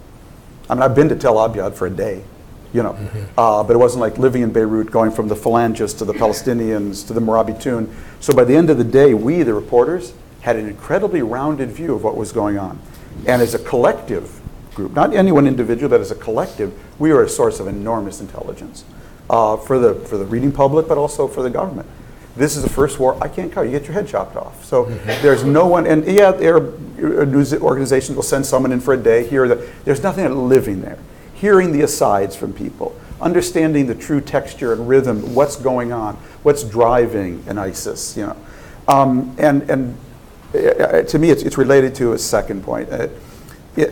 I 0.70 0.76
mean, 0.76 0.84
I've 0.84 0.96
been 0.96 1.10
to 1.10 1.16
Tel 1.16 1.38
Abyad 1.40 1.74
for 1.74 1.88
a 1.88 1.90
day, 1.90 2.24
you 2.72 2.84
know, 2.84 2.94
mm-hmm. 2.94 3.40
uh, 3.40 3.64
but 3.64 3.74
it 3.74 3.80
wasn't 3.80 4.02
like 4.02 4.18
living 4.18 4.44
in 4.44 4.54
Beirut, 4.54 4.92
going 4.92 5.12
from 5.12 5.28
the 5.28 5.36
Phalangists 5.36 5.98
to 5.98 6.06
the 6.06 6.14
Palestinians 6.24 7.06
to 7.08 7.14
the 7.14 7.20
Morabitun. 7.20 7.94
So 8.20 8.34
by 8.34 8.44
the 8.44 8.56
end 8.56 8.70
of 8.70 8.78
the 8.78 8.84
day, 8.84 9.14
we, 9.14 9.44
the 9.44 9.54
reporters, 9.54 10.14
had 10.42 10.56
an 10.56 10.68
incredibly 10.68 11.22
rounded 11.22 11.72
view 11.72 11.96
of 11.96 12.04
what 12.04 12.16
was 12.16 12.32
going 12.32 12.58
on. 12.58 12.80
And 13.26 13.42
as 13.42 13.54
a 13.54 13.60
collective 13.60 14.40
group, 14.76 14.94
not 14.94 15.14
any 15.14 15.32
one 15.32 15.48
individual, 15.48 15.90
but 15.90 16.00
as 16.00 16.12
a 16.12 16.16
collective, 16.16 16.72
we 17.00 17.12
were 17.12 17.24
a 17.24 17.30
source 17.30 17.60
of 17.60 17.68
enormous 17.68 18.22
intelligence 18.22 18.86
uh, 19.30 19.58
for, 19.58 19.80
the, 19.80 19.96
for 19.96 20.18
the 20.18 20.26
reading 20.26 20.52
public, 20.52 20.88
but 20.88 20.98
also 20.98 21.28
for 21.28 21.42
the 21.42 21.50
government. 21.50 21.88
This 22.40 22.56
is 22.56 22.64
the 22.64 22.70
first 22.70 23.00
war 23.00 23.22
I 23.22 23.28
can't 23.28 23.52
cover. 23.52 23.66
You 23.66 23.72
get 23.74 23.84
your 23.84 23.94
head 23.94 24.08
chopped 24.08 24.38
off. 24.38 24.64
So 24.64 24.86
there's 25.22 25.44
no 25.44 25.68
one, 25.68 25.86
and 25.86 26.06
yeah, 26.08 26.32
Arab 26.40 26.80
news 26.98 27.54
organizations 27.54 28.16
will 28.16 28.24
send 28.24 28.46
someone 28.46 28.72
in 28.72 28.80
for 28.80 28.94
a 28.94 28.98
day 28.98 29.28
here. 29.28 29.48
The, 29.48 29.70
there's 29.84 30.02
nothing 30.02 30.34
living 30.48 30.82
there, 30.82 30.98
hearing 31.34 31.74
the 31.74 31.82
asides 31.82 32.38
from 32.38 32.54
people, 32.54 32.98
understanding 33.20 33.88
the 33.88 33.96
true 33.96 34.22
texture 34.22 34.72
and 34.72 34.88
rhythm, 34.88 35.36
what's 35.36 35.58
going 35.58 35.92
on, 35.92 36.16
what's 36.44 36.64
driving 36.64 37.44
an 37.48 37.58
ISIS, 37.58 38.16
you 38.16 38.28
know, 38.28 38.38
um, 38.88 39.36
and 39.38 39.70
and 39.70 39.98
uh, 40.54 41.04
to 41.04 41.20
me, 41.20 41.30
it's, 41.30 41.44
it's 41.44 41.58
related 41.58 41.94
to 41.96 42.14
a 42.14 42.18
second 42.18 42.64
point. 42.64 42.90
Uh, 42.90 43.08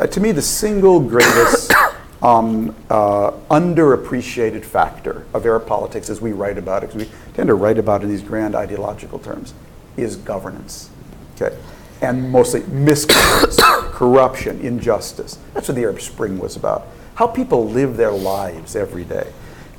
to 0.07 0.19
me, 0.19 0.31
the 0.31 0.41
single 0.41 0.99
greatest 0.99 1.71
um, 2.23 2.75
uh, 2.89 3.31
underappreciated 3.51 4.65
factor 4.65 5.25
of 5.33 5.45
Arab 5.45 5.67
politics 5.67 6.09
as 6.09 6.19
we 6.19 6.31
write 6.31 6.57
about 6.57 6.83
it, 6.83 6.87
because 6.87 7.05
we 7.05 7.11
tend 7.37 7.47
to 7.47 7.53
write 7.53 7.77
about 7.77 8.01
in 8.01 8.09
these 8.09 8.23
grand 8.23 8.55
ideological 8.55 9.19
terms, 9.19 9.53
is 9.95 10.15
governance. 10.15 10.89
Okay? 11.35 11.55
And 12.01 12.31
mostly 12.31 12.61
misgovernance, 12.61 13.57
corruption, 13.91 14.59
injustice. 14.61 15.37
That's 15.53 15.67
what 15.67 15.75
the 15.75 15.83
Arab 15.83 16.01
Spring 16.01 16.39
was 16.39 16.55
about. 16.55 16.87
How 17.13 17.27
people 17.27 17.69
live 17.69 17.95
their 17.95 18.11
lives 18.11 18.75
every 18.75 19.03
day. 19.03 19.31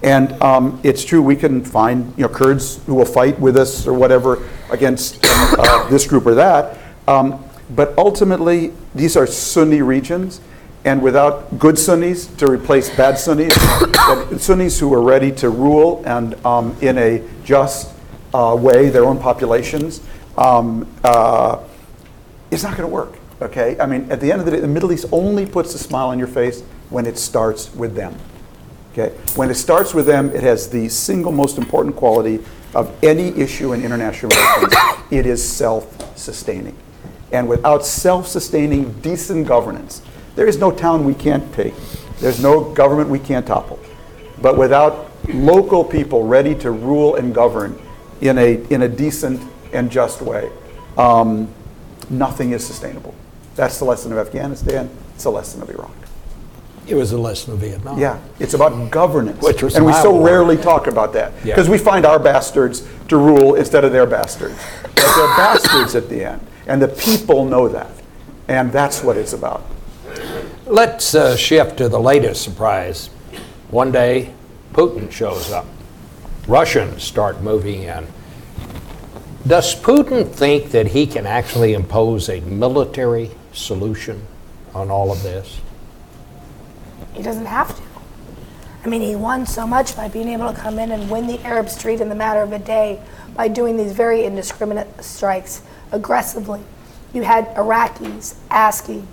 And 0.04 0.40
um, 0.40 0.80
it's 0.84 1.04
true, 1.04 1.20
we 1.20 1.34
can 1.34 1.64
find 1.64 2.14
you 2.16 2.22
know, 2.22 2.28
Kurds 2.28 2.84
who 2.86 2.94
will 2.94 3.04
fight 3.04 3.40
with 3.40 3.56
us 3.56 3.88
or 3.88 3.92
whatever 3.92 4.48
against 4.70 5.18
uh, 5.24 5.88
this 5.90 6.06
group 6.06 6.26
or 6.26 6.36
that. 6.36 6.78
Um, 7.08 7.44
But 7.74 7.92
ultimately, 7.98 8.72
these 8.94 9.16
are 9.16 9.26
Sunni 9.26 9.82
regions, 9.82 10.40
and 10.84 11.02
without 11.02 11.58
good 11.58 11.78
Sunnis 11.78 12.26
to 12.36 12.50
replace 12.50 12.94
bad 12.94 13.18
Sunnis, 13.18 13.54
Sunnis 14.42 14.78
who 14.78 14.92
are 14.94 15.02
ready 15.02 15.32
to 15.32 15.50
rule 15.50 16.02
and 16.06 16.34
um, 16.46 16.76
in 16.80 16.98
a 16.98 17.22
just 17.44 17.94
uh, 18.32 18.56
way 18.58 18.88
their 18.88 19.04
own 19.04 19.18
populations, 19.18 20.00
um, 20.36 20.86
uh, 21.04 21.58
it's 22.50 22.62
not 22.62 22.76
going 22.76 22.88
to 22.88 22.94
work. 22.94 23.14
Okay, 23.40 23.78
I 23.78 23.86
mean, 23.86 24.10
at 24.10 24.20
the 24.20 24.32
end 24.32 24.40
of 24.40 24.46
the 24.46 24.52
day, 24.52 24.60
the 24.60 24.66
Middle 24.66 24.90
East 24.90 25.06
only 25.12 25.46
puts 25.46 25.72
a 25.74 25.78
smile 25.78 26.08
on 26.08 26.18
your 26.18 26.26
face 26.26 26.62
when 26.90 27.06
it 27.06 27.16
starts 27.16 27.72
with 27.74 27.94
them. 27.94 28.16
Okay, 28.92 29.14
when 29.36 29.48
it 29.48 29.54
starts 29.54 29.94
with 29.94 30.06
them, 30.06 30.30
it 30.30 30.42
has 30.42 30.68
the 30.68 30.88
single 30.88 31.30
most 31.30 31.56
important 31.56 31.94
quality 31.94 32.44
of 32.74 32.92
any 33.04 33.28
issue 33.38 33.72
in 33.74 33.84
international 33.84 34.32
relations. 34.34 34.74
it 35.12 35.24
is 35.24 35.46
self-sustaining, 35.46 36.76
and 37.30 37.48
without 37.48 37.84
self-sustaining, 37.86 38.92
decent 39.02 39.46
governance, 39.46 40.02
there 40.38 40.46
is 40.46 40.58
no 40.58 40.70
town 40.70 41.04
we 41.04 41.14
can't 41.14 41.52
take. 41.52 41.74
There's 42.20 42.40
no 42.40 42.72
government 42.72 43.10
we 43.10 43.18
can't 43.18 43.44
topple. 43.44 43.76
But 44.40 44.56
without 44.56 45.10
local 45.34 45.82
people 45.82 46.28
ready 46.28 46.54
to 46.60 46.70
rule 46.70 47.16
and 47.16 47.34
govern 47.34 47.76
in 48.20 48.38
a 48.38 48.54
in 48.72 48.82
a 48.82 48.88
decent 48.88 49.42
and 49.72 49.90
just 49.90 50.22
way, 50.22 50.48
um, 50.96 51.52
nothing 52.08 52.52
is 52.52 52.64
sustainable. 52.64 53.16
That's 53.56 53.80
the 53.80 53.84
lesson 53.84 54.12
of 54.12 54.18
Afghanistan. 54.18 54.88
It's 55.16 55.24
the 55.24 55.32
lesson 55.32 55.60
of 55.60 55.70
Iraq. 55.70 55.90
It 56.86 56.94
was 56.94 57.10
a 57.10 57.18
lesson 57.18 57.54
of 57.54 57.58
Vietnam. 57.58 57.98
Yeah, 57.98 58.20
it's 58.38 58.54
about 58.54 58.92
governance. 58.92 59.42
Which 59.42 59.64
was 59.64 59.74
and 59.74 59.84
we 59.84 59.92
so 59.94 60.12
war. 60.12 60.24
rarely 60.24 60.56
talk 60.56 60.86
about 60.86 61.12
that 61.14 61.32
Yeah. 61.42 61.56
because 61.56 61.68
we 61.68 61.78
find 61.78 62.06
our 62.06 62.20
bastards 62.20 62.86
to 63.08 63.16
rule 63.16 63.56
instead 63.56 63.84
of 63.84 63.90
their 63.90 64.06
bastards. 64.06 64.54
But 64.84 64.94
they're 65.16 65.36
bastards 65.36 65.96
at 65.96 66.08
the 66.08 66.24
end, 66.24 66.46
and 66.68 66.80
the 66.80 66.86
people 66.86 67.44
know 67.44 67.66
that, 67.66 67.90
and 68.46 68.70
that's 68.70 69.02
what 69.02 69.16
it's 69.16 69.32
about. 69.32 69.64
Let's 70.68 71.14
uh, 71.14 71.34
shift 71.34 71.78
to 71.78 71.88
the 71.88 71.98
latest 71.98 72.42
surprise. 72.42 73.06
One 73.70 73.90
day, 73.90 74.34
Putin 74.74 75.10
shows 75.10 75.50
up. 75.50 75.64
Russians 76.46 77.02
start 77.02 77.40
moving 77.40 77.84
in. 77.84 78.06
Does 79.46 79.74
Putin 79.74 80.30
think 80.30 80.70
that 80.72 80.88
he 80.88 81.06
can 81.06 81.24
actually 81.26 81.72
impose 81.72 82.28
a 82.28 82.40
military 82.40 83.30
solution 83.54 84.26
on 84.74 84.90
all 84.90 85.10
of 85.10 85.22
this? 85.22 85.58
He 87.14 87.22
doesn't 87.22 87.46
have 87.46 87.74
to. 87.74 87.82
I 88.84 88.88
mean, 88.90 89.00
he 89.00 89.16
won 89.16 89.46
so 89.46 89.66
much 89.66 89.96
by 89.96 90.08
being 90.08 90.28
able 90.28 90.52
to 90.52 90.60
come 90.60 90.78
in 90.78 90.92
and 90.92 91.08
win 91.08 91.26
the 91.26 91.40
Arab 91.46 91.70
Street 91.70 92.02
in 92.02 92.10
the 92.10 92.14
matter 92.14 92.42
of 92.42 92.52
a 92.52 92.58
day 92.58 93.00
by 93.34 93.48
doing 93.48 93.78
these 93.78 93.92
very 93.92 94.24
indiscriminate 94.24 95.02
strikes 95.02 95.62
aggressively. 95.92 96.60
You 97.14 97.22
had 97.22 97.48
Iraqis 97.54 98.36
asking 98.50 99.08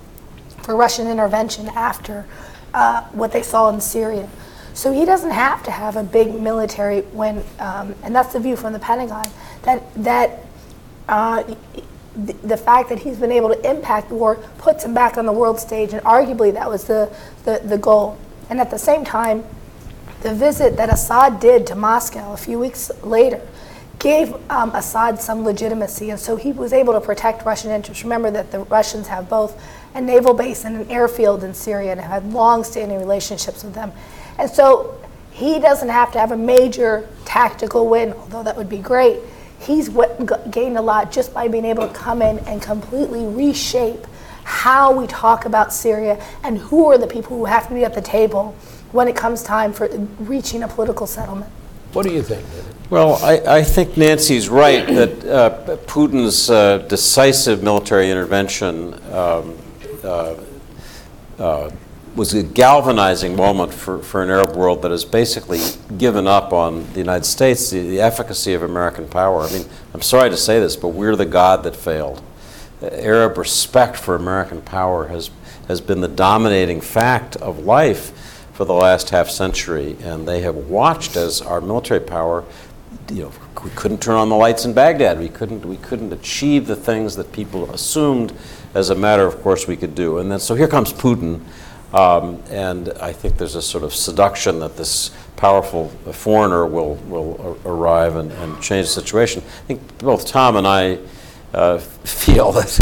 for 0.66 0.76
Russian 0.76 1.08
intervention 1.08 1.68
after 1.70 2.26
uh, 2.74 3.04
what 3.12 3.32
they 3.32 3.44
saw 3.44 3.70
in 3.70 3.80
Syria. 3.80 4.28
So 4.74 4.92
he 4.92 5.06
doesn't 5.06 5.32
have 5.32 5.64
to 5.64 5.72
have 5.72 5.96
a 5.96 6.04
big 6.04 6.34
military 6.42 7.02
when, 7.02 7.44
um, 7.60 7.96
and 8.04 8.14
that's 8.14 8.34
the 8.34 8.40
view 8.40 8.58
from 8.58 8.74
the 8.74 8.80
Pentagon, 8.80 9.26
that, 9.62 9.82
that 10.04 10.40
uh, 11.08 11.44
the, 12.16 12.58
fact 12.58 12.90
that 12.90 13.00
he's 13.00 13.18
been 13.18 13.32
able 13.32 13.50
to 13.50 13.70
impact 13.70 14.10
the 14.10 14.16
war 14.16 14.36
puts 14.58 14.84
him 14.84 14.94
back 14.94 15.18
on 15.18 15.26
the 15.26 15.32
world 15.32 15.60
stage, 15.60 15.94
and 15.94 16.02
arguably 16.04 16.52
that 16.52 16.70
was 16.70 16.86
the, 16.86 17.16
the, 17.46 17.62
the 17.64 17.78
goal. 17.78 18.18
And 18.50 18.60
at 18.60 18.70
the 18.70 18.80
same 18.80 19.06
time, 19.06 19.44
the 20.24 20.34
visit 20.34 20.76
that 20.78 20.92
Assad 20.92 21.40
did 21.40 21.68
to 21.68 21.76
Moscow 21.76 22.34
a 22.34 22.38
few 22.38 22.58
weeks 22.60 22.92
later 23.04 23.42
gave 24.00 24.34
um, 24.52 24.72
Assad 24.76 25.22
some 25.22 25.46
legitimacy, 25.46 26.10
and 26.10 26.20
so 26.20 26.36
he 26.36 26.52
was 26.52 26.74
able 26.74 26.94
to 26.94 27.02
protect 27.02 27.46
Russian 27.46 27.72
interests. 27.72 28.04
Remember 28.04 28.30
that 28.32 28.52
the 28.52 28.60
Russians 28.60 29.08
have 29.08 29.30
both 29.30 29.58
a 29.96 30.02
naval 30.02 30.34
base 30.34 30.66
and 30.66 30.76
an 30.76 30.92
airfield 30.92 31.44
in 31.44 31.54
Syria 31.54 31.94
and 31.94 32.02
have 32.02 32.24
had 32.24 32.34
long-standing 32.34 33.00
relationships 33.00 33.64
with 33.64 33.74
them. 33.74 33.92
And 34.38 34.50
so 34.50 35.00
he 35.32 35.60
doesn't 35.60 35.90
have 35.90 36.12
to 36.12 36.20
have 36.20 36.32
a 36.32 36.38
major 36.38 37.08
tactical 37.24 37.88
win, 37.88 38.14
although 38.14 38.44
that 38.44 38.56
would 38.58 38.70
be 38.70 38.78
great. 38.78 39.20
He's 39.60 39.90
what, 39.90 40.52
gained 40.52 40.78
a 40.78 40.82
lot 40.82 41.12
just 41.12 41.34
by 41.34 41.48
being 41.48 41.66
able 41.66 41.88
to 41.88 41.94
come 41.94 42.22
in 42.22 42.40
and 42.40 42.62
completely 42.62 43.26
reshape 43.26 44.06
how 44.44 44.92
we 44.92 45.08
talk 45.08 45.46
about 45.46 45.74
Syria 45.74 46.24
and 46.44 46.58
who 46.58 46.92
are 46.92 46.98
the 46.98 47.08
people 47.08 47.36
who 47.38 47.46
have 47.46 47.68
to 47.70 47.74
be 47.74 47.84
at 47.84 47.96
the 47.96 48.02
table 48.02 48.54
when 48.92 49.08
it 49.08 49.16
comes 49.16 49.42
time 49.42 49.74
for 49.74 49.88
reaching 50.20 50.62
a 50.64 50.68
political 50.68 51.08
settlement. 51.08 51.52
What 51.94 52.06
do 52.06 52.14
you 52.14 52.22
think, 52.22 52.46
Well, 52.90 53.16
I, 53.24 53.60
I 53.60 53.64
think 53.64 53.96
Nancy's 53.96 54.50
right 54.50 54.86
that 54.88 55.26
uh, 55.26 55.78
Putin's 55.88 56.50
uh, 56.50 56.80
decisive 56.90 57.64
military 57.64 58.12
intervention 58.12 58.94
um, 59.14 59.58
was 62.16 62.34
a 62.34 62.44
galvanizing 62.44 63.36
moment 63.36 63.74
for, 63.74 64.00
for 64.00 64.24
an 64.24 64.30
Arab 64.30 64.56
world 64.56 64.82
that 64.82 64.92
has 64.92 65.04
basically 65.04 65.60
given 65.98 66.28
up 66.28 66.54
on 66.54 66.92
the 66.94 67.00
United 67.00 67.26
States, 67.26 67.70
the, 67.70 67.82
the 67.82 68.00
efficacy 68.00 68.54
of 68.54 68.64
American 68.64 69.08
power. 69.08 69.42
I 69.42 69.52
mean, 69.52 69.66
I'm 69.94 70.02
sorry 70.02 70.30
to 70.30 70.38
say 70.38 70.60
this, 70.60 70.78
but 70.78 70.90
we're 70.90 71.18
the 71.18 71.26
God 71.26 71.64
that 71.64 71.76
failed. 71.76 72.22
Uh, 72.82 72.88
Arab 72.88 73.38
respect 73.38 73.98
for 73.98 74.16
American 74.16 74.62
power 74.62 75.08
has, 75.08 75.30
has 75.68 75.82
been 75.82 76.00
the 76.00 76.08
dominating 76.08 76.80
fact 76.80 77.36
of 77.38 77.60
life 77.60 78.14
for 78.54 78.64
the 78.64 78.74
last 78.74 79.10
half 79.10 79.30
century, 79.30 79.98
and 80.02 80.26
they 80.26 80.40
have 80.40 80.56
watched 80.56 81.18
as 81.18 81.42
our 81.42 81.60
military 81.60 82.00
power, 82.00 82.46
you 83.12 83.24
know, 83.24 83.32
we 83.62 83.70
couldn't 83.72 84.02
turn 84.02 84.16
on 84.16 84.30
the 84.30 84.36
lights 84.36 84.64
in 84.64 84.74
Baghdad. 84.74 85.20
We 85.20 85.28
couldn't, 85.28 85.66
we 85.66 85.78
couldn't 85.78 86.14
achieve 86.14 86.68
the 86.68 86.76
things 86.76 87.18
that 87.18 87.34
people 87.34 87.70
assumed 87.72 88.32
as 88.76 88.90
a 88.90 88.96
matter 88.96 89.26
of 89.26 89.42
course 89.42 89.68
we 89.68 89.76
could 89.76 89.96
do. 89.96 90.20
And 90.20 90.30
then, 90.30 90.40
so 90.40 90.54
here 90.54 90.68
comes 90.68 90.94
Putin, 90.94 91.42
um, 91.94 92.44
and 92.50 92.90
I 93.02 93.14
think 93.14 93.38
there's 93.38 93.56
a 93.56 93.62
sort 93.62 93.84
of 93.84 93.96
seduction 93.96 94.60
that 94.60 94.78
this 94.78 95.10
powerful 95.38 95.90
foreigner 96.12 96.66
will, 96.66 96.96
will 96.96 97.58
arrive 97.66 98.18
and, 98.18 98.32
and 98.34 98.62
change 98.62 98.88
the 98.88 99.02
situation. 99.02 99.42
I 99.42 99.68
think 99.68 99.98
both 99.98 100.28
Tom 100.28 100.58
and 100.58 100.68
I 100.68 101.00
uh, 101.54 101.78
feel 102.04 102.52
that 102.52 102.80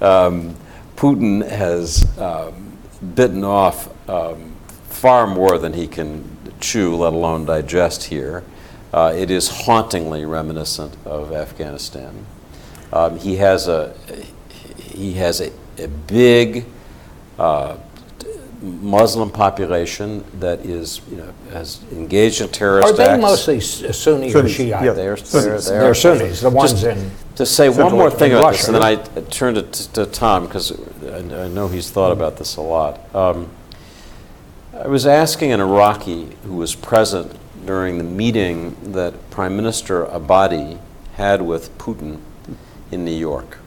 um, 0.00 0.54
Putin 0.94 1.48
has 1.48 2.06
um, 2.18 2.76
bitten 3.14 3.42
off 3.42 3.88
um, 4.08 4.54
far 4.88 5.26
more 5.26 5.58
than 5.58 5.72
he 5.72 5.88
can 5.88 6.36
chew, 6.60 6.94
let 6.94 7.14
alone 7.14 7.46
digest 7.46 8.04
here. 8.04 8.44
Uh, 8.92 9.12
it 9.16 9.30
is 9.30 9.48
hauntingly 9.48 10.26
reminiscent 10.26 10.94
of 11.06 11.32
Afghanistan. 11.32 12.26
Um, 12.92 13.18
he 13.18 13.36
has 13.36 13.68
a 13.68 13.94
he 14.90 15.14
has 15.14 15.40
a, 15.40 15.50
a 15.78 15.88
big 15.88 16.64
uh, 17.38 17.76
Muslim 18.62 19.30
population 19.30 20.22
that 20.38 20.60
is 20.66 21.00
you 21.10 21.16
know 21.16 21.32
has 21.50 21.80
engaged 21.92 22.40
in 22.42 22.48
terrorist 22.48 22.88
Are 22.92 22.96
they 22.96 23.04
acts. 23.08 23.22
mostly 23.22 23.56
S- 23.56 23.98
Sunni 23.98 24.28
or 24.28 24.32
Sunnis, 24.32 24.52
Shiite? 24.52 24.84
yeah. 24.84 24.92
They're, 24.92 25.16
Sunnis. 25.16 25.66
they're, 25.68 25.80
They're 25.80 25.94
Sunnis, 25.94 26.40
the 26.42 26.50
ones 26.50 26.72
Just 26.72 26.84
in. 26.84 27.10
To 27.36 27.46
say 27.46 27.68
one 27.70 27.76
Central 27.78 27.98
more 27.98 28.10
thing 28.10 28.32
in 28.32 28.38
about 28.38 28.52
this, 28.52 28.66
and 28.66 28.74
then 28.74 28.82
I 28.82 28.96
Russia. 28.96 29.22
turn 29.30 29.56
it 29.56 29.72
to, 29.72 29.92
to 29.94 30.06
Tom 30.06 30.44
because 30.46 30.72
I, 31.06 31.44
I 31.44 31.48
know 31.48 31.68
he's 31.68 31.90
thought 31.90 32.12
about 32.12 32.36
this 32.36 32.56
a 32.56 32.60
lot. 32.60 33.00
Um, 33.14 33.48
I 34.74 34.86
was 34.88 35.06
asking 35.06 35.52
an 35.52 35.60
Iraqi 35.60 36.28
who 36.44 36.56
was 36.56 36.74
present 36.74 37.34
during 37.64 37.96
the 37.96 38.04
meeting 38.04 38.76
that 38.92 39.30
Prime 39.30 39.56
Minister 39.56 40.04
Abadi 40.06 40.78
had 41.14 41.40
with 41.40 41.76
Putin 41.78 42.18
in 42.90 43.04
New 43.06 43.10
York. 43.16 43.58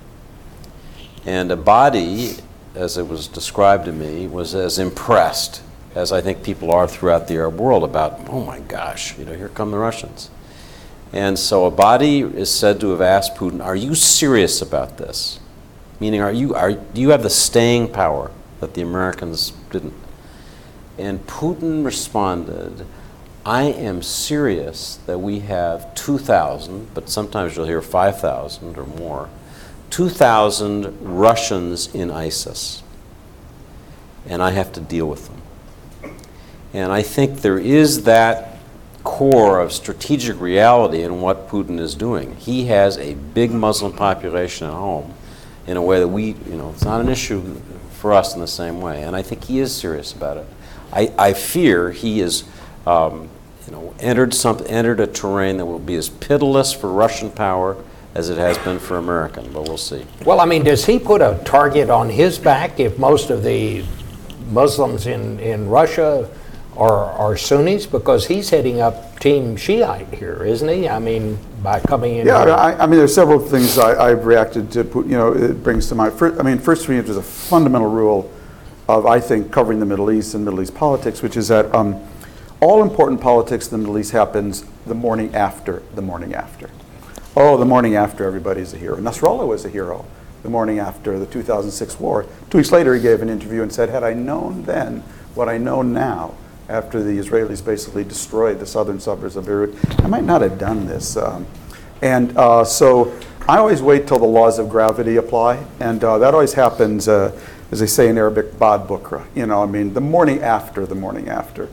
And 1.25 1.51
Abadi, 1.51 2.41
as 2.75 2.97
it 2.97 3.07
was 3.07 3.27
described 3.27 3.85
to 3.85 3.91
me, 3.91 4.27
was 4.27 4.53
as 4.53 4.77
impressed 4.79 5.61
as 5.95 6.11
I 6.11 6.21
think 6.21 6.43
people 6.43 6.71
are 6.71 6.87
throughout 6.87 7.27
the 7.27 7.35
Arab 7.35 7.59
world 7.59 7.83
about, 7.83 8.19
oh 8.29 8.43
my 8.43 8.59
gosh, 8.59 9.17
you 9.17 9.25
know, 9.25 9.33
here 9.33 9.49
come 9.49 9.71
the 9.71 9.77
Russians. 9.77 10.29
And 11.13 11.37
so 11.37 11.69
Abadi 11.69 12.33
is 12.33 12.49
said 12.49 12.79
to 12.79 12.89
have 12.89 13.01
asked 13.01 13.35
Putin, 13.35 13.63
"Are 13.63 13.75
you 13.75 13.93
serious 13.93 14.61
about 14.61 14.97
this? 14.97 15.39
Meaning, 15.99 16.21
are 16.21 16.31
you 16.31 16.55
are 16.55 16.71
do 16.71 16.99
you 16.99 17.09
have 17.09 17.21
the 17.21 17.29
staying 17.29 17.89
power 17.89 18.31
that 18.59 18.73
the 18.73 18.81
Americans 18.81 19.53
didn't?" 19.71 19.93
And 20.97 21.25
Putin 21.27 21.85
responded, 21.85 22.87
"I 23.45 23.63
am 23.63 24.01
serious 24.01 24.97
that 25.05 25.19
we 25.19 25.41
have 25.41 25.93
2,000, 25.93 26.87
but 26.95 27.09
sometimes 27.09 27.55
you'll 27.55 27.67
hear 27.67 27.81
5,000 27.81 28.75
or 28.77 28.85
more, 28.85 29.29
2,000 29.93 30.97
Russians 31.01 31.93
in 31.93 32.09
ISIS, 32.09 32.81
and 34.27 34.41
I 34.41 34.49
have 34.51 34.71
to 34.73 34.81
deal 34.81 35.07
with 35.07 35.27
them." 35.27 35.41
And 36.73 36.91
I 36.91 37.03
think 37.03 37.41
there 37.41 37.59
is 37.59 38.03
that 38.03 38.57
core 39.03 39.59
of 39.59 39.71
strategic 39.71 40.39
reality 40.41 41.03
in 41.03 41.21
what 41.21 41.47
Putin 41.47 41.79
is 41.79 41.93
doing. 41.93 42.35
He 42.37 42.65
has 42.65 42.97
a 42.97 43.13
big 43.13 43.51
Muslim 43.51 43.93
population 43.93 44.65
at 44.65 44.73
home 44.73 45.13
in 45.67 45.77
a 45.77 45.81
way 45.81 45.99
that 45.99 46.07
we, 46.07 46.35
you 46.49 46.55
know, 46.55 46.71
it's 46.71 46.83
not 46.83 46.99
an 46.99 47.09
issue 47.09 47.61
for 47.91 48.13
us 48.13 48.33
in 48.33 48.41
the 48.41 48.47
same 48.47 48.81
way. 48.81 49.03
And 49.03 49.15
I 49.15 49.21
think 49.21 49.43
he 49.43 49.59
is 49.59 49.75
serious 49.75 50.11
about 50.11 50.37
it. 50.37 50.47
I, 50.91 51.13
I 51.17 51.33
fear 51.33 51.91
he 51.91 52.21
is, 52.21 52.45
um, 52.87 53.29
you 53.67 53.73
know, 53.73 53.93
entered 53.99 54.33
some, 54.33 54.63
entered 54.67 54.99
a 54.99 55.07
terrain 55.07 55.57
that 55.57 55.65
will 55.67 55.77
be 55.79 55.95
as 55.95 56.09
pitiless 56.09 56.73
for 56.73 56.91
Russian 56.91 57.29
power 57.29 57.77
as 58.15 58.29
it 58.29 58.37
has 58.37 58.57
been 58.59 58.79
for 58.79 58.97
American, 58.97 59.51
but 59.51 59.63
we'll 59.63 59.77
see. 59.77 60.05
Well, 60.25 60.39
I 60.39 60.45
mean, 60.45 60.63
does 60.63 60.85
he 60.85 60.99
put 60.99 61.21
a 61.21 61.41
target 61.45 61.89
on 61.89 62.09
his 62.09 62.37
back 62.37 62.79
if 62.79 62.99
most 62.99 63.29
of 63.29 63.43
the 63.43 63.83
Muslims 64.49 65.07
in, 65.07 65.39
in 65.39 65.67
Russia 65.67 66.29
are, 66.77 67.11
are 67.11 67.35
Sunnis? 67.35 67.85
Because 67.87 68.27
he's 68.27 68.49
heading 68.51 68.81
up 68.81 69.19
Team 69.19 69.55
Shiite 69.55 70.13
here, 70.13 70.43
isn't 70.43 70.67
he? 70.67 70.87
I 70.87 70.99
mean, 70.99 71.39
by 71.63 71.79
coming 71.79 72.17
in. 72.17 72.27
Yeah, 72.27 72.45
here. 72.45 72.53
I, 72.53 72.73
I 72.73 72.85
mean, 72.85 72.99
there's 72.99 73.15
several 73.15 73.39
things 73.39 73.77
I, 73.77 74.09
I've 74.11 74.25
reacted 74.25 74.71
to, 74.73 74.83
Pu- 74.83 75.03
you 75.03 75.17
know, 75.17 75.33
it 75.33 75.63
brings 75.63 75.87
to 75.89 75.95
mind. 75.95 76.13
First, 76.13 76.39
I 76.39 76.43
mean, 76.43 76.59
first 76.59 76.85
for 76.85 76.91
me, 76.91 76.99
there's 76.99 77.17
a 77.17 77.23
fundamental 77.23 77.89
rule 77.89 78.31
of, 78.87 79.05
I 79.07 79.19
think, 79.19 79.51
covering 79.51 79.79
the 79.79 79.85
Middle 79.85 80.11
East 80.11 80.35
and 80.35 80.45
Middle 80.45 80.61
East 80.61 80.75
politics, 80.75 81.23
which 81.23 81.37
is 81.37 81.47
that 81.47 81.73
um, 81.73 81.99
all 82.59 82.83
important 82.83 83.21
politics 83.21 83.71
in 83.71 83.71
the 83.71 83.77
Middle 83.79 83.97
East 83.97 84.11
happens 84.11 84.65
the 84.85 84.93
morning 84.93 85.33
after 85.33 85.81
the 85.95 86.01
morning 86.01 86.33
after. 86.33 86.69
Oh, 87.35 87.57
the 87.57 87.65
morning 87.65 87.95
after, 87.95 88.25
everybody's 88.25 88.75
a 88.75 88.77
hero. 88.77 88.97
Nasrallah 88.97 89.47
was 89.47 89.65
a 89.65 89.69
hero 89.69 90.05
the 90.43 90.49
morning 90.49 90.77
after 90.77 91.17
the 91.17 91.25
2006 91.25 91.99
war. 91.99 92.27
Two 92.51 92.59
weeks 92.59 92.71
later, 92.71 92.93
he 92.93 93.01
gave 93.01 93.23
an 93.23 93.29
interview 93.29 93.63
and 93.63 93.73
said, 93.73 93.89
had 93.89 94.03
I 94.03 94.13
known 94.13 94.63
then 94.65 94.99
what 95.33 95.49
I 95.49 95.57
know 95.57 95.81
now, 95.81 96.35
after 96.69 97.01
the 97.01 97.17
Israelis 97.17 97.65
basically 97.65 98.03
destroyed 98.03 98.59
the 98.59 98.67
southern 98.67 98.99
suburbs 98.99 99.35
of 99.35 99.45
Beirut, 99.45 99.73
I 100.03 100.07
might 100.07 100.25
not 100.25 100.41
have 100.41 100.59
done 100.59 100.85
this. 100.85 101.17
Um, 101.17 101.47
and 102.03 102.37
uh, 102.37 102.63
so 102.63 103.17
I 103.47 103.57
always 103.57 103.81
wait 103.81 104.07
till 104.07 104.19
the 104.19 104.25
laws 104.25 104.59
of 104.59 104.69
gravity 104.69 105.15
apply, 105.15 105.65
and 105.79 106.03
uh, 106.03 106.19
that 106.19 106.35
always 106.35 106.53
happens, 106.53 107.07
uh, 107.07 107.35
as 107.71 107.79
they 107.79 107.87
say 107.87 108.09
in 108.09 108.17
Arabic, 108.19 108.59
bad 108.59 108.87
bukra. 108.87 109.25
You 109.33 109.47
know, 109.47 109.63
I 109.63 109.65
mean, 109.65 109.95
the 109.95 110.01
morning 110.01 110.43
after, 110.43 110.85
the 110.85 110.95
morning 110.95 111.29
after. 111.29 111.67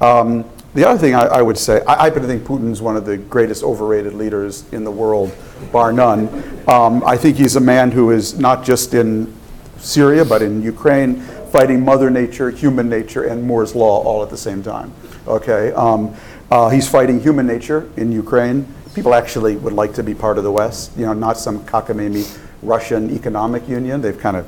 Um, 0.00 0.50
the 0.74 0.88
other 0.88 0.98
thing 0.98 1.14
I, 1.14 1.26
I 1.26 1.42
would 1.42 1.58
say, 1.58 1.82
I, 1.86 2.04
happen 2.04 2.22
to 2.22 2.28
think 2.28 2.44
Putin's 2.44 2.80
one 2.80 2.96
of 2.96 3.04
the 3.04 3.18
greatest 3.18 3.62
overrated 3.62 4.14
leaders 4.14 4.70
in 4.72 4.84
the 4.84 4.90
world, 4.90 5.34
bar 5.70 5.92
none. 5.92 6.28
Um, 6.66 7.04
I 7.04 7.16
think 7.16 7.36
he's 7.36 7.56
a 7.56 7.60
man 7.60 7.90
who 7.90 8.10
is 8.10 8.38
not 8.38 8.64
just 8.64 8.94
in 8.94 9.34
Syria, 9.76 10.24
but 10.24 10.40
in 10.40 10.62
Ukraine, 10.62 11.20
fighting 11.50 11.84
Mother 11.84 12.08
Nature, 12.08 12.50
human 12.50 12.88
nature, 12.88 13.24
and 13.24 13.42
Moore's 13.42 13.74
Law 13.74 14.02
all 14.02 14.22
at 14.22 14.30
the 14.30 14.36
same 14.38 14.62
time. 14.62 14.92
Okay, 15.26 15.72
um, 15.72 16.14
uh, 16.50 16.70
he's 16.70 16.88
fighting 16.88 17.20
human 17.20 17.46
nature 17.46 17.90
in 17.98 18.10
Ukraine. 18.10 18.66
People 18.94 19.14
actually 19.14 19.56
would 19.56 19.74
like 19.74 19.92
to 19.94 20.02
be 20.02 20.14
part 20.14 20.38
of 20.38 20.44
the 20.44 20.52
West, 20.52 20.92
you 20.96 21.04
know, 21.04 21.12
not 21.12 21.36
some 21.36 21.64
cockamamie 21.66 22.38
Russian 22.62 23.14
economic 23.14 23.68
union. 23.68 24.00
They've 24.00 24.18
kind 24.18 24.36
of 24.36 24.46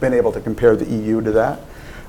been 0.00 0.12
able 0.12 0.32
to 0.32 0.40
compare 0.40 0.76
the 0.76 0.84
EU 0.84 1.22
to 1.22 1.30
that. 1.32 1.60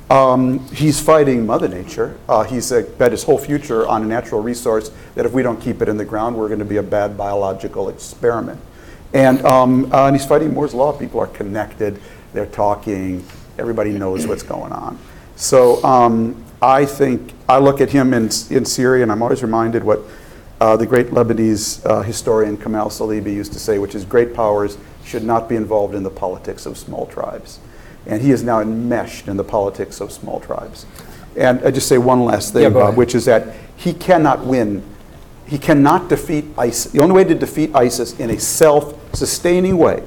Um, 0.10 0.66
he's 0.70 1.02
fighting 1.02 1.46
Mother 1.46 1.68
Nature. 1.68 2.18
Uh, 2.30 2.44
he's 2.44 2.72
uh, 2.72 2.84
bet 2.98 3.12
his 3.12 3.24
whole 3.24 3.38
future 3.38 3.86
on 3.88 4.04
a 4.04 4.06
natural 4.06 4.42
resource 4.42 4.90
that 5.16 5.26
if 5.26 5.34
we 5.34 5.44
don't 5.44 5.60
keep 5.60 5.82
it 5.82 5.90
in 5.90 5.98
the 5.98 6.06
ground, 6.06 6.38
we're 6.38 6.48
going 6.48 6.60
to 6.60 6.66
be 6.66 6.78
a 6.78 6.84
bad 6.84 7.18
biological 7.18 7.90
experiment. 7.90 8.60
And, 9.14 9.46
um, 9.46 9.92
uh, 9.92 10.08
and 10.08 10.16
he's 10.16 10.26
fighting 10.26 10.54
Moore's 10.54 10.74
Law. 10.74 10.98
People 10.98 11.20
are 11.20 11.28
connected, 11.28 12.00
they're 12.34 12.46
talking, 12.46 13.26
everybody 13.58 13.92
knows 13.92 14.28
what's 14.28 14.44
going 14.44 14.72
on. 14.72 14.98
So 15.36 15.84
um, 15.84 16.42
I 16.62 16.86
think, 16.86 17.34
I 17.50 17.60
look 17.60 17.82
at 17.82 17.90
him 17.90 18.14
in, 18.14 18.30
in 18.50 18.66
Syria, 18.66 19.04
and 19.04 19.12
I'm 19.12 19.22
always 19.22 19.44
reminded 19.44 19.84
what 19.84 20.00
uh, 20.60 20.76
the 20.78 20.86
great 20.86 21.08
Lebanese 21.08 21.86
uh, 21.86 22.02
historian 22.02 22.58
Kamal 22.58 22.90
Salibi 22.90 23.34
used 23.34 23.54
to 23.54 23.60
say, 23.60 23.78
which 23.78 23.94
is 23.94 24.06
great 24.06 24.34
powers 24.34 24.78
should 25.06 25.24
not 25.24 25.48
be 25.48 25.56
involved 25.56 25.96
in 25.96 26.04
the 26.04 26.10
politics 26.10 26.66
of 26.66 26.78
small 26.78 27.06
tribes. 27.06 27.60
And 28.08 28.22
he 28.22 28.32
is 28.32 28.42
now 28.42 28.62
enmeshed 28.62 29.28
in 29.28 29.38
the 29.38 29.44
politics 29.44 30.02
of 30.02 30.12
small 30.12 30.40
tribes. 30.40 30.86
And 31.36 31.64
I 31.64 31.72
just 31.72 31.88
say 31.88 31.98
one 31.98 32.26
last 32.26 32.54
thing, 32.54 32.64
Yeah, 32.64 32.70
Bob, 32.70 32.98
which 32.98 33.14
is 33.14 33.26
that 33.26 33.54
he 33.76 33.94
cannot 33.94 34.46
win. 34.46 34.84
He 35.46 35.58
cannot 35.58 36.10
defeat 36.10 36.46
ISIS. 36.58 36.92
The 36.92 37.02
only 37.02 37.16
way 37.16 37.24
to 37.26 37.36
defeat 37.36 37.76
ISIS 37.76 38.20
in 38.20 38.32
a 38.32 38.40
self-sustaining 38.40 39.78
way 39.78 40.04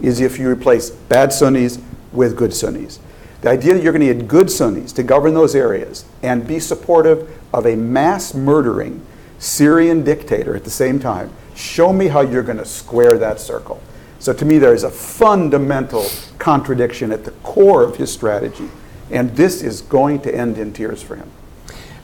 is 0.00 0.20
if 0.20 0.38
you 0.38 0.48
replace 0.48 0.90
bad 0.90 1.32
Sunnis 1.32 1.78
with 2.12 2.36
good 2.36 2.54
Sunnis. 2.54 3.00
The 3.40 3.50
idea 3.50 3.74
that 3.74 3.82
you're 3.82 3.92
going 3.92 4.06
to 4.06 4.14
get 4.14 4.28
good 4.28 4.50
Sunnis 4.50 4.92
to 4.92 5.02
govern 5.02 5.34
those 5.34 5.54
areas 5.54 6.04
and 6.22 6.46
be 6.46 6.58
supportive 6.58 7.38
of 7.52 7.66
a 7.66 7.76
mass 7.76 8.34
murdering 8.34 9.04
Syrian 9.38 10.02
dictator 10.04 10.56
at 10.56 10.64
the 10.64 10.70
same 10.70 10.98
time, 10.98 11.30
show 11.54 11.92
me 11.92 12.08
how 12.08 12.20
you're 12.20 12.42
going 12.42 12.58
to 12.58 12.64
square 12.64 13.18
that 13.18 13.40
circle. 13.40 13.80
So 14.18 14.32
to 14.32 14.44
me, 14.44 14.58
there 14.58 14.74
is 14.74 14.84
a 14.84 14.90
fundamental 14.90 16.06
contradiction 16.38 17.12
at 17.12 17.24
the 17.24 17.30
core 17.42 17.82
of 17.84 17.96
his 17.96 18.12
strategy. 18.12 18.68
And 19.10 19.34
this 19.36 19.62
is 19.62 19.80
going 19.82 20.20
to 20.22 20.34
end 20.34 20.58
in 20.58 20.72
tears 20.72 21.02
for 21.02 21.16
him. 21.16 21.30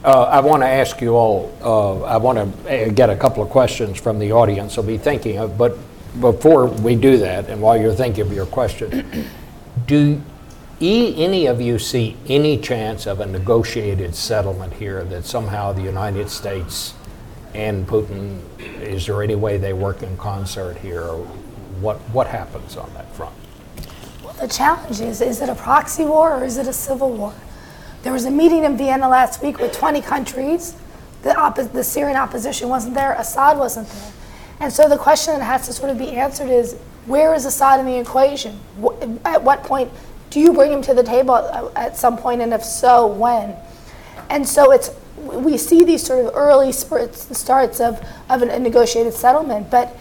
Uh, 0.05 0.25
I 0.25 0.41
want 0.41 0.63
to 0.63 0.67
ask 0.67 1.01
you 1.01 1.15
all, 1.15 1.57
uh, 1.63 2.03
I 2.05 2.19
want 2.19 2.67
to 2.67 2.91
get 2.91 3.09
a 3.09 3.17
couple 3.17 3.43
of 3.43 3.49
questions 3.49 3.99
from 3.99 4.19
the 4.19 4.33
audience, 4.33 4.75
so 4.75 4.83
be 4.83 4.99
thinking 4.99 5.39
of, 5.39 5.57
but 5.57 5.79
before 6.21 6.67
we 6.67 6.95
do 6.95 7.17
that, 7.19 7.49
and 7.49 7.61
while 7.61 7.81
you're 7.81 7.95
thinking 7.95 8.27
of 8.27 8.33
your 8.33 8.45
question, 8.45 9.31
do 9.87 10.21
e- 10.79 11.25
any 11.25 11.47
of 11.47 11.61
you 11.61 11.79
see 11.79 12.19
any 12.29 12.59
chance 12.59 13.07
of 13.07 13.21
a 13.21 13.27
negotiated 13.27 14.15
settlement 14.15 14.75
here 14.75 15.05
that 15.05 15.25
somehow 15.25 15.73
the 15.73 15.83
United 15.83 16.29
States 16.29 16.93
and 17.55 17.87
Putin, 17.87 18.41
is 18.59 19.07
there 19.07 19.23
any 19.23 19.35
way 19.35 19.57
they 19.57 19.73
work 19.73 20.03
in 20.03 20.17
concert 20.19 20.77
here? 20.79 21.09
What, 21.81 21.97
what 22.13 22.27
happens 22.27 22.77
on 22.77 22.93
that 22.95 23.11
front? 23.15 23.35
Well, 24.23 24.35
the 24.35 24.49
challenge 24.49 25.01
is, 25.01 25.21
is 25.21 25.41
it 25.41 25.49
a 25.49 25.55
proxy 25.55 26.05
war 26.05 26.33
or 26.39 26.45
is 26.45 26.57
it 26.57 26.67
a 26.67 26.73
civil 26.73 27.13
war? 27.13 27.35
There 28.03 28.13
was 28.13 28.25
a 28.27 28.31
meeting 28.31 28.65
in 28.65 28.77
Vienna 28.77 29.09
last 29.09 29.43
week 29.43 29.59
with 29.59 29.73
20 29.73 30.01
countries. 30.03 30.77
The, 31.23 31.31
oppo- 31.31 31.73
the 31.73 31.83
Syrian 31.85 32.17
opposition 32.17 32.69
wasn't 32.69 32.95
there, 32.95 33.13
Assad 33.15 33.59
wasn't 33.59 33.89
there. 33.89 34.13
And 34.61 34.73
so 34.73 34.89
the 34.89 34.99
question 34.99 35.39
that 35.39 35.45
has 35.45 35.67
to 35.67 35.73
sort 35.73 35.91
of 35.91 35.99
be 35.99 36.11
answered 36.11 36.51
is, 36.51 36.75
where 37.07 37.35
is 37.35 37.45
Assad 37.45 37.81
in 37.81 37.87
the 37.87 37.99
equation? 37.99 38.59
Wh- 38.83 38.93
At 39.25 39.43
what 39.43 39.63
point 39.65 39.91
do 40.31 40.39
you 40.41 40.53
bring 40.53 40.73
him 40.73 40.83
to 40.83 40.95
the 40.95 41.03
table 41.03 41.35
at- 41.37 41.77
at 41.77 41.97
some 41.97 42.17
point, 42.17 42.41
and 42.43 42.53
if 42.53 42.63
so, 42.65 43.07
when? 43.07 43.55
And 44.31 44.47
so 44.49 44.71
it's 44.73 44.91
we 45.17 45.57
see 45.57 45.85
these 45.85 46.03
sort 46.05 46.25
of 46.27 46.33
early 46.35 46.71
spurts, 46.73 47.37
starts 47.39 47.81
of, 47.81 48.05
of 48.29 48.43
a 48.43 48.59
negotiated 48.59 49.15
settlement, 49.15 49.71
but 49.71 49.97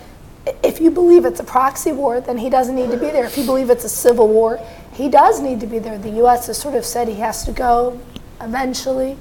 if 0.62 0.82
you 0.82 0.92
believe 0.92 1.26
it's 1.26 1.40
a 1.40 1.44
proxy 1.44 1.92
war, 1.92 2.20
then 2.20 2.38
he 2.38 2.50
doesn't 2.50 2.76
need 2.76 2.92
to 2.92 2.98
be 2.98 3.10
there. 3.12 3.26
If 3.26 3.38
you 3.38 3.46
believe 3.46 3.70
it's 3.70 3.86
a 3.86 3.90
civil 3.90 4.28
war, 4.28 4.60
he 4.94 5.10
does 5.10 5.40
need 5.40 5.60
to 5.62 5.68
be 5.68 5.80
there. 5.80 5.98
The 5.98 6.10
U.S. 6.10 6.48
has 6.48 6.58
sort 6.58 6.76
of 6.76 6.86
said 6.86 7.08
he 7.08 7.16
has 7.16 7.46
to 7.46 7.52
go 7.52 8.00
eventually. 8.42 9.18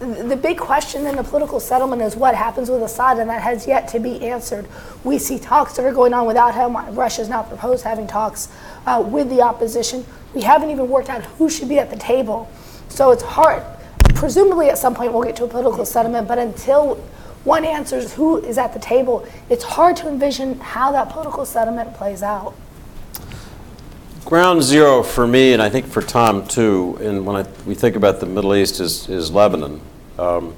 The 0.00 0.36
big 0.36 0.58
question 0.58 1.06
in 1.06 1.16
the 1.16 1.22
political 1.22 1.60
settlement 1.60 2.02
is 2.02 2.16
what 2.16 2.34
happens 2.34 2.68
with 2.68 2.82
Assad, 2.82 3.18
and 3.18 3.30
that 3.30 3.40
has 3.42 3.66
yet 3.66 3.86
to 3.88 4.00
be 4.00 4.20
answered. 4.28 4.66
We 5.04 5.18
see 5.18 5.38
talks 5.38 5.76
that 5.76 5.86
are 5.86 5.92
going 5.92 6.12
on 6.12 6.26
without 6.26 6.54
him. 6.54 6.74
Russia 6.74 6.92
Russia's 6.96 7.28
now 7.28 7.44
proposed 7.44 7.84
having 7.84 8.06
talks 8.06 8.48
uh, 8.86 9.02
with 9.06 9.30
the 9.30 9.40
opposition. 9.40 10.04
We 10.34 10.42
haven't 10.42 10.70
even 10.70 10.88
worked 10.88 11.08
out 11.08 11.24
who 11.24 11.48
should 11.48 11.68
be 11.68 11.78
at 11.78 11.90
the 11.90 11.96
table. 11.96 12.50
So 12.88 13.12
it's 13.12 13.22
hard. 13.22 13.62
Presumably, 14.14 14.68
at 14.68 14.78
some 14.78 14.94
point, 14.94 15.12
we'll 15.12 15.22
get 15.22 15.36
to 15.36 15.44
a 15.44 15.48
political 15.48 15.84
settlement, 15.84 16.26
but 16.26 16.38
until 16.38 17.02
one 17.48 17.64
answers 17.64 18.12
who 18.12 18.36
is 18.36 18.58
at 18.58 18.74
the 18.74 18.78
table, 18.78 19.26
it's 19.48 19.64
hard 19.64 19.96
to 19.96 20.06
envision 20.06 20.60
how 20.60 20.92
that 20.92 21.08
political 21.08 21.46
settlement 21.46 21.94
plays 21.94 22.22
out. 22.22 22.54
Ground 24.26 24.62
zero 24.62 25.02
for 25.02 25.26
me, 25.26 25.54
and 25.54 25.62
I 25.62 25.70
think 25.70 25.86
for 25.86 26.02
Tom 26.02 26.46
too, 26.46 26.98
and 27.00 27.24
when 27.24 27.36
I, 27.36 27.48
we 27.66 27.74
think 27.74 27.96
about 27.96 28.20
the 28.20 28.26
Middle 28.26 28.54
East, 28.54 28.78
is, 28.78 29.08
is 29.08 29.30
Lebanon. 29.30 29.80
Um, 30.18 30.54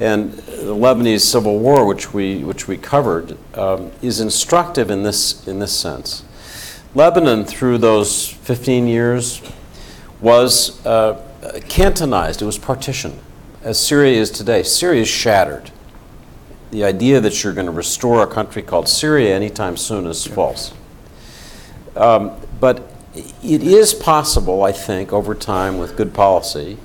and 0.00 0.32
the 0.32 0.74
Lebanese 0.74 1.20
Civil 1.20 1.58
War, 1.58 1.86
which 1.86 2.14
we, 2.14 2.42
which 2.42 2.66
we 2.66 2.78
covered, 2.78 3.36
um, 3.56 3.92
is 4.00 4.18
instructive 4.18 4.90
in 4.90 5.02
this, 5.02 5.46
in 5.46 5.58
this 5.58 5.78
sense. 5.78 6.24
Lebanon, 6.94 7.44
through 7.44 7.78
those 7.78 8.28
15 8.28 8.88
years, 8.88 9.42
was 10.22 10.84
uh, 10.86 11.22
cantonized, 11.68 12.40
it 12.40 12.46
was 12.46 12.56
partitioned, 12.56 13.20
as 13.62 13.78
Syria 13.78 14.18
is 14.18 14.30
today. 14.30 14.62
Syria 14.62 15.02
is 15.02 15.08
shattered. 15.08 15.70
The 16.74 16.82
idea 16.82 17.20
that 17.20 17.44
you're 17.44 17.52
going 17.52 17.66
to 17.66 17.72
restore 17.72 18.24
a 18.24 18.26
country 18.26 18.60
called 18.60 18.88
Syria 18.88 19.32
anytime 19.32 19.76
soon 19.76 20.08
is 20.08 20.26
false. 20.26 20.74
Um, 21.94 22.32
but 22.58 22.90
it 23.14 23.62
is 23.62 23.94
possible, 23.94 24.64
I 24.64 24.72
think, 24.72 25.12
over 25.12 25.36
time 25.36 25.78
with 25.78 25.96
good 25.96 26.12
policy, 26.12 26.76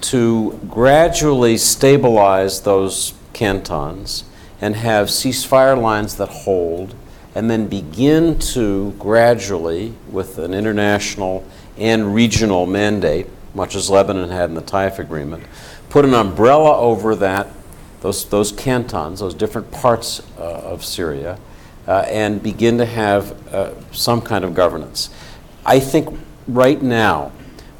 to 0.00 0.58
gradually 0.68 1.56
stabilize 1.56 2.62
those 2.62 3.14
cantons 3.32 4.24
and 4.60 4.74
have 4.74 5.06
ceasefire 5.06 5.80
lines 5.80 6.16
that 6.16 6.30
hold, 6.30 6.96
and 7.32 7.48
then 7.48 7.68
begin 7.68 8.40
to 8.40 8.90
gradually, 8.98 9.94
with 10.10 10.38
an 10.38 10.52
international 10.52 11.46
and 11.76 12.12
regional 12.12 12.66
mandate, 12.66 13.28
much 13.54 13.76
as 13.76 13.88
Lebanon 13.88 14.30
had 14.30 14.50
in 14.50 14.56
the 14.56 14.62
Taif 14.62 14.98
Agreement, 14.98 15.44
put 15.90 16.04
an 16.04 16.12
umbrella 16.12 16.76
over 16.76 17.14
that, 17.14 17.46
those, 18.00 18.24
those 18.26 18.52
cantons, 18.52 19.20
those 19.20 19.34
different 19.34 19.70
parts 19.70 20.22
uh, 20.38 20.42
of 20.42 20.84
Syria, 20.84 21.38
uh, 21.86 22.04
and 22.08 22.42
begin 22.42 22.78
to 22.78 22.86
have 22.86 23.54
uh, 23.54 23.74
some 23.92 24.20
kind 24.20 24.44
of 24.44 24.54
governance. 24.54 25.10
I 25.64 25.80
think 25.80 26.18
right 26.46 26.80
now 26.80 27.32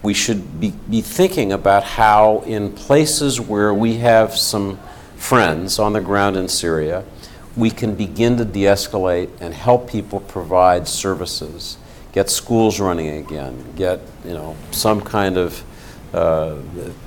we 0.02 0.14
should 0.14 0.60
be, 0.60 0.72
be 0.88 1.00
thinking 1.00 1.52
about 1.52 1.84
how, 1.84 2.40
in 2.46 2.72
places 2.72 3.40
where 3.40 3.74
we 3.74 3.96
have 3.96 4.36
some 4.36 4.78
friends 5.16 5.78
on 5.78 5.92
the 5.92 6.00
ground 6.00 6.36
in 6.36 6.48
Syria, 6.48 7.04
we 7.56 7.70
can 7.70 7.94
begin 7.94 8.36
to 8.36 8.44
de-escalate 8.44 9.28
and 9.40 9.52
help 9.52 9.90
people 9.90 10.20
provide 10.20 10.86
services, 10.86 11.76
get 12.12 12.30
schools 12.30 12.78
running 12.78 13.08
again, 13.08 13.72
get, 13.74 14.00
you 14.24 14.32
know, 14.32 14.56
some 14.70 15.00
kind 15.00 15.36
of 15.36 15.64
uh, 16.12 16.56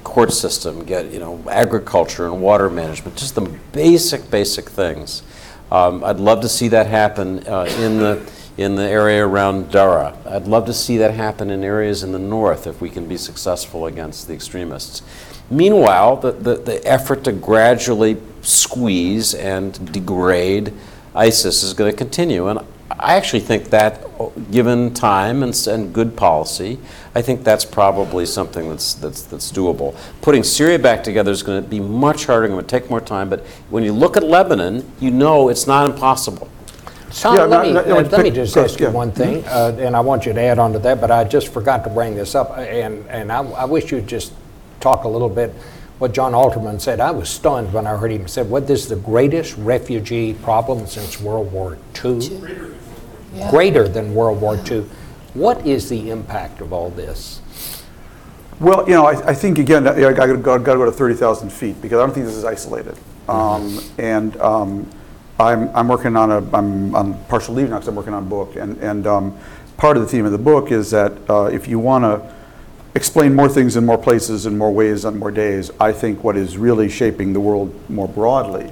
court 0.04 0.32
system, 0.32 0.84
get, 0.86 1.12
you 1.12 1.20
know, 1.20 1.44
agriculture 1.50 2.26
and 2.26 2.42
water 2.42 2.70
management, 2.70 3.18
just 3.18 3.36
the 3.36 3.42
basic, 3.72 4.30
basic 4.30 4.70
things. 4.70 5.24
Um, 5.72 6.04
I'd 6.04 6.20
love 6.20 6.42
to 6.42 6.50
see 6.50 6.68
that 6.70 6.88
happen 6.88 7.48
uh, 7.48 7.64
in 7.80 7.98
the 7.98 8.32
in 8.58 8.76
the 8.76 8.84
area 8.84 9.26
around 9.26 9.72
Dara. 9.72 10.18
I'd 10.26 10.46
love 10.46 10.66
to 10.66 10.74
see 10.74 10.98
that 10.98 11.14
happen 11.14 11.50
in 11.50 11.64
areas 11.64 12.04
in 12.04 12.12
the 12.12 12.20
north 12.20 12.68
if 12.68 12.82
we 12.82 12.90
can 12.90 13.08
be 13.08 13.18
successful 13.18 13.86
against 13.86 14.28
the 14.28 14.34
extremists. 14.34 15.02
Meanwhile, 15.50 16.18
the, 16.18 16.32
the, 16.32 16.56
the 16.56 16.86
effort 16.86 17.24
to 17.24 17.32
gradually 17.32 18.18
squeeze 18.42 19.34
and 19.34 19.92
degrade 19.92 20.74
ISIS 21.16 21.64
is 21.64 21.74
going 21.74 21.92
to 21.92 21.98
continue. 21.98 22.48
And 22.48 22.60
I 22.90 23.16
actually 23.16 23.40
think 23.40 23.70
that, 23.70 24.06
given 24.52 24.94
time 24.94 25.44
and, 25.44 25.68
and 25.68 25.94
good 25.94 26.16
policy, 26.16 26.78
I 27.14 27.22
think 27.22 27.44
that's 27.44 27.66
probably 27.66 28.26
something 28.26 28.70
that's, 28.70 28.94
that's, 28.94 29.24
that's 29.24 29.52
doable. 29.52 29.96
Putting 30.22 30.44
Syria 30.44 30.80
back 30.80 31.04
together 31.04 31.32
is 31.32 31.44
going 31.44 31.62
to 31.62 31.70
be 31.70 31.80
much 31.80 32.26
harder, 32.26 32.48
going 32.48 32.62
to 32.62 32.68
take 32.68 32.90
more 32.90 33.02
time, 33.02 33.30
but 33.30 33.42
when 33.70 33.84
you 33.84 33.92
look 33.92 34.16
at 34.16 34.24
Lebanon, 34.24 34.90
you 35.00 35.12
know 35.12 35.50
it's 35.50 35.68
not 35.68 35.90
impossible. 35.90 36.50
Tom, 37.12 37.36
Yeah, 37.36 37.44
let 37.44 37.50
no, 37.50 37.64
me, 37.64 37.74
no, 37.74 37.84
no, 37.84 37.98
uh, 38.00 38.10
let 38.10 38.24
me 38.24 38.32
just 38.32 38.56
ask 38.56 38.80
you 38.80 38.86
yeah. 38.86 38.92
one 38.94 39.12
thing, 39.12 39.44
uh, 39.46 39.76
and 39.80 39.96
I 39.96 40.00
want 40.00 40.26
you 40.26 40.32
to 40.32 40.42
add 40.42 40.58
on 40.58 40.72
to 40.72 40.80
that, 40.80 41.02
but 41.02 41.12
I 41.12 41.26
just 41.26 41.50
forgot 41.50 41.84
to 41.84 41.90
bring 41.90 42.16
this 42.16 42.36
up, 42.36 42.58
and, 42.58 43.06
and 43.10 43.30
I, 43.32 43.44
I 43.44 43.66
wish 43.66 43.92
you'd 43.92 44.08
just 44.08 44.32
talk 44.80 45.04
a 45.04 45.10
little 45.10 45.30
bit 45.30 45.54
what 46.00 46.14
Jon 46.14 46.32
Alterman 46.32 46.82
said. 46.82 47.00
I 47.00 47.12
was 47.12 47.30
stunned 47.30 47.72
when 47.74 47.86
I 47.86 47.96
heard 47.96 48.12
him 48.12 48.28
say, 48.28 48.42
what, 48.42 48.66
this 48.66 48.84
is 48.84 48.90
the 48.90 48.96
greatest 48.96 49.56
refugee 49.58 50.34
problem 50.34 50.88
since 50.88 51.22
World 51.22 51.52
War 51.52 51.78
II? 52.04 52.42
Greater 53.52 53.88
than 53.88 54.16
World 54.16 54.42
War 54.42 54.60
II. 54.68 54.86
What 55.34 55.66
is 55.66 55.88
the 55.88 56.10
impact 56.10 56.60
of 56.62 56.74
all 56.74 56.90
this? 56.90 57.42
Well, 58.60 58.88
you 58.88 58.94
know, 58.94 59.06
I, 59.06 59.30
I 59.30 59.34
think 59.34 59.58
again, 59.60 59.88
I 59.88 60.14
got 60.14 60.26
to 60.26 60.38
go, 60.38 60.86
to 60.86 60.92
30,000 60.92 61.50
feet 61.52 61.82
because 61.82 62.00
I 62.00 62.06
don't 62.06 62.14
think 62.14 62.26
this 62.26 62.36
is 62.36 62.44
isolated. 62.44 62.98
Um, 63.28 63.80
and 63.98 64.36
um, 64.42 64.90
I'm, 65.40 65.76
I'm 65.76 65.88
working 65.88 66.16
on 66.16 66.32
a, 66.32 66.38
I'm 66.56 66.94
on 66.94 67.24
partial 67.26 67.56
leave 67.56 67.70
now 67.70 67.78
because 67.78 67.88
I'm 67.88 67.96
working 67.96 68.14
on 68.14 68.24
a 68.24 68.26
book. 68.26 68.56
And, 68.58 68.78
and 68.80 69.08
um, 69.08 69.38
part 69.78 69.98
of 69.98 70.04
the 70.04 70.10
theme 70.10 70.26
of 70.26 70.32
the 70.32 70.38
book 70.38 70.72
is 70.72 70.92
that 70.92 71.14
uh, 71.30 71.46
if 71.46 71.68
you 71.68 71.80
want 71.80 72.04
to 72.04 72.36
explain 72.94 73.34
more 73.34 73.48
things 73.48 73.78
in 73.78 73.86
more 73.86 73.98
places 73.98 74.46
in 74.46 74.58
more 74.58 74.72
ways 74.72 75.06
on 75.06 75.18
more 75.18 75.32
days, 75.32 75.72
I 75.80 75.94
think 75.94 76.24
what 76.24 76.36
is 76.36 76.58
really 76.58 76.90
shaping 76.90 77.34
the 77.34 77.40
world 77.40 77.74
more 77.90 78.08
broadly 78.08 78.72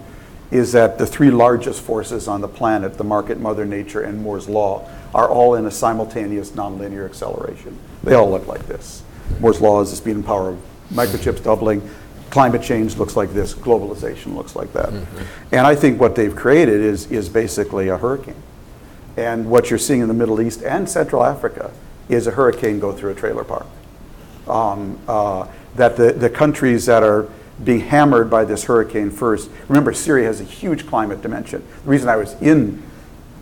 is 0.52 0.72
that 0.72 0.98
the 0.98 1.06
three 1.06 1.30
largest 1.30 1.82
forces 1.82 2.28
on 2.28 2.42
the 2.42 2.48
planet, 2.48 2.98
the 2.98 3.04
market, 3.04 3.40
Mother 3.40 3.66
Nature, 3.66 4.02
and 4.02 4.22
Moore's 4.22 4.50
Law, 4.50 4.90
are 5.14 5.30
all 5.30 5.56
in 5.56 5.66
a 5.66 5.72
simultaneous 5.72 6.52
nonlinear 6.52 7.06
acceleration. 7.06 7.78
They 8.04 8.16
all 8.16 8.30
look 8.30 8.48
like 8.48 8.66
this. 8.68 9.04
Moore's 9.40 9.62
Law 9.62 9.82
is 9.82 9.92
the 9.92 9.96
speed 9.96 10.16
and 10.16 10.26
power 10.26 10.50
of 10.50 10.60
microchips 10.92 11.44
doubling. 11.44 11.88
Climate 12.32 12.62
change 12.62 12.98
looks 12.98 13.16
like 13.16 13.34
this. 13.34 13.54
Globalization 13.54 14.36
looks 14.36 14.56
like 14.56 14.74
that. 14.74 14.92
And 15.52 15.66
I 15.66 15.76
think 15.76 16.00
what 16.00 16.16
they've 16.16 16.36
created 16.36 16.82
is, 16.82 17.12
is 17.12 17.30
basically 17.30 17.90
a 17.90 17.98
hurricane. 17.98 18.42
And 19.18 19.50
what 19.50 19.70
you're 19.70 19.80
seeing 19.80 20.02
in 20.02 20.08
the 20.08 20.14
Middle 20.14 20.42
East 20.42 20.64
and 20.64 20.90
Central 20.90 21.24
Africa 21.24 21.72
is 22.08 22.26
a 22.28 22.32
hurricane 22.32 22.80
go 22.80 22.92
through 22.92 23.12
a 23.12 23.16
trailer 23.16 23.44
park 23.44 23.68
um, 24.48 25.00
uh, 25.08 25.48
that 25.76 25.96
the, 25.96 26.12
the 26.12 26.30
countries 26.30 26.86
that 26.88 27.04
are 27.04 27.30
being 27.64 27.82
hammered 27.82 28.30
by 28.30 28.46
this 28.46 28.64
hurricane 28.64 29.12
first, 29.12 29.50
remember 29.68 29.94
Syria 29.94 30.28
has 30.28 30.42
a 30.42 30.46
huge 30.46 30.88
climate 30.88 31.22
dimension. 31.22 31.66
The 31.84 31.90
reason 31.90 32.10
I 32.10 32.16
was 32.16 32.34
in 32.42 32.82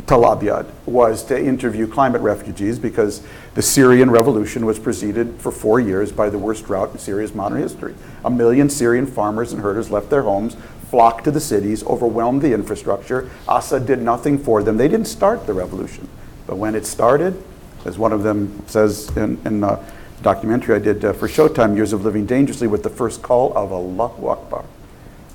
Tel 0.05 0.25
Abyad 0.25 0.65
was 0.85 1.23
to 1.25 1.37
interview 1.37 1.85
climate 1.85 2.21
refugees 2.21 2.79
because 2.79 3.21
the 3.55 3.61
Syrian 3.61 4.09
revolution 4.09 4.65
was 4.65 4.79
preceded 4.79 5.39
for 5.39 5.51
four 5.51 5.79
years 5.79 6.11
by 6.11 6.29
the 6.29 6.37
worst 6.37 6.65
drought 6.65 6.91
in 6.91 6.99
Syria's 6.99 7.35
modern 7.35 7.59
history. 7.59 7.93
A 8.23 8.29
million 8.29 8.69
Syrian 8.69 9.05
farmers 9.05 9.51
and 9.51 9.61
herders 9.61 9.91
left 9.91 10.09
their 10.09 10.23
homes, 10.23 10.55
flocked 10.89 11.25
to 11.25 11.31
the 11.31 11.41
cities, 11.41 11.83
overwhelmed 11.85 12.41
the 12.41 12.53
infrastructure. 12.53 13.29
Assad 13.49 13.85
did 13.85 14.01
nothing 14.01 14.37
for 14.37 14.63
them. 14.63 14.77
They 14.77 14.87
didn't 14.87 15.07
start 15.07 15.45
the 15.45 15.53
revolution. 15.53 16.07
But 16.45 16.57
when 16.57 16.75
it 16.75 16.85
started, 16.85 17.43
as 17.83 17.97
one 17.97 18.13
of 18.13 18.23
them 18.23 18.63
says 18.67 19.15
in, 19.17 19.39
in 19.45 19.63
a 19.63 19.83
documentary 20.21 20.75
I 20.75 20.79
did 20.79 21.03
uh, 21.03 21.13
for 21.13 21.27
Showtime, 21.27 21.75
Years 21.75 21.93
of 21.93 22.03
Living 22.03 22.25
Dangerously, 22.25 22.67
with 22.67 22.83
the 22.83 22.89
first 22.89 23.21
call 23.21 23.55
of 23.57 23.71
Allahu 23.71 24.27
Akbar, 24.27 24.65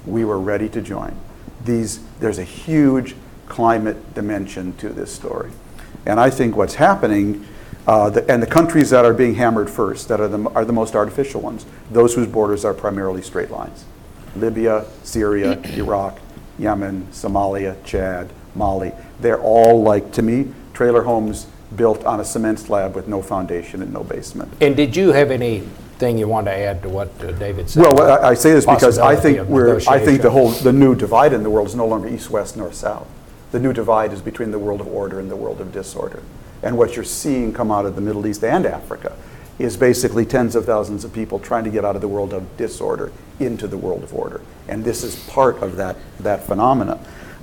we 0.06 0.24
were 0.24 0.38
ready 0.38 0.68
to 0.70 0.80
join. 0.80 1.16
These, 1.64 2.00
there's 2.18 2.38
a 2.38 2.44
huge 2.44 3.14
climate 3.46 4.14
dimension 4.14 4.76
to 4.78 4.88
this 4.88 5.14
story. 5.14 5.50
And 6.06 6.18
I 6.18 6.30
think 6.30 6.56
what's 6.56 6.74
happening, 6.74 7.46
uh, 7.86 8.10
the, 8.10 8.28
and 8.30 8.42
the 8.42 8.46
countries 8.46 8.90
that 8.90 9.04
are 9.04 9.14
being 9.14 9.36
hammered 9.36 9.70
first, 9.70 10.08
that 10.08 10.20
are 10.20 10.28
the, 10.28 10.48
are 10.50 10.64
the 10.64 10.72
most 10.72 10.96
artificial 10.96 11.40
ones, 11.40 11.66
those 11.90 12.14
whose 12.14 12.26
borders 12.26 12.64
are 12.64 12.74
primarily 12.74 13.22
straight 13.22 13.50
lines. 13.50 13.84
Libya, 14.34 14.86
Syria, 15.04 15.60
Iraq, 15.76 16.18
Yemen, 16.58 17.06
Somalia, 17.12 17.76
Chad, 17.84 18.30
Mali. 18.54 18.92
They're 19.20 19.40
all 19.40 19.82
like, 19.82 20.12
to 20.12 20.22
me, 20.22 20.52
trailer 20.72 21.02
homes 21.02 21.46
built 21.76 22.04
on 22.04 22.20
a 22.20 22.24
cement 22.24 22.58
slab 22.58 22.94
with 22.94 23.08
no 23.08 23.22
foundation 23.22 23.82
and 23.82 23.92
no 23.92 24.04
basement. 24.04 24.52
And 24.60 24.76
did 24.76 24.96
you 24.96 25.12
have 25.12 25.30
anything 25.30 26.18
you 26.18 26.28
want 26.28 26.46
to 26.46 26.52
add 26.52 26.82
to 26.82 26.88
what 26.88 27.08
uh, 27.22 27.32
David 27.32 27.70
said? 27.70 27.82
Well, 27.82 28.00
I 28.00 28.30
I 28.30 28.34
say 28.34 28.52
this 28.52 28.66
because 28.66 28.98
I 28.98 29.14
Possibility 29.14 29.22
think 29.22 29.38
of 29.38 29.48
we're, 29.48 29.76
I 29.88 29.98
think 29.98 30.22
the 30.22 30.28
negotiation. 30.28 30.30
whole, 30.30 30.50
the 30.50 30.72
new 30.72 30.94
divide 30.94 31.32
in 31.32 31.42
the 31.42 31.50
world 31.50 31.68
is 31.68 31.74
no 31.74 31.86
longer 31.86 32.08
east, 32.08 32.30
west, 32.30 32.56
north, 32.56 32.74
south. 32.74 33.06
The 33.52 33.60
new 33.60 33.72
divide 33.72 34.12
is 34.12 34.22
between 34.22 34.50
the 34.50 34.58
world 34.58 34.80
of 34.80 34.88
order 34.88 35.20
and 35.20 35.30
the 35.30 35.36
world 35.36 35.60
of 35.60 35.72
disorder. 35.72 36.22
And 36.62 36.78
what 36.78 36.96
you're 36.96 37.04
seeing 37.04 37.52
come 37.52 37.70
out 37.70 37.86
of 37.86 37.96
the 37.96 38.00
Middle 38.00 38.26
East 38.26 38.42
and 38.44 38.64
Africa 38.64 39.16
is 39.58 39.76
basically 39.76 40.24
tens 40.24 40.56
of 40.56 40.64
thousands 40.64 41.04
of 41.04 41.12
people 41.12 41.38
trying 41.38 41.64
to 41.64 41.70
get 41.70 41.84
out 41.84 41.94
of 41.94 42.00
the 42.00 42.08
world 42.08 42.32
of 42.32 42.56
disorder 42.56 43.12
into 43.38 43.66
the 43.66 43.76
world 43.76 44.02
of 44.02 44.14
order. 44.14 44.40
And 44.68 44.84
this 44.84 45.04
is 45.04 45.16
part 45.28 45.62
of 45.62 45.76
that, 45.76 45.96
that 46.20 46.44
phenomena. 46.44 46.98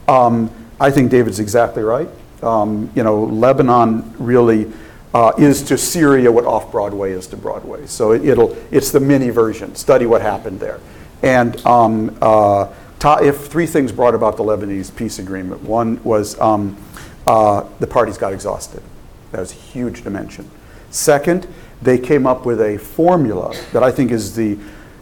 Um, 0.07 0.49
I 0.79 0.89
think 0.89 1.11
David's 1.11 1.39
exactly 1.39 1.83
right. 1.83 2.09
Um, 2.41 2.91
you 2.95 3.03
know, 3.03 3.23
Lebanon 3.23 4.13
really 4.17 4.71
uh, 5.13 5.33
is 5.37 5.61
to 5.63 5.77
Syria 5.77 6.31
what 6.31 6.45
off 6.45 6.71
Broadway 6.71 7.11
is 7.11 7.27
to 7.27 7.37
Broadway. 7.37 7.85
So 7.87 8.11
it, 8.11 8.25
it'll 8.25 8.55
it's 8.71 8.91
the 8.91 8.99
mini 8.99 9.29
version. 9.29 9.75
Study 9.75 10.05
what 10.05 10.21
happened 10.21 10.59
there. 10.59 10.79
And 11.23 11.63
um, 11.65 12.17
uh, 12.21 12.67
Taif, 12.99 13.47
three 13.47 13.65
things 13.65 13.91
brought 13.91 14.15
about 14.15 14.37
the 14.37 14.43
Lebanese 14.43 14.95
peace 14.95 15.19
agreement. 15.19 15.63
One 15.63 16.03
was 16.03 16.39
um, 16.39 16.77
uh, 17.27 17.65
the 17.79 17.87
parties 17.87 18.17
got 18.17 18.33
exhausted. 18.33 18.83
That 19.31 19.39
was 19.39 19.51
a 19.51 19.55
huge 19.55 20.03
dimension. 20.03 20.49
Second, 20.89 21.47
they 21.81 21.97
came 21.97 22.25
up 22.25 22.45
with 22.45 22.59
a 22.61 22.77
formula 22.77 23.55
that 23.73 23.83
I 23.83 23.91
think 23.91 24.11
is 24.11 24.35
the 24.35 24.57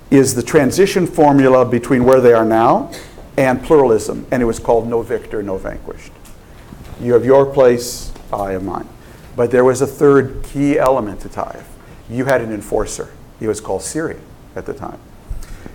is 0.10 0.36
the 0.36 0.44
transition 0.44 1.06
formula 1.06 1.66
between 1.66 2.06
where 2.06 2.22
they 2.22 2.32
are 2.32 2.46
now 2.46 2.92
and 3.38 3.62
pluralism, 3.62 4.26
and 4.32 4.42
it 4.42 4.46
was 4.46 4.58
called 4.58 4.88
no 4.88 5.02
victor, 5.02 5.44
no 5.44 5.58
vanquished. 5.58 6.12
You 7.02 7.14
have 7.14 7.26
your 7.26 7.46
place, 7.46 8.12
I 8.32 8.52
have 8.52 8.64
mine. 8.64 8.88
But 9.36 9.52
there 9.52 9.64
was 9.64 9.82
a 9.82 9.88
third 9.88 10.44
key 10.44 10.80
element 10.80 11.22
to 11.22 11.30
Taif. 11.30 11.68
You 12.10 12.26
had 12.26 12.42
an 12.42 12.52
enforcer. 12.52 13.12
He 13.40 13.48
was 13.48 13.62
called 13.62 13.84
Syria 13.84 14.20
at 14.56 14.66
the 14.66 14.74
time. 14.74 15.00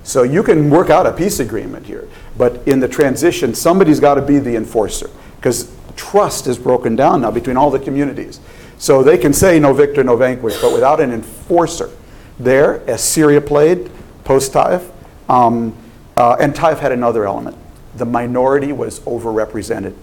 So 0.03 0.25
you 0.25 0.43
can 0.43 0.69
work 0.69 0.91
out 0.91 1.07
a 1.07 1.13
peace 1.13 1.39
agreement 1.39 1.87
here, 1.87 2.09
but 2.37 2.67
in 2.67 2.81
the 2.81 2.89
transition, 2.89 3.55
somebody's 3.55 4.01
got 4.01 4.15
to 4.15 4.23
be 4.23 4.39
the 4.39 4.57
enforcer 4.57 5.09
because 5.37 5.73
trust 5.95 6.47
is 6.47 6.59
broken 6.59 6.97
down 6.97 7.21
now 7.21 7.31
between 7.31 7.57
all 7.57 7.71
the 7.71 7.79
communities. 7.79 8.41
So 8.79 9.03
they 9.05 9.17
can 9.17 9.33
say 9.33 9.61
no 9.61 9.73
victor, 9.73 10.03
no 10.03 10.17
vanquished, 10.17 10.61
but 10.61 10.73
without 10.73 11.01
an 11.01 11.13
enforcer 11.13 11.91
there, 12.39 12.89
as 12.91 13.03
Syria 13.03 13.41
played 13.41 13.91
post 14.25 14.53
Taif, 14.53 14.91
um, 15.29 15.77
uh, 16.17 16.37
and 16.41 16.55
Taif 16.55 16.81
had 16.81 16.91
another 16.91 17.25
element. 17.25 17.57
The 17.95 18.05
minority 18.05 18.73
was 18.73 19.01
overrepresented. 19.01 19.95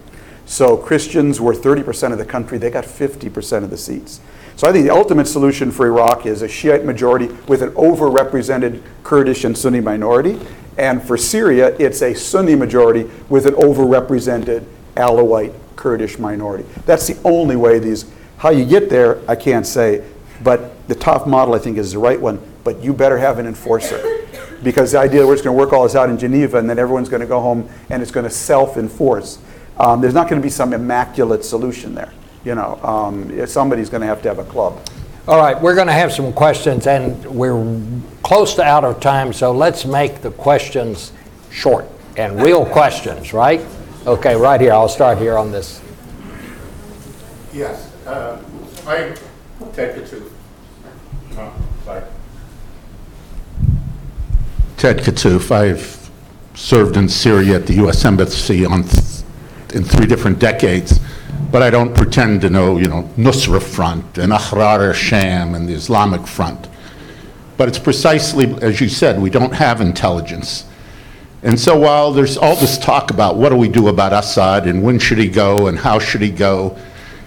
So 0.50 0.76
Christians 0.76 1.40
were 1.40 1.54
30% 1.54 2.12
of 2.12 2.18
the 2.18 2.26
country, 2.26 2.58
they 2.58 2.72
got 2.72 2.84
50% 2.84 3.64
of 3.64 3.70
the 3.70 3.78
seats. 3.78 4.20
So 4.56 4.68
I 4.68 4.72
think 4.72 4.84
the 4.84 4.92
ultimate 4.92 5.28
solution 5.28 5.70
for 5.70 5.86
Iraq 5.86 6.26
is 6.26 6.42
a 6.42 6.48
Shiite 6.48 6.84
majority 6.84 7.28
with 7.48 7.62
an 7.62 7.70
overrepresented 7.74 8.82
Kurdish 9.04 9.44
and 9.44 9.56
Sunni 9.56 9.80
minority. 9.80 10.40
And 10.76 11.04
for 11.04 11.18
Syria, 11.18 11.76
it's 11.78 12.02
a 12.02 12.16
Sunni 12.16 12.56
majority 12.56 13.04
with 13.30 13.46
an 13.46 13.54
overrepresented 13.54 14.66
Alawite 14.96 15.54
Kurdish 15.76 16.18
minority. 16.18 16.66
That's 16.88 17.06
the 17.06 17.22
only 17.24 17.56
way 17.56 17.78
these, 17.78 18.12
how 18.40 18.50
you 18.50 18.66
get 18.66 18.90
there, 18.90 19.22
I 19.30 19.36
can't 19.36 19.68
say. 19.68 20.04
But 20.44 20.88
the 20.88 20.96
Taif 20.96 21.28
model, 21.28 21.54
I 21.54 21.60
think, 21.60 21.78
is 21.78 21.92
the 21.92 22.00
right 22.00 22.20
one. 22.20 22.42
But 22.64 22.84
you 22.84 22.92
better 22.92 23.20
have 23.20 23.38
an 23.38 23.46
enforcer. 23.46 24.26
Because 24.64 24.94
the 24.94 25.00
idea 25.00 25.28
we're 25.28 25.36
just 25.36 25.44
going 25.44 25.56
to 25.56 25.64
work 25.64 25.74
all 25.74 25.84
this 25.84 25.96
out 25.96 26.10
in 26.10 26.18
Geneva 26.18 26.58
and 26.58 26.68
then 26.68 26.80
everyone's 26.80 27.08
going 27.08 27.22
to 27.22 27.28
go 27.28 27.40
home 27.40 27.70
and 27.92 28.02
it's 28.02 28.12
going 28.12 28.26
to 28.26 28.32
self 28.32 28.78
enforce. 28.78 29.38
Um, 29.80 30.02
there's 30.02 30.14
not 30.14 30.30
going 30.30 30.42
to 30.42 30.46
be 30.46 30.52
some 30.52 30.74
immaculate 30.74 31.46
solution 31.46 31.96
there. 31.96 32.12
You 32.44 32.56
know, 32.56 32.80
um, 32.84 33.48
somebody's 33.48 33.90
going 33.90 34.02
to 34.02 34.08
have 34.08 34.22
to 34.24 34.30
have 34.30 34.40
a 34.40 34.44
club. 34.44 34.80
All 35.28 35.38
right, 35.38 35.60
we're 35.62 35.76
going 35.76 35.88
to 35.88 35.94
have 35.94 36.12
some 36.12 36.34
questions, 36.34 36.88
and 36.88 37.24
we're 37.26 37.82
close 38.24 38.56
to 38.56 38.64
out 38.64 38.84
of 38.84 39.00
time, 39.00 39.32
so 39.32 39.52
let's 39.52 39.86
make 39.86 40.22
the 40.22 40.32
questions 40.32 41.12
short 41.52 41.86
and 42.18 42.42
real 42.42 42.66
questions, 42.66 43.32
right? 43.34 43.62
Okay, 44.08 44.36
right 44.36 44.60
here, 44.60 44.74
I'll 44.74 44.90
start 44.90 45.18
here 45.18 45.38
on 45.38 45.52
this. 45.52 45.82
Yes, 47.54 47.92
uh, 48.06 48.42
I 48.88 49.16
take 49.74 49.98
it 49.98 50.08
to, 50.08 50.32
oh, 51.38 51.54
sorry. 51.86 52.04
Ted 54.78 55.00
Kattouf. 55.00 55.52
I've 55.52 56.10
served 56.56 56.96
in 56.98 57.10
Syria 57.10 57.58
at 57.58 57.68
the 57.68 57.74
U.S. 57.76 58.06
Embassy 58.06 58.66
on, 58.66 58.84
th- 58.84 59.19
in 59.74 59.84
three 59.84 60.06
different 60.06 60.40
decades, 60.40 61.00
but 61.52 61.62
I 61.62 61.70
don't 61.70 61.96
pretend 61.96 62.42
to 62.42 62.50
know, 62.50 62.78
you 62.78 62.88
know, 62.88 63.04
Nusra 63.18 63.62
Front 63.62 64.18
and 64.18 64.32
Ahrar 64.32 64.94
Sham 64.94 65.56
and 65.56 65.68
the 65.68 65.74
Islamic 65.74 66.28
Front. 66.28 66.68
But 67.58 67.68
it's 67.68 67.80
precisely, 67.80 68.46
as 68.62 68.80
you 68.80 68.88
said, 68.90 69.22
we 69.22 69.30
don't 69.30 69.54
have 69.54 69.82
intelligence. 69.82 70.66
And 71.42 71.60
so 71.60 71.78
while 71.78 72.12
there's 72.12 72.38
all 72.38 72.56
this 72.56 72.78
talk 72.78 73.12
about 73.12 73.38
what 73.38 73.50
do 73.50 73.56
we 73.56 73.70
do 73.70 73.88
about 73.88 74.14
Assad 74.14 74.68
and 74.68 74.84
when 74.84 75.00
should 75.00 75.18
he 75.18 75.28
go 75.28 75.68
and 75.68 75.78
how 75.78 76.00
should 76.00 76.22
he 76.22 76.30
go, 76.30 76.78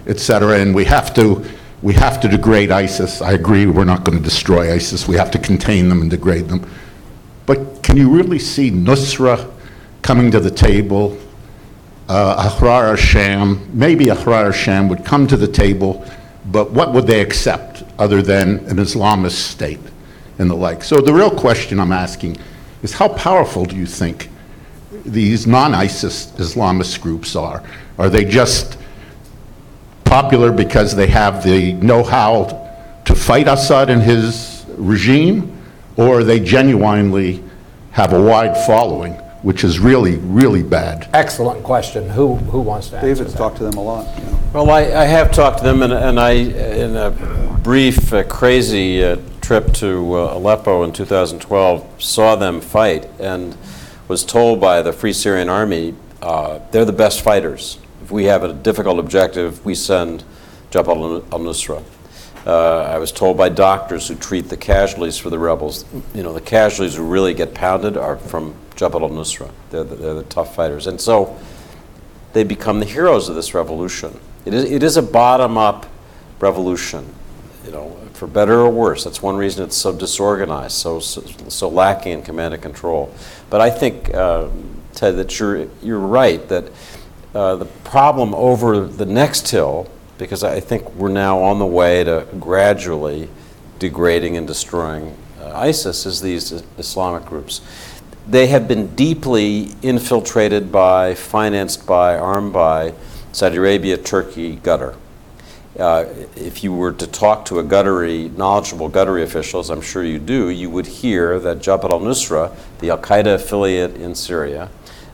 et 0.07 0.19
cetera, 0.19 0.59
and 0.59 0.75
we 0.75 0.85
have 0.85 1.15
to, 1.15 1.45
we 1.83 1.95
have 1.95 2.21
to 2.21 2.29
degrade 2.29 2.71
ISIS. 2.71 3.23
I 3.23 3.33
agree, 3.33 3.67
we're 3.67 3.85
not 3.85 4.05
going 4.05 4.19
to 4.19 4.25
destroy 4.25 4.73
ISIS. 4.73 5.09
We 5.09 5.17
have 5.17 5.31
to 5.33 5.39
contain 5.39 5.89
them 5.89 6.01
and 6.01 6.11
degrade 6.11 6.49
them. 6.49 6.69
But 7.47 7.83
can 7.83 7.97
you 7.97 8.11
really 8.11 8.39
see 8.39 8.71
Nusra 8.71 9.51
coming 10.03 10.31
to 10.31 10.41
the 10.41 10.51
table? 10.51 11.19
Uh, 12.13 12.51
Ahrar 12.51 12.95
Sham, 12.99 13.67
maybe 13.73 14.09
Ahrar 14.09 14.53
Sham 14.53 14.87
would 14.91 15.03
come 15.03 15.27
to 15.29 15.35
the 15.35 15.49
table, 15.49 16.05
but 16.45 16.71
what 16.71 16.93
would 16.93 17.07
they 17.07 17.23
accept 17.23 17.85
other 17.99 18.21
than 18.21 18.59
an 18.67 18.77
Islamist 18.77 19.31
state 19.31 19.81
and 20.39 20.51
the 20.51 20.55
like? 20.55 20.85
So 20.85 21.01
the 21.01 21.15
real 21.15 21.31
question 21.31 21.81
I'm 21.81 21.91
asking 21.91 22.37
is 22.83 22.93
how 22.93 23.09
powerful 23.09 23.65
do 23.65 23.77
you 23.77 23.87
think 23.87 24.29
these 25.07 25.47
non-ISIS 25.47 26.33
Islamist 26.33 27.01
groups 27.01 27.35
are? 27.35 27.65
Are 27.97 28.11
they 28.11 28.27
just 28.27 28.77
popular 30.05 30.53
because 30.53 30.95
they 30.95 31.07
have 31.07 31.43
the 31.43 31.73
know-how 31.73 32.69
to 33.07 33.15
fight 33.15 33.49
Assad 33.49 33.89
and 33.89 34.03
his 34.03 34.67
regime, 34.77 35.57
or 35.97 36.25
they 36.25 36.41
genuinely 36.41 37.43
have 37.93 38.13
a 38.13 38.21
wide 38.23 38.55
following, 38.67 39.19
which 39.43 39.65
is 39.65 39.79
really, 39.79 40.17
really 40.17 40.63
bad? 40.63 41.09
Excellent 41.13 41.63
question. 41.65 42.09
Who, 42.09 42.37
who 42.37 42.61
wants 42.61 42.89
to 42.91 42.97
answer 42.97 43.09
David's 43.09 43.33
that? 43.33 43.39
talked 43.39 43.57
to 43.59 43.65
them 43.65 43.75
a 43.75 43.83
lot, 43.83 44.19
you 44.19 44.25
know. 44.25 44.41
Well, 44.53 44.71
I, 44.71 44.81
I 44.83 45.05
have 45.05 45.33
talked 45.33 45.59
to 45.59 45.65
them, 45.65 45.83
and, 45.83 45.93
and 45.93 46.19
I, 46.19 46.31
in 46.33 46.97
a 46.97 47.11
brief, 47.63 48.13
uh, 48.13 48.23
crazy 48.25 49.03
uh, 49.03 49.17
trip 49.41 49.73
to 49.75 50.15
uh, 50.15 50.37
Aleppo 50.37 50.85
in 50.85 50.93
2012, 50.93 52.03
saw 52.03 52.37
them 52.37 52.61
fight 52.61 53.09
and 53.19 53.57
was 54.09 54.25
told 54.25 54.61
by 54.61 54.83
the 54.83 54.93
Free 54.93 55.13
Syrian 55.13 55.49
Army 55.49 55.95
uh, 56.23 56.61
they're 56.71 56.85
the 56.85 56.93
best 56.93 57.21
fighters. 57.21 57.79
If 58.03 58.13
we 58.13 58.25
have 58.25 58.45
a 58.45 58.53
difficult 58.53 59.01
objective, 59.01 59.65
we 59.65 59.75
send 59.75 60.23
Jabhat 60.71 61.33
al-Nusra. 61.33 61.83
Uh, 62.45 62.83
I 62.83 62.99
was 62.99 63.13
told 63.13 63.37
by 63.37 63.49
doctors 63.49 64.09
who 64.09 64.17
treat 64.17 64.49
the 64.49 64.57
casualties 64.57 65.17
for 65.17 65.31
the 65.31 65.39
rebels, 65.39 65.85
you 66.13 66.23
know, 66.23 66.33
the 66.33 66.41
casualties 66.41 66.97
who 66.97 67.07
really 67.07 67.35
get 67.35 67.55
pounded 67.55 67.97
are 67.97 68.17
from 68.17 68.55
Jabhat 68.75 69.01
al-Nusra. 69.01 69.51
They're 69.71 69.85
the, 69.85 69.95
they're 69.95 70.15
the 70.15 70.25
tough 70.25 70.55
fighters. 70.57 70.89
And 70.89 71.01
so 71.01 71.39
they 72.33 72.43
become 72.43 72.81
the 72.81 72.87
heroes 72.87 73.29
of 73.29 73.37
this 73.37 73.55
revolution. 73.55 74.19
It 74.45 74.55
is, 74.55 74.65
it 74.65 74.83
is 74.83 74.97
a 74.97 75.03
bottom-up 75.03 75.87
revolution, 76.41 77.15
you 77.65 77.71
know, 77.71 77.97
for 78.15 78.27
better 78.27 78.61
or 78.61 78.71
worse. 78.71 79.05
That's 79.05 79.23
one 79.23 79.37
reason 79.37 79.65
it's 79.65 79.77
so 79.77 79.97
disorganized, 79.97 80.73
so, 80.73 80.99
so, 80.99 81.21
so 81.49 81.69
lacking 81.69 82.13
in 82.13 82.23
command 82.23 82.55
and 82.55 82.63
control. 82.63 83.15
But 83.51 83.61
I 83.61 83.71
think, 83.71 84.13
uh, 84.13 84.49
Ted, 84.95 85.17
that 85.17 85.39
you're, 85.39 85.69
you're 85.81 86.01
right, 86.01 86.49
that 86.49 86.65
uh, 87.35 87.55
the 87.57 87.67
problem 87.85 88.35
over 88.35 88.81
the 88.81 89.07
next 89.07 89.49
hill, 89.49 89.89
because 90.23 90.45
I 90.45 90.61
think 90.61 90.89
we're 90.95 91.09
now 91.09 91.39
on 91.39 91.59
the 91.59 91.67
way 91.67 92.05
to 92.05 92.27
gradually 92.39 93.29
degrading 93.79 94.37
and 94.37 94.47
destroying 94.47 95.17
uh, 95.41 95.51
ISIS, 95.57 96.07
is 96.07 96.21
these 96.21 96.53
Islamic 96.79 97.25
groups 97.25 97.61
they 98.27 98.47
have 98.49 98.69
been 98.69 98.95
deeply 98.95 99.71
infiltrated 99.83 100.71
by, 100.71 101.15
financed 101.15 101.87
by, 101.87 102.17
armed 102.17 102.53
by 102.53 102.95
Saudi 103.33 103.57
Arabia, 103.57 103.97
Turkey, 103.97 104.57
Qatar. 104.57 104.97
Uh, 105.79 106.05
if 106.37 106.63
you 106.63 106.73
were 106.73 106.93
to 106.93 107.07
talk 107.07 107.47
to 107.47 107.59
a 107.59 107.65
Qatari, 107.65 108.35
knowledgeable 108.37 108.91
Qatari 108.91 109.23
officials, 109.23 109.71
I'm 109.71 109.81
sure 109.81 110.05
you 110.05 110.19
do, 110.19 110.51
you 110.51 110.69
would 110.71 110.87
hear 110.87 111.39
that 111.39 111.59
Jabhat 111.59 111.91
al-Nusra, 111.91 112.55
the 112.79 112.91
al-Qaeda 112.91 113.35
affiliate 113.35 113.97
in 113.97 114.15
Syria, 114.15 114.69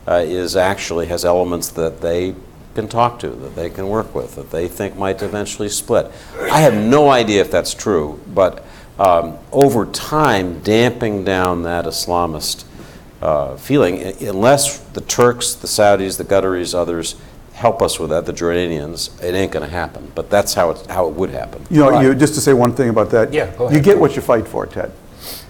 uh, 0.07 0.15
is 0.15 0.55
actually 0.55 1.07
has 1.07 1.23
elements 1.23 1.69
that 1.69 2.01
they 2.01 2.35
can 2.75 2.87
talk 2.87 3.19
to, 3.19 3.29
that 3.29 3.55
they 3.55 3.69
can 3.69 3.87
work 3.87 4.13
with, 4.13 4.35
that 4.35 4.51
they 4.51 4.67
think 4.67 4.95
might 4.95 5.21
eventually 5.21 5.69
split. 5.69 6.11
I 6.39 6.61
have 6.61 6.75
no 6.75 7.09
idea 7.09 7.41
if 7.41 7.51
that's 7.51 7.73
true, 7.73 8.19
but 8.33 8.63
um, 8.99 9.37
over 9.51 9.85
time, 9.85 10.59
damping 10.59 11.23
down 11.23 11.63
that 11.63 11.85
Islamist 11.85 12.65
uh, 13.21 13.55
feeling, 13.57 14.01
unless 14.21 14.79
the 14.79 15.01
Turks, 15.01 15.53
the 15.53 15.67
Saudis, 15.67 16.17
the 16.17 16.25
Qataris, 16.25 16.75
others 16.75 17.15
help 17.53 17.81
us 17.81 17.99
with 17.99 18.09
that, 18.09 18.25
the 18.25 18.31
Jordanians, 18.31 19.21
it 19.21 19.35
ain't 19.35 19.51
going 19.51 19.65
to 19.65 19.71
happen. 19.71 20.11
But 20.15 20.29
that's 20.29 20.53
how 20.53 20.69
it, 20.71 20.85
how 20.87 21.07
it 21.09 21.15
would 21.15 21.29
happen. 21.29 21.65
You 21.69 21.81
know, 21.81 21.89
Right. 21.89 22.05
you, 22.05 22.15
just 22.15 22.33
to 22.35 22.41
say 22.41 22.53
one 22.53 22.73
thing 22.73 22.89
about 22.89 23.09
that. 23.09 23.33
Yeah, 23.33 23.53
go 23.57 23.69
You 23.69 23.81
get 23.81 23.99
what 23.99 24.15
you 24.15 24.21
fight 24.21 24.47
for, 24.47 24.65
Ted. 24.65 24.91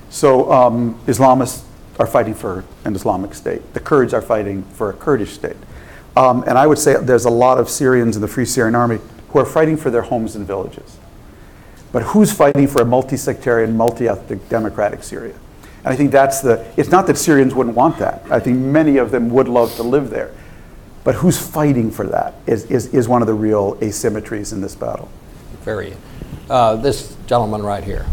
So 0.09 0.51
um, 0.51 0.99
Islamists 1.05 1.63
are 1.99 2.07
fighting 2.07 2.33
for 2.33 2.63
an 2.85 2.95
Islamic 2.95 3.35
state. 3.35 3.73
The 3.73 3.79
Kurds 3.79 4.13
are 4.13 4.21
fighting 4.23 4.63
for 4.73 4.89
a 4.89 4.93
Kurdish 4.93 5.33
state. 5.33 5.57
Um, 6.15 6.43
and 6.47 6.57
I 6.57 6.67
would 6.67 6.77
say 6.77 6.95
there's 7.01 7.25
a 7.25 7.29
lot 7.29 7.59
of 7.59 7.69
Syrians 7.69 8.15
in 8.15 8.21
the 8.21 8.27
Free 8.27 8.45
Syrian 8.45 8.75
Army 8.75 8.99
who 9.29 9.39
are 9.39 9.45
fighting 9.45 9.77
for 9.77 9.89
their 9.89 10.01
homes 10.01 10.35
and 10.35 10.45
villages. 10.45 10.97
But 11.91 12.03
who's 12.03 12.31
fighting 12.31 12.67
for 12.67 12.81
a 12.81 12.85
multi-sectarian, 12.85 13.75
multi-ethnic 13.75 14.49
democratic 14.49 15.03
Syria? 15.03 15.35
And 15.83 15.93
I 15.93 15.95
think 15.95 16.11
that's 16.11 16.41
the, 16.41 16.65
it's 16.77 16.89
not 16.89 17.07
that 17.07 17.17
Syrians 17.17 17.55
wouldn't 17.55 17.75
want 17.75 17.97
that. 17.99 18.23
I 18.29 18.39
think 18.39 18.57
many 18.57 18.97
of 18.97 19.11
them 19.11 19.29
would 19.29 19.47
love 19.47 19.75
to 19.75 19.83
live 19.83 20.09
there. 20.09 20.31
But 21.03 21.15
who's 21.15 21.39
fighting 21.39 21.89
for 21.89 22.05
that 22.07 22.35
is, 22.45 22.65
is, 22.65 22.87
is 22.93 23.07
one 23.07 23.21
of 23.21 23.27
the 23.27 23.33
real 23.33 23.75
asymmetries 23.75 24.51
in 24.51 24.61
this 24.61 24.75
battle. 24.75 25.09
Very. 25.63 25.95
Uh, 26.49 26.75
this 26.75 27.15
gentleman 27.27 27.63
right 27.63 27.83
here. 27.83 28.05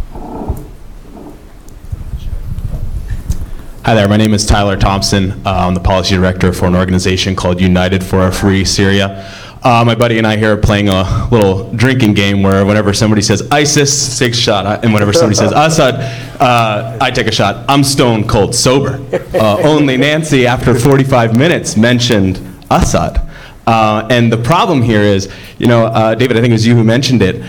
Hi 3.87 3.95
there, 3.95 4.09
my 4.09 4.17
name 4.17 4.35
is 4.35 4.45
Tyler 4.45 4.77
Thompson. 4.77 5.31
Uh, 5.47 5.69
I'm 5.69 5.75
the 5.75 5.79
policy 5.79 6.17
director 6.17 6.53
for 6.53 6.67
an 6.67 6.75
organization 6.75 7.37
called 7.37 7.61
United 7.61 8.03
for 8.03 8.27
a 8.27 8.33
Free 8.33 8.65
Syria. 8.65 9.33
Uh, 9.63 9.85
my 9.87 9.95
buddy 9.95 10.19
and 10.19 10.27
I 10.27 10.37
here 10.37 10.55
are 10.55 10.57
playing 10.57 10.89
a 10.89 11.29
little 11.31 11.73
drinking 11.73 12.15
game 12.15 12.43
where 12.43 12.67
whenever 12.67 12.93
somebody 12.93 13.23
says 13.23 13.47
ISIS, 13.53 14.19
take 14.19 14.33
a 14.33 14.35
shot, 14.35 14.85
and 14.85 14.93
whenever 14.93 15.13
somebody 15.13 15.37
says 15.37 15.53
Assad, 15.55 15.95
uh, 16.41 16.99
I 17.01 17.13
take 17.13 17.29
a 17.29 17.33
shot. 17.33 17.65
I'm 17.69 17.85
stone 17.85 18.27
cold 18.27 18.57
sober. 18.57 19.01
Uh, 19.33 19.59
only 19.63 19.97
Nancy, 19.97 20.49
after 20.49 20.75
45 20.75 21.37
minutes, 21.37 21.77
mentioned 21.77 22.41
Assad. 22.69 23.21
Uh, 23.69 24.09
and 24.11 24.33
the 24.33 24.39
problem 24.39 24.83
here 24.83 25.03
is, 25.03 25.33
you 25.59 25.69
know, 25.69 25.87
uh, 25.87 26.17
David, 26.17 26.37
I 26.37 26.41
think 26.41 26.51
it 26.51 26.55
was 26.55 26.67
you 26.67 26.75
who 26.75 26.83
mentioned 26.83 27.23
it. 27.23 27.41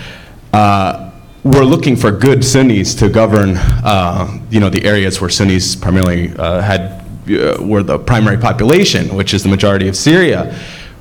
We're 1.48 1.64
looking 1.64 1.96
for 1.96 2.12
good 2.12 2.44
Sunnis 2.44 2.94
to 2.96 3.08
govern, 3.08 3.56
uh, 3.56 4.38
you 4.50 4.60
know, 4.60 4.68
the 4.70 4.84
areas 4.84 5.22
where 5.22 5.30
Sunnis 5.30 5.78
primarily 5.78 6.36
uh, 6.36 6.60
had 6.60 7.06
uh, 7.30 7.58
were 7.62 7.84
the 7.84 7.98
primary 7.98 8.38
population, 8.38 9.16
which 9.16 9.34
is 9.34 9.44
the 9.44 9.50
majority 9.50 9.88
of 9.88 9.96
Syria. 9.96 10.54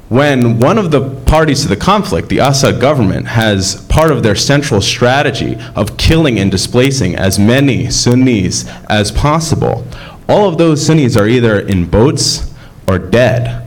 When 0.08 0.60
one 0.60 0.78
of 0.78 0.92
the 0.92 1.10
parties 1.26 1.62
to 1.62 1.68
the 1.68 1.76
conflict, 1.76 2.28
the 2.28 2.38
Assad 2.38 2.80
government, 2.80 3.26
has 3.26 3.84
part 3.86 4.12
of 4.12 4.22
their 4.22 4.36
central 4.36 4.80
strategy 4.80 5.58
of 5.74 5.96
killing 5.96 6.38
and 6.38 6.48
displacing 6.48 7.16
as 7.16 7.40
many 7.40 7.90
Sunnis 7.90 8.68
as 8.88 9.10
possible, 9.10 9.84
all 10.28 10.48
of 10.48 10.58
those 10.58 10.86
Sunnis 10.86 11.16
are 11.16 11.26
either 11.26 11.58
in 11.58 11.90
boats 11.90 12.54
or 12.86 13.00
dead. 13.00 13.64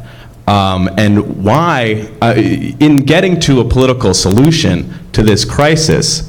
Um, 0.47 0.89
and 0.97 1.43
why, 1.43 2.09
uh, 2.21 2.35
in 2.37 2.99
getting 2.99 3.37
to 3.41 3.59
a 3.59 3.65
political 3.65 4.13
solution 4.13 4.93
to 5.11 5.23
this 5.23 5.43
crisis, 5.43 6.28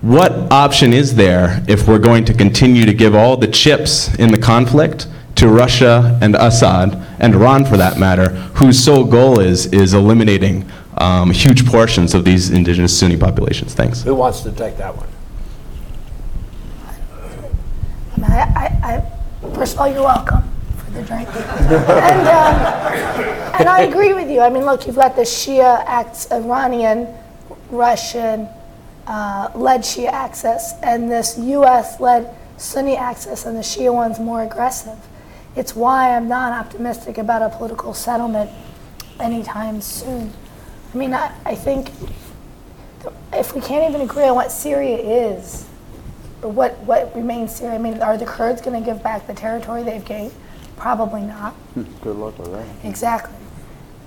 what 0.00 0.32
option 0.50 0.92
is 0.92 1.14
there 1.14 1.62
if 1.68 1.86
we're 1.86 1.98
going 1.98 2.24
to 2.24 2.32
continue 2.32 2.86
to 2.86 2.94
give 2.94 3.14
all 3.14 3.36
the 3.36 3.46
chips 3.46 4.14
in 4.14 4.30
the 4.30 4.38
conflict 4.38 5.06
to 5.34 5.48
Russia 5.48 6.18
and 6.22 6.34
Assad, 6.34 6.94
and 7.18 7.34
Iran 7.34 7.64
for 7.64 7.76
that 7.76 7.98
matter, 7.98 8.30
whose 8.56 8.82
sole 8.82 9.04
goal 9.04 9.40
is, 9.40 9.66
is 9.66 9.94
eliminating 9.94 10.70
um, 10.98 11.30
huge 11.30 11.66
portions 11.66 12.14
of 12.14 12.24
these 12.24 12.50
indigenous 12.50 12.98
Sunni 12.98 13.16
populations? 13.16 13.74
Thanks. 13.74 14.02
Who 14.02 14.14
wants 14.14 14.40
to 14.40 14.52
take 14.52 14.76
that 14.78 14.94
one? 14.96 15.08
I 18.22 18.38
I, 18.38 18.40
I, 18.56 18.96
I, 18.96 19.54
first 19.54 19.74
of 19.74 19.80
all, 19.80 19.88
you're 19.88 20.02
welcome 20.02 20.42
for 20.76 20.90
the 20.92 21.02
drink. 21.02 21.28
and, 21.36 22.28
um, 22.28 23.54
and 23.60 23.68
I 23.68 23.82
agree 23.88 24.12
with 24.12 24.30
you. 24.30 24.40
I 24.40 24.50
mean, 24.50 24.64
look, 24.64 24.86
you've 24.86 24.96
got 24.96 25.16
the 25.16 25.22
Shia 25.22 25.84
axis, 25.86 26.30
Iranian, 26.32 27.06
Russian 27.70 28.48
uh, 29.10 29.50
led 29.56 29.80
Shia 29.80 30.06
axis, 30.06 30.72
and 30.84 31.10
this 31.10 31.36
U.S. 31.36 31.98
led 31.98 32.32
Sunni 32.56 32.96
axis, 32.96 33.44
and 33.44 33.56
the 33.56 33.60
Shia 33.60 33.92
one's 33.92 34.20
more 34.20 34.44
aggressive. 34.44 34.98
It's 35.56 35.74
why 35.74 36.14
I'm 36.14 36.28
not 36.28 36.52
optimistic 36.52 37.18
about 37.18 37.42
a 37.42 37.56
political 37.56 37.92
settlement 37.92 38.50
anytime 39.18 39.80
soon. 39.80 40.32
I 40.94 40.96
mean, 40.96 41.12
I, 41.12 41.34
I 41.44 41.56
think 41.56 41.90
if 43.32 43.52
we 43.52 43.60
can't 43.60 43.92
even 43.92 44.00
agree 44.00 44.28
on 44.28 44.36
what 44.36 44.52
Syria 44.52 44.98
is, 44.98 45.66
or 46.42 46.52
what, 46.52 46.78
what 46.78 47.12
remains 47.16 47.56
Syria, 47.56 47.74
I 47.74 47.78
mean, 47.78 48.00
are 48.00 48.16
the 48.16 48.26
Kurds 48.26 48.62
going 48.62 48.80
to 48.80 48.92
give 48.92 49.02
back 49.02 49.26
the 49.26 49.34
territory 49.34 49.82
they've 49.82 50.04
gained? 50.04 50.32
Probably 50.76 51.22
not. 51.22 51.56
Good 51.74 52.14
luck 52.14 52.38
with 52.38 52.52
that. 52.52 52.66
Exactly. 52.84 53.34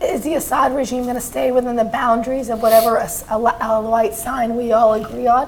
Is 0.04 0.22
the 0.22 0.34
Assad 0.36 0.76
regime 0.76 1.04
going 1.04 1.16
to 1.16 1.22
stay 1.22 1.52
within 1.52 1.78
the 1.78 1.86
boundaries 1.86 2.50
of 2.50 2.62
whatever 2.62 2.98
a, 2.98 3.82
white 3.82 4.14
sign 4.14 4.56
we 4.58 4.74
all 4.74 4.94
agree 4.94 5.28
on? 5.28 5.48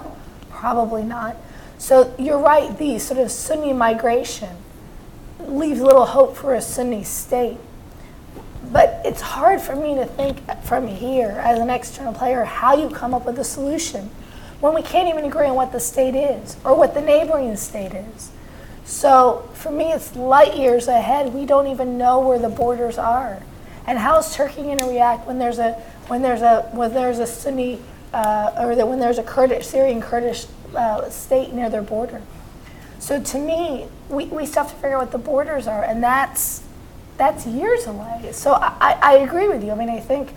Probably 0.50 1.04
not. 1.04 1.36
So 1.78 2.16
you're 2.18 2.40
right, 2.40 2.76
the 2.78 2.98
sort 3.00 3.20
of 3.20 3.30
Sunni 3.30 3.74
migration 3.74 4.56
leaves 5.40 5.82
little 5.82 6.06
hope 6.06 6.38
for 6.38 6.54
a 6.54 6.62
Sunni 6.62 7.04
state. 7.04 7.58
But 8.72 9.02
it's 9.04 9.22
hard 9.22 9.62
for 9.62 9.76
me 9.76 9.96
to 9.96 10.06
think 10.06 10.40
from 10.64 10.88
here, 10.88 11.32
as 11.44 11.60
an 11.60 11.70
external 11.70 12.14
player, 12.14 12.46
how 12.46 12.76
you 12.76 12.90
come 12.90 13.14
up 13.14 13.26
with 13.26 13.38
a 13.38 13.44
solution 13.44 14.10
when 14.62 14.74
we 14.74 14.82
can't 14.82 15.10
even 15.10 15.26
agree 15.26 15.48
on 15.48 15.56
what 15.56 15.74
the 15.74 15.80
state 15.80 16.16
is 16.16 16.56
or 16.64 16.76
what 16.76 16.94
the 16.94 17.02
neighboring 17.02 17.56
state 17.58 17.94
is. 17.94 18.32
So 18.86 19.50
for 19.54 19.70
me, 19.70 19.92
it's 19.92 20.16
light 20.16 20.56
years 20.56 20.88
ahead. 20.88 21.34
We 21.34 21.46
don't 21.46 21.68
even 21.68 21.98
know 21.98 22.20
where 22.20 22.40
the 22.40 22.50
borders 22.50 22.98
are, 22.98 23.44
and 23.88 23.98
how's 23.98 24.36
Turkey 24.36 24.64
going 24.64 24.80
to 24.80 24.86
react 24.86 25.28
when 25.28 25.40
there's 25.40 25.60
a 25.60 25.74
when 26.08 26.22
there's 26.22 26.42
a 26.42 26.64
when 26.72 26.94
there's 26.94 27.20
a 27.20 27.28
Sunni 27.28 27.80
uh, 28.14 28.52
or 28.58 28.76
that 28.76 28.88
when 28.88 29.00
there's 29.00 29.18
a 29.18 29.24
Kurdish 29.24 29.68
Syrian 29.68 30.02
Kurdish 30.02 30.48
uh, 30.76 31.10
state 31.10 31.54
near 31.54 31.70
their 31.70 31.82
border. 31.82 32.22
So 33.00 33.22
to 33.22 33.38
me, 33.38 33.88
we, 34.10 34.26
we 34.26 34.46
still 34.46 34.64
have 34.64 34.72
to 34.72 34.78
figure 34.78 34.96
out 34.96 35.02
what 35.02 35.12
the 35.12 35.18
borders 35.18 35.68
are, 35.68 35.84
and 35.84 36.02
that's 36.02 36.64
that's 37.18 37.46
years 37.46 37.86
away. 37.86 38.30
So 38.32 38.54
I, 38.54 38.76
I 38.80 39.00
I 39.02 39.14
agree 39.18 39.48
with 39.48 39.64
you. 39.64 39.72
I 39.72 39.76
mean, 39.76 39.90
I 39.90 40.00
think 40.00 40.34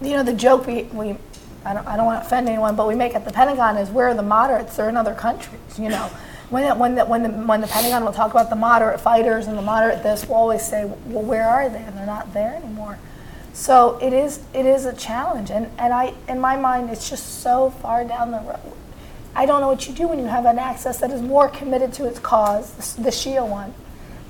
you 0.00 0.12
know 0.12 0.22
the 0.22 0.32
joke 0.32 0.66
we, 0.66 0.84
we 0.84 1.16
I 1.64 1.74
don't, 1.74 1.86
I 1.86 1.96
don't 1.96 2.06
want 2.06 2.22
to 2.22 2.26
offend 2.26 2.48
anyone, 2.48 2.76
but 2.76 2.86
we 2.86 2.94
make 2.94 3.14
at 3.14 3.24
the 3.24 3.32
Pentagon 3.32 3.76
is 3.76 3.90
where 3.90 4.08
are 4.08 4.14
the 4.14 4.22
moderates? 4.22 4.76
They're 4.76 4.88
in 4.88 4.96
other 4.96 5.14
countries. 5.14 5.78
You 5.78 5.90
know, 5.90 6.10
when 6.50 6.78
when 6.78 6.94
the, 6.96 7.04
when 7.04 7.22
the 7.22 7.28
when 7.30 7.60
the 7.60 7.66
Pentagon 7.66 8.04
will 8.04 8.12
talk 8.12 8.32
about 8.32 8.50
the 8.50 8.56
moderate 8.56 9.00
fighters 9.00 9.46
and 9.46 9.56
the 9.56 9.62
moderate 9.62 10.02
this, 10.02 10.26
we'll 10.26 10.36
always 10.36 10.62
say, 10.62 10.84
well, 10.84 11.22
where 11.22 11.48
are 11.48 11.68
they? 11.68 11.82
And 11.82 11.96
they're 11.96 12.06
not 12.06 12.34
there 12.34 12.54
anymore. 12.54 12.98
So 13.52 13.98
it 14.02 14.12
is 14.12 14.40
it 14.52 14.66
is 14.66 14.84
a 14.84 14.92
challenge, 14.92 15.50
and 15.50 15.70
and 15.78 15.92
I 15.92 16.14
in 16.28 16.40
my 16.40 16.56
mind, 16.56 16.90
it's 16.90 17.08
just 17.08 17.40
so 17.40 17.70
far 17.70 18.04
down 18.04 18.32
the 18.32 18.40
road. 18.40 18.72
I 19.34 19.46
don't 19.46 19.60
know 19.60 19.68
what 19.68 19.86
you 19.86 19.94
do 19.94 20.08
when 20.08 20.18
you 20.18 20.26
have 20.26 20.44
an 20.44 20.58
axis 20.58 20.98
that 20.98 21.10
is 21.10 21.22
more 21.22 21.48
committed 21.48 21.92
to 21.94 22.06
its 22.06 22.18
cause, 22.18 22.96
the, 22.96 23.10
Shia 23.10 23.48
one, 23.48 23.74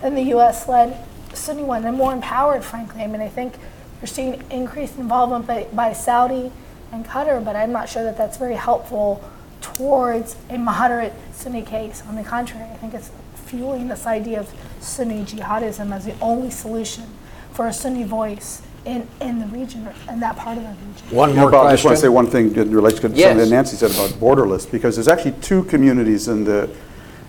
than 0.02 0.14
the 0.14 0.22
U.S.-led 0.24 0.94
Sunni 1.32 1.62
one, 1.62 1.86
and 1.86 1.96
more 1.96 2.12
empowered, 2.12 2.62
frankly. 2.62 3.02
I 3.02 3.06
mean, 3.06 3.22
I 3.22 3.28
think 3.28 3.54
you're 4.00 4.08
seeing 4.08 4.42
increased 4.50 4.98
involvement 4.98 5.46
by, 5.46 5.66
by 5.72 5.94
Saudi 5.94 6.52
and 6.92 7.06
Qatar, 7.06 7.42
but 7.42 7.56
I'm 7.56 7.72
not 7.72 7.88
sure 7.88 8.02
that 8.04 8.18
that's 8.18 8.36
very 8.36 8.56
helpful 8.56 9.24
towards 9.60 10.36
a 10.48 10.58
moderate 10.58 11.12
Sunni 11.32 11.62
case. 11.62 12.02
On 12.08 12.16
the 12.16 12.24
contrary, 12.24 12.68
I 12.70 12.76
think 12.76 12.94
it's 12.94 13.10
fueling 13.34 13.88
this 13.88 14.06
idea 14.06 14.40
of 14.40 14.52
Sunni 14.80 15.24
jihadism 15.24 15.92
as 15.92 16.04
the 16.04 16.14
only 16.20 16.50
solution 16.50 17.04
for 17.52 17.66
a 17.66 17.72
Sunni 17.72 18.04
voice 18.04 18.62
in, 18.84 19.06
in 19.20 19.40
the 19.40 19.46
region, 19.46 19.88
in 20.08 20.20
that 20.20 20.36
part 20.36 20.56
of 20.56 20.64
the 20.64 20.70
region. 20.70 21.16
One 21.16 21.34
more 21.36 21.50
Bob, 21.50 21.66
I 21.66 21.72
just 21.72 21.84
want 21.84 21.96
to 21.96 22.00
say 22.00 22.08
one 22.08 22.26
thing 22.26 22.54
in 22.56 22.70
relation 22.70 23.00
to 23.02 23.08
something 23.08 23.36
that 23.36 23.48
Nancy 23.48 23.76
said 23.76 23.90
about 23.90 24.10
borderless, 24.20 24.70
because 24.70 24.96
there's 24.96 25.08
actually 25.08 25.34
two 25.42 25.64
communities 25.64 26.28
in 26.28 26.44
the 26.44 26.74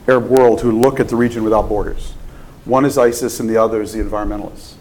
Arab 0.07 0.29
world 0.29 0.61
who 0.61 0.71
look 0.71 0.99
at 0.99 1.09
the 1.09 1.15
region 1.15 1.43
without 1.43 1.67
borders. 1.67 2.13
One 2.65 2.86
is 2.86 2.97
ISIS 2.97 3.39
and 3.39 3.49
the 3.49 3.57
other 3.57 3.82
is 3.82 3.93
the 3.93 3.99
environmentalists. 3.99 4.75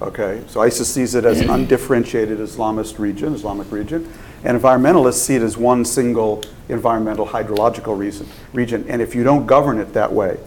Okay, 0.00 0.42
so 0.46 0.60
ISIS 0.60 0.92
sees 0.92 1.14
it 1.14 1.24
as 1.24 1.40
an 1.40 1.46
mm-hmm. 1.46 1.54
undifferentiated 1.54 2.38
Islamist 2.38 2.98
region, 2.98 3.34
Islamic 3.34 3.70
region, 3.72 4.10
and 4.44 4.60
environmentalists 4.60 5.14
see 5.14 5.34
it 5.34 5.42
as 5.42 5.56
one 5.56 5.84
single 5.84 6.42
environmental 6.68 7.26
hydrological 7.26 7.96
reason, 7.98 8.26
region. 8.52 8.84
And 8.88 9.02
if 9.02 9.14
you 9.14 9.24
don't 9.24 9.46
govern 9.46 9.78
it 9.78 9.92
that 9.94 10.12
way, 10.12 10.38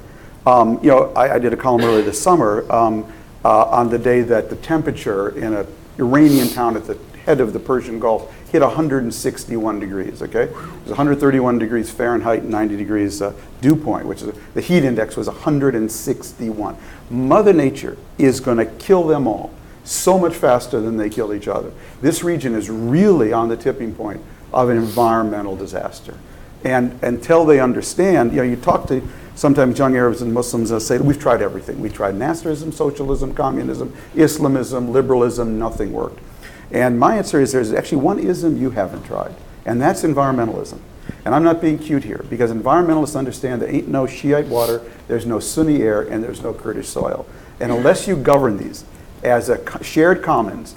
um, 0.45 0.79
you 0.81 0.89
know, 0.89 1.11
I, 1.13 1.35
I 1.35 1.39
did 1.39 1.53
a 1.53 1.57
column 1.57 1.81
earlier 1.81 2.01
this 2.01 2.21
summer 2.21 2.71
um, 2.71 3.11
uh, 3.43 3.65
on 3.65 3.89
the 3.89 3.99
day 3.99 4.21
that 4.21 4.49
the 4.49 4.55
temperature 4.55 5.29
in 5.37 5.53
an 5.53 5.67
Iranian 5.99 6.47
town 6.49 6.75
at 6.75 6.85
the 6.85 6.97
head 7.25 7.39
of 7.39 7.53
the 7.53 7.59
Persian 7.59 7.99
Gulf 7.99 8.33
hit 8.51 8.61
161 8.61 9.79
degrees. 9.79 10.21
Okay, 10.21 10.43
it 10.43 10.55
was 10.55 10.87
131 10.87 11.59
degrees 11.59 11.91
Fahrenheit, 11.91 12.43
90 12.43 12.75
degrees 12.75 13.21
uh, 13.21 13.33
dew 13.61 13.75
point, 13.75 14.05
which 14.07 14.21
is 14.21 14.33
the 14.53 14.61
heat 14.61 14.83
index 14.83 15.15
was 15.15 15.27
161. 15.27 16.77
Mother 17.09 17.53
Nature 17.53 17.97
is 18.17 18.39
going 18.39 18.57
to 18.57 18.65
kill 18.65 19.05
them 19.05 19.27
all 19.27 19.51
so 19.83 20.17
much 20.17 20.35
faster 20.35 20.79
than 20.79 20.97
they 20.97 21.09
kill 21.09 21.33
each 21.33 21.47
other. 21.47 21.71
This 22.01 22.23
region 22.23 22.55
is 22.55 22.69
really 22.69 23.33
on 23.33 23.49
the 23.49 23.57
tipping 23.57 23.95
point 23.95 24.21
of 24.53 24.69
an 24.69 24.77
environmental 24.77 25.55
disaster. 25.55 26.17
And 26.63 27.01
until 27.03 27.45
they 27.45 27.59
understand, 27.59 28.31
you 28.31 28.37
know, 28.37 28.43
you 28.43 28.55
talk 28.55 28.87
to 28.89 29.01
sometimes 29.33 29.79
young 29.79 29.95
Arabs 29.95 30.21
and 30.21 30.33
Muslims 30.33 30.71
and 30.71 30.81
say, 30.81 30.99
we've 30.99 31.19
tried 31.19 31.41
everything. 31.41 31.79
We 31.79 31.89
tried 31.89 32.15
Nasserism, 32.15 32.73
socialism, 32.73 33.33
communism, 33.33 33.95
Islamism, 34.13 34.91
liberalism, 34.91 35.57
nothing 35.57 35.91
worked. 35.91 36.19
And 36.71 36.99
my 36.99 37.17
answer 37.17 37.41
is 37.41 37.51
there's 37.51 37.73
actually 37.73 37.99
one 37.99 38.19
ism 38.19 38.61
you 38.61 38.69
haven't 38.71 39.03
tried, 39.03 39.33
and 39.65 39.81
that's 39.81 40.03
environmentalism. 40.03 40.79
And 41.25 41.35
I'm 41.35 41.43
not 41.43 41.59
being 41.59 41.77
cute 41.77 42.03
here, 42.03 42.23
because 42.29 42.51
environmentalists 42.51 43.15
understand 43.15 43.61
there 43.61 43.73
ain't 43.73 43.87
no 43.87 44.05
Shiite 44.05 44.47
water, 44.47 44.81
there's 45.07 45.25
no 45.25 45.39
Sunni 45.39 45.81
air, 45.81 46.01
and 46.01 46.23
there's 46.23 46.41
no 46.41 46.53
Kurdish 46.53 46.87
soil. 46.87 47.25
And 47.59 47.71
unless 47.71 48.07
you 48.07 48.15
govern 48.15 48.57
these 48.57 48.85
as 49.23 49.49
a 49.49 49.59
shared 49.83 50.21
commons, 50.23 50.75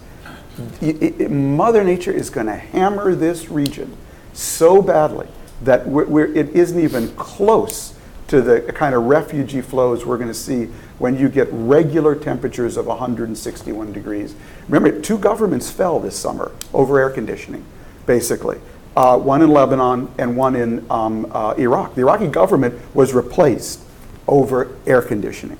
i- 0.82 1.14
i- 1.20 1.26
Mother 1.28 1.82
Nature 1.84 2.12
is 2.12 2.30
going 2.30 2.46
to 2.46 2.54
hammer 2.56 3.14
this 3.14 3.48
region 3.50 3.96
so 4.32 4.82
badly 4.82 5.26
that 5.62 5.86
we're, 5.88 6.04
we're, 6.06 6.34
it 6.34 6.50
isn't 6.50 6.78
even 6.80 7.08
close 7.16 7.94
to 8.28 8.40
the 8.40 8.60
kind 8.72 8.94
of 8.94 9.04
refugee 9.04 9.60
flows 9.60 10.04
we're 10.06 10.16
going 10.16 10.28
to 10.28 10.34
see 10.34 10.64
when 10.98 11.18
you 11.18 11.28
get 11.28 11.48
regular 11.52 12.14
temperatures 12.14 12.76
of 12.76 12.86
161 12.86 13.92
degrees. 13.92 14.34
Remember, 14.68 15.00
two 15.00 15.18
governments 15.18 15.70
fell 15.70 16.00
this 16.00 16.16
summer 16.16 16.50
over 16.72 16.98
air 16.98 17.10
conditioning, 17.10 17.64
basically. 18.06 18.58
Uh, 18.96 19.18
one 19.18 19.42
in 19.42 19.50
Lebanon 19.50 20.08
and 20.18 20.36
one 20.36 20.54
in 20.56 20.86
um, 20.88 21.26
uh, 21.32 21.54
Iraq. 21.58 21.94
The 21.96 22.02
Iraqi 22.02 22.28
government 22.28 22.74
was 22.94 23.12
replaced 23.12 23.80
over 24.28 24.68
air 24.86 25.02
conditioning, 25.02 25.58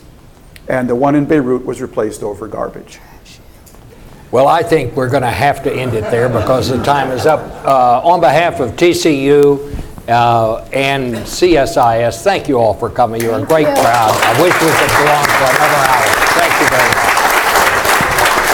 and 0.69 0.89
the 0.89 0.95
one 0.95 1.15
in 1.15 1.25
Beirut 1.25 1.65
was 1.65 1.81
replaced 1.81 2.23
over 2.23 2.49
garbage. 2.49 3.01
Well, 4.31 4.49
I 4.49 4.63
think 4.63 4.97
we're 4.97 5.11
going 5.11 5.23
to 5.23 5.31
have 5.31 5.63
to 5.63 5.73
end 5.73 5.95
it 5.95 6.11
there 6.11 6.29
because 6.29 6.69
the 6.69 6.83
time 6.83 7.13
is 7.13 7.25
up. 7.25 7.41
Uh, 7.65 8.01
on 8.03 8.21
behalf 8.21 8.59
of 8.59 8.73
TCU 8.73 9.73
uh, 10.09 10.65
and 10.73 11.15
CSIS, 11.15 12.23
thank 12.23 12.49
you 12.49 12.59
all 12.59 12.75
for 12.75 12.91
coming. 12.91 13.21
You're 13.21 13.39
a 13.39 13.47
great 13.47 13.69
you. 13.69 13.75
crowd. 13.75 14.11
I 14.11 14.43
wish 14.43 14.53
we 14.55 14.67
could 14.67 14.91
go 14.91 15.07
on 15.13 15.25
for 15.25 15.57
another 15.57 15.89
hour. 15.89 16.14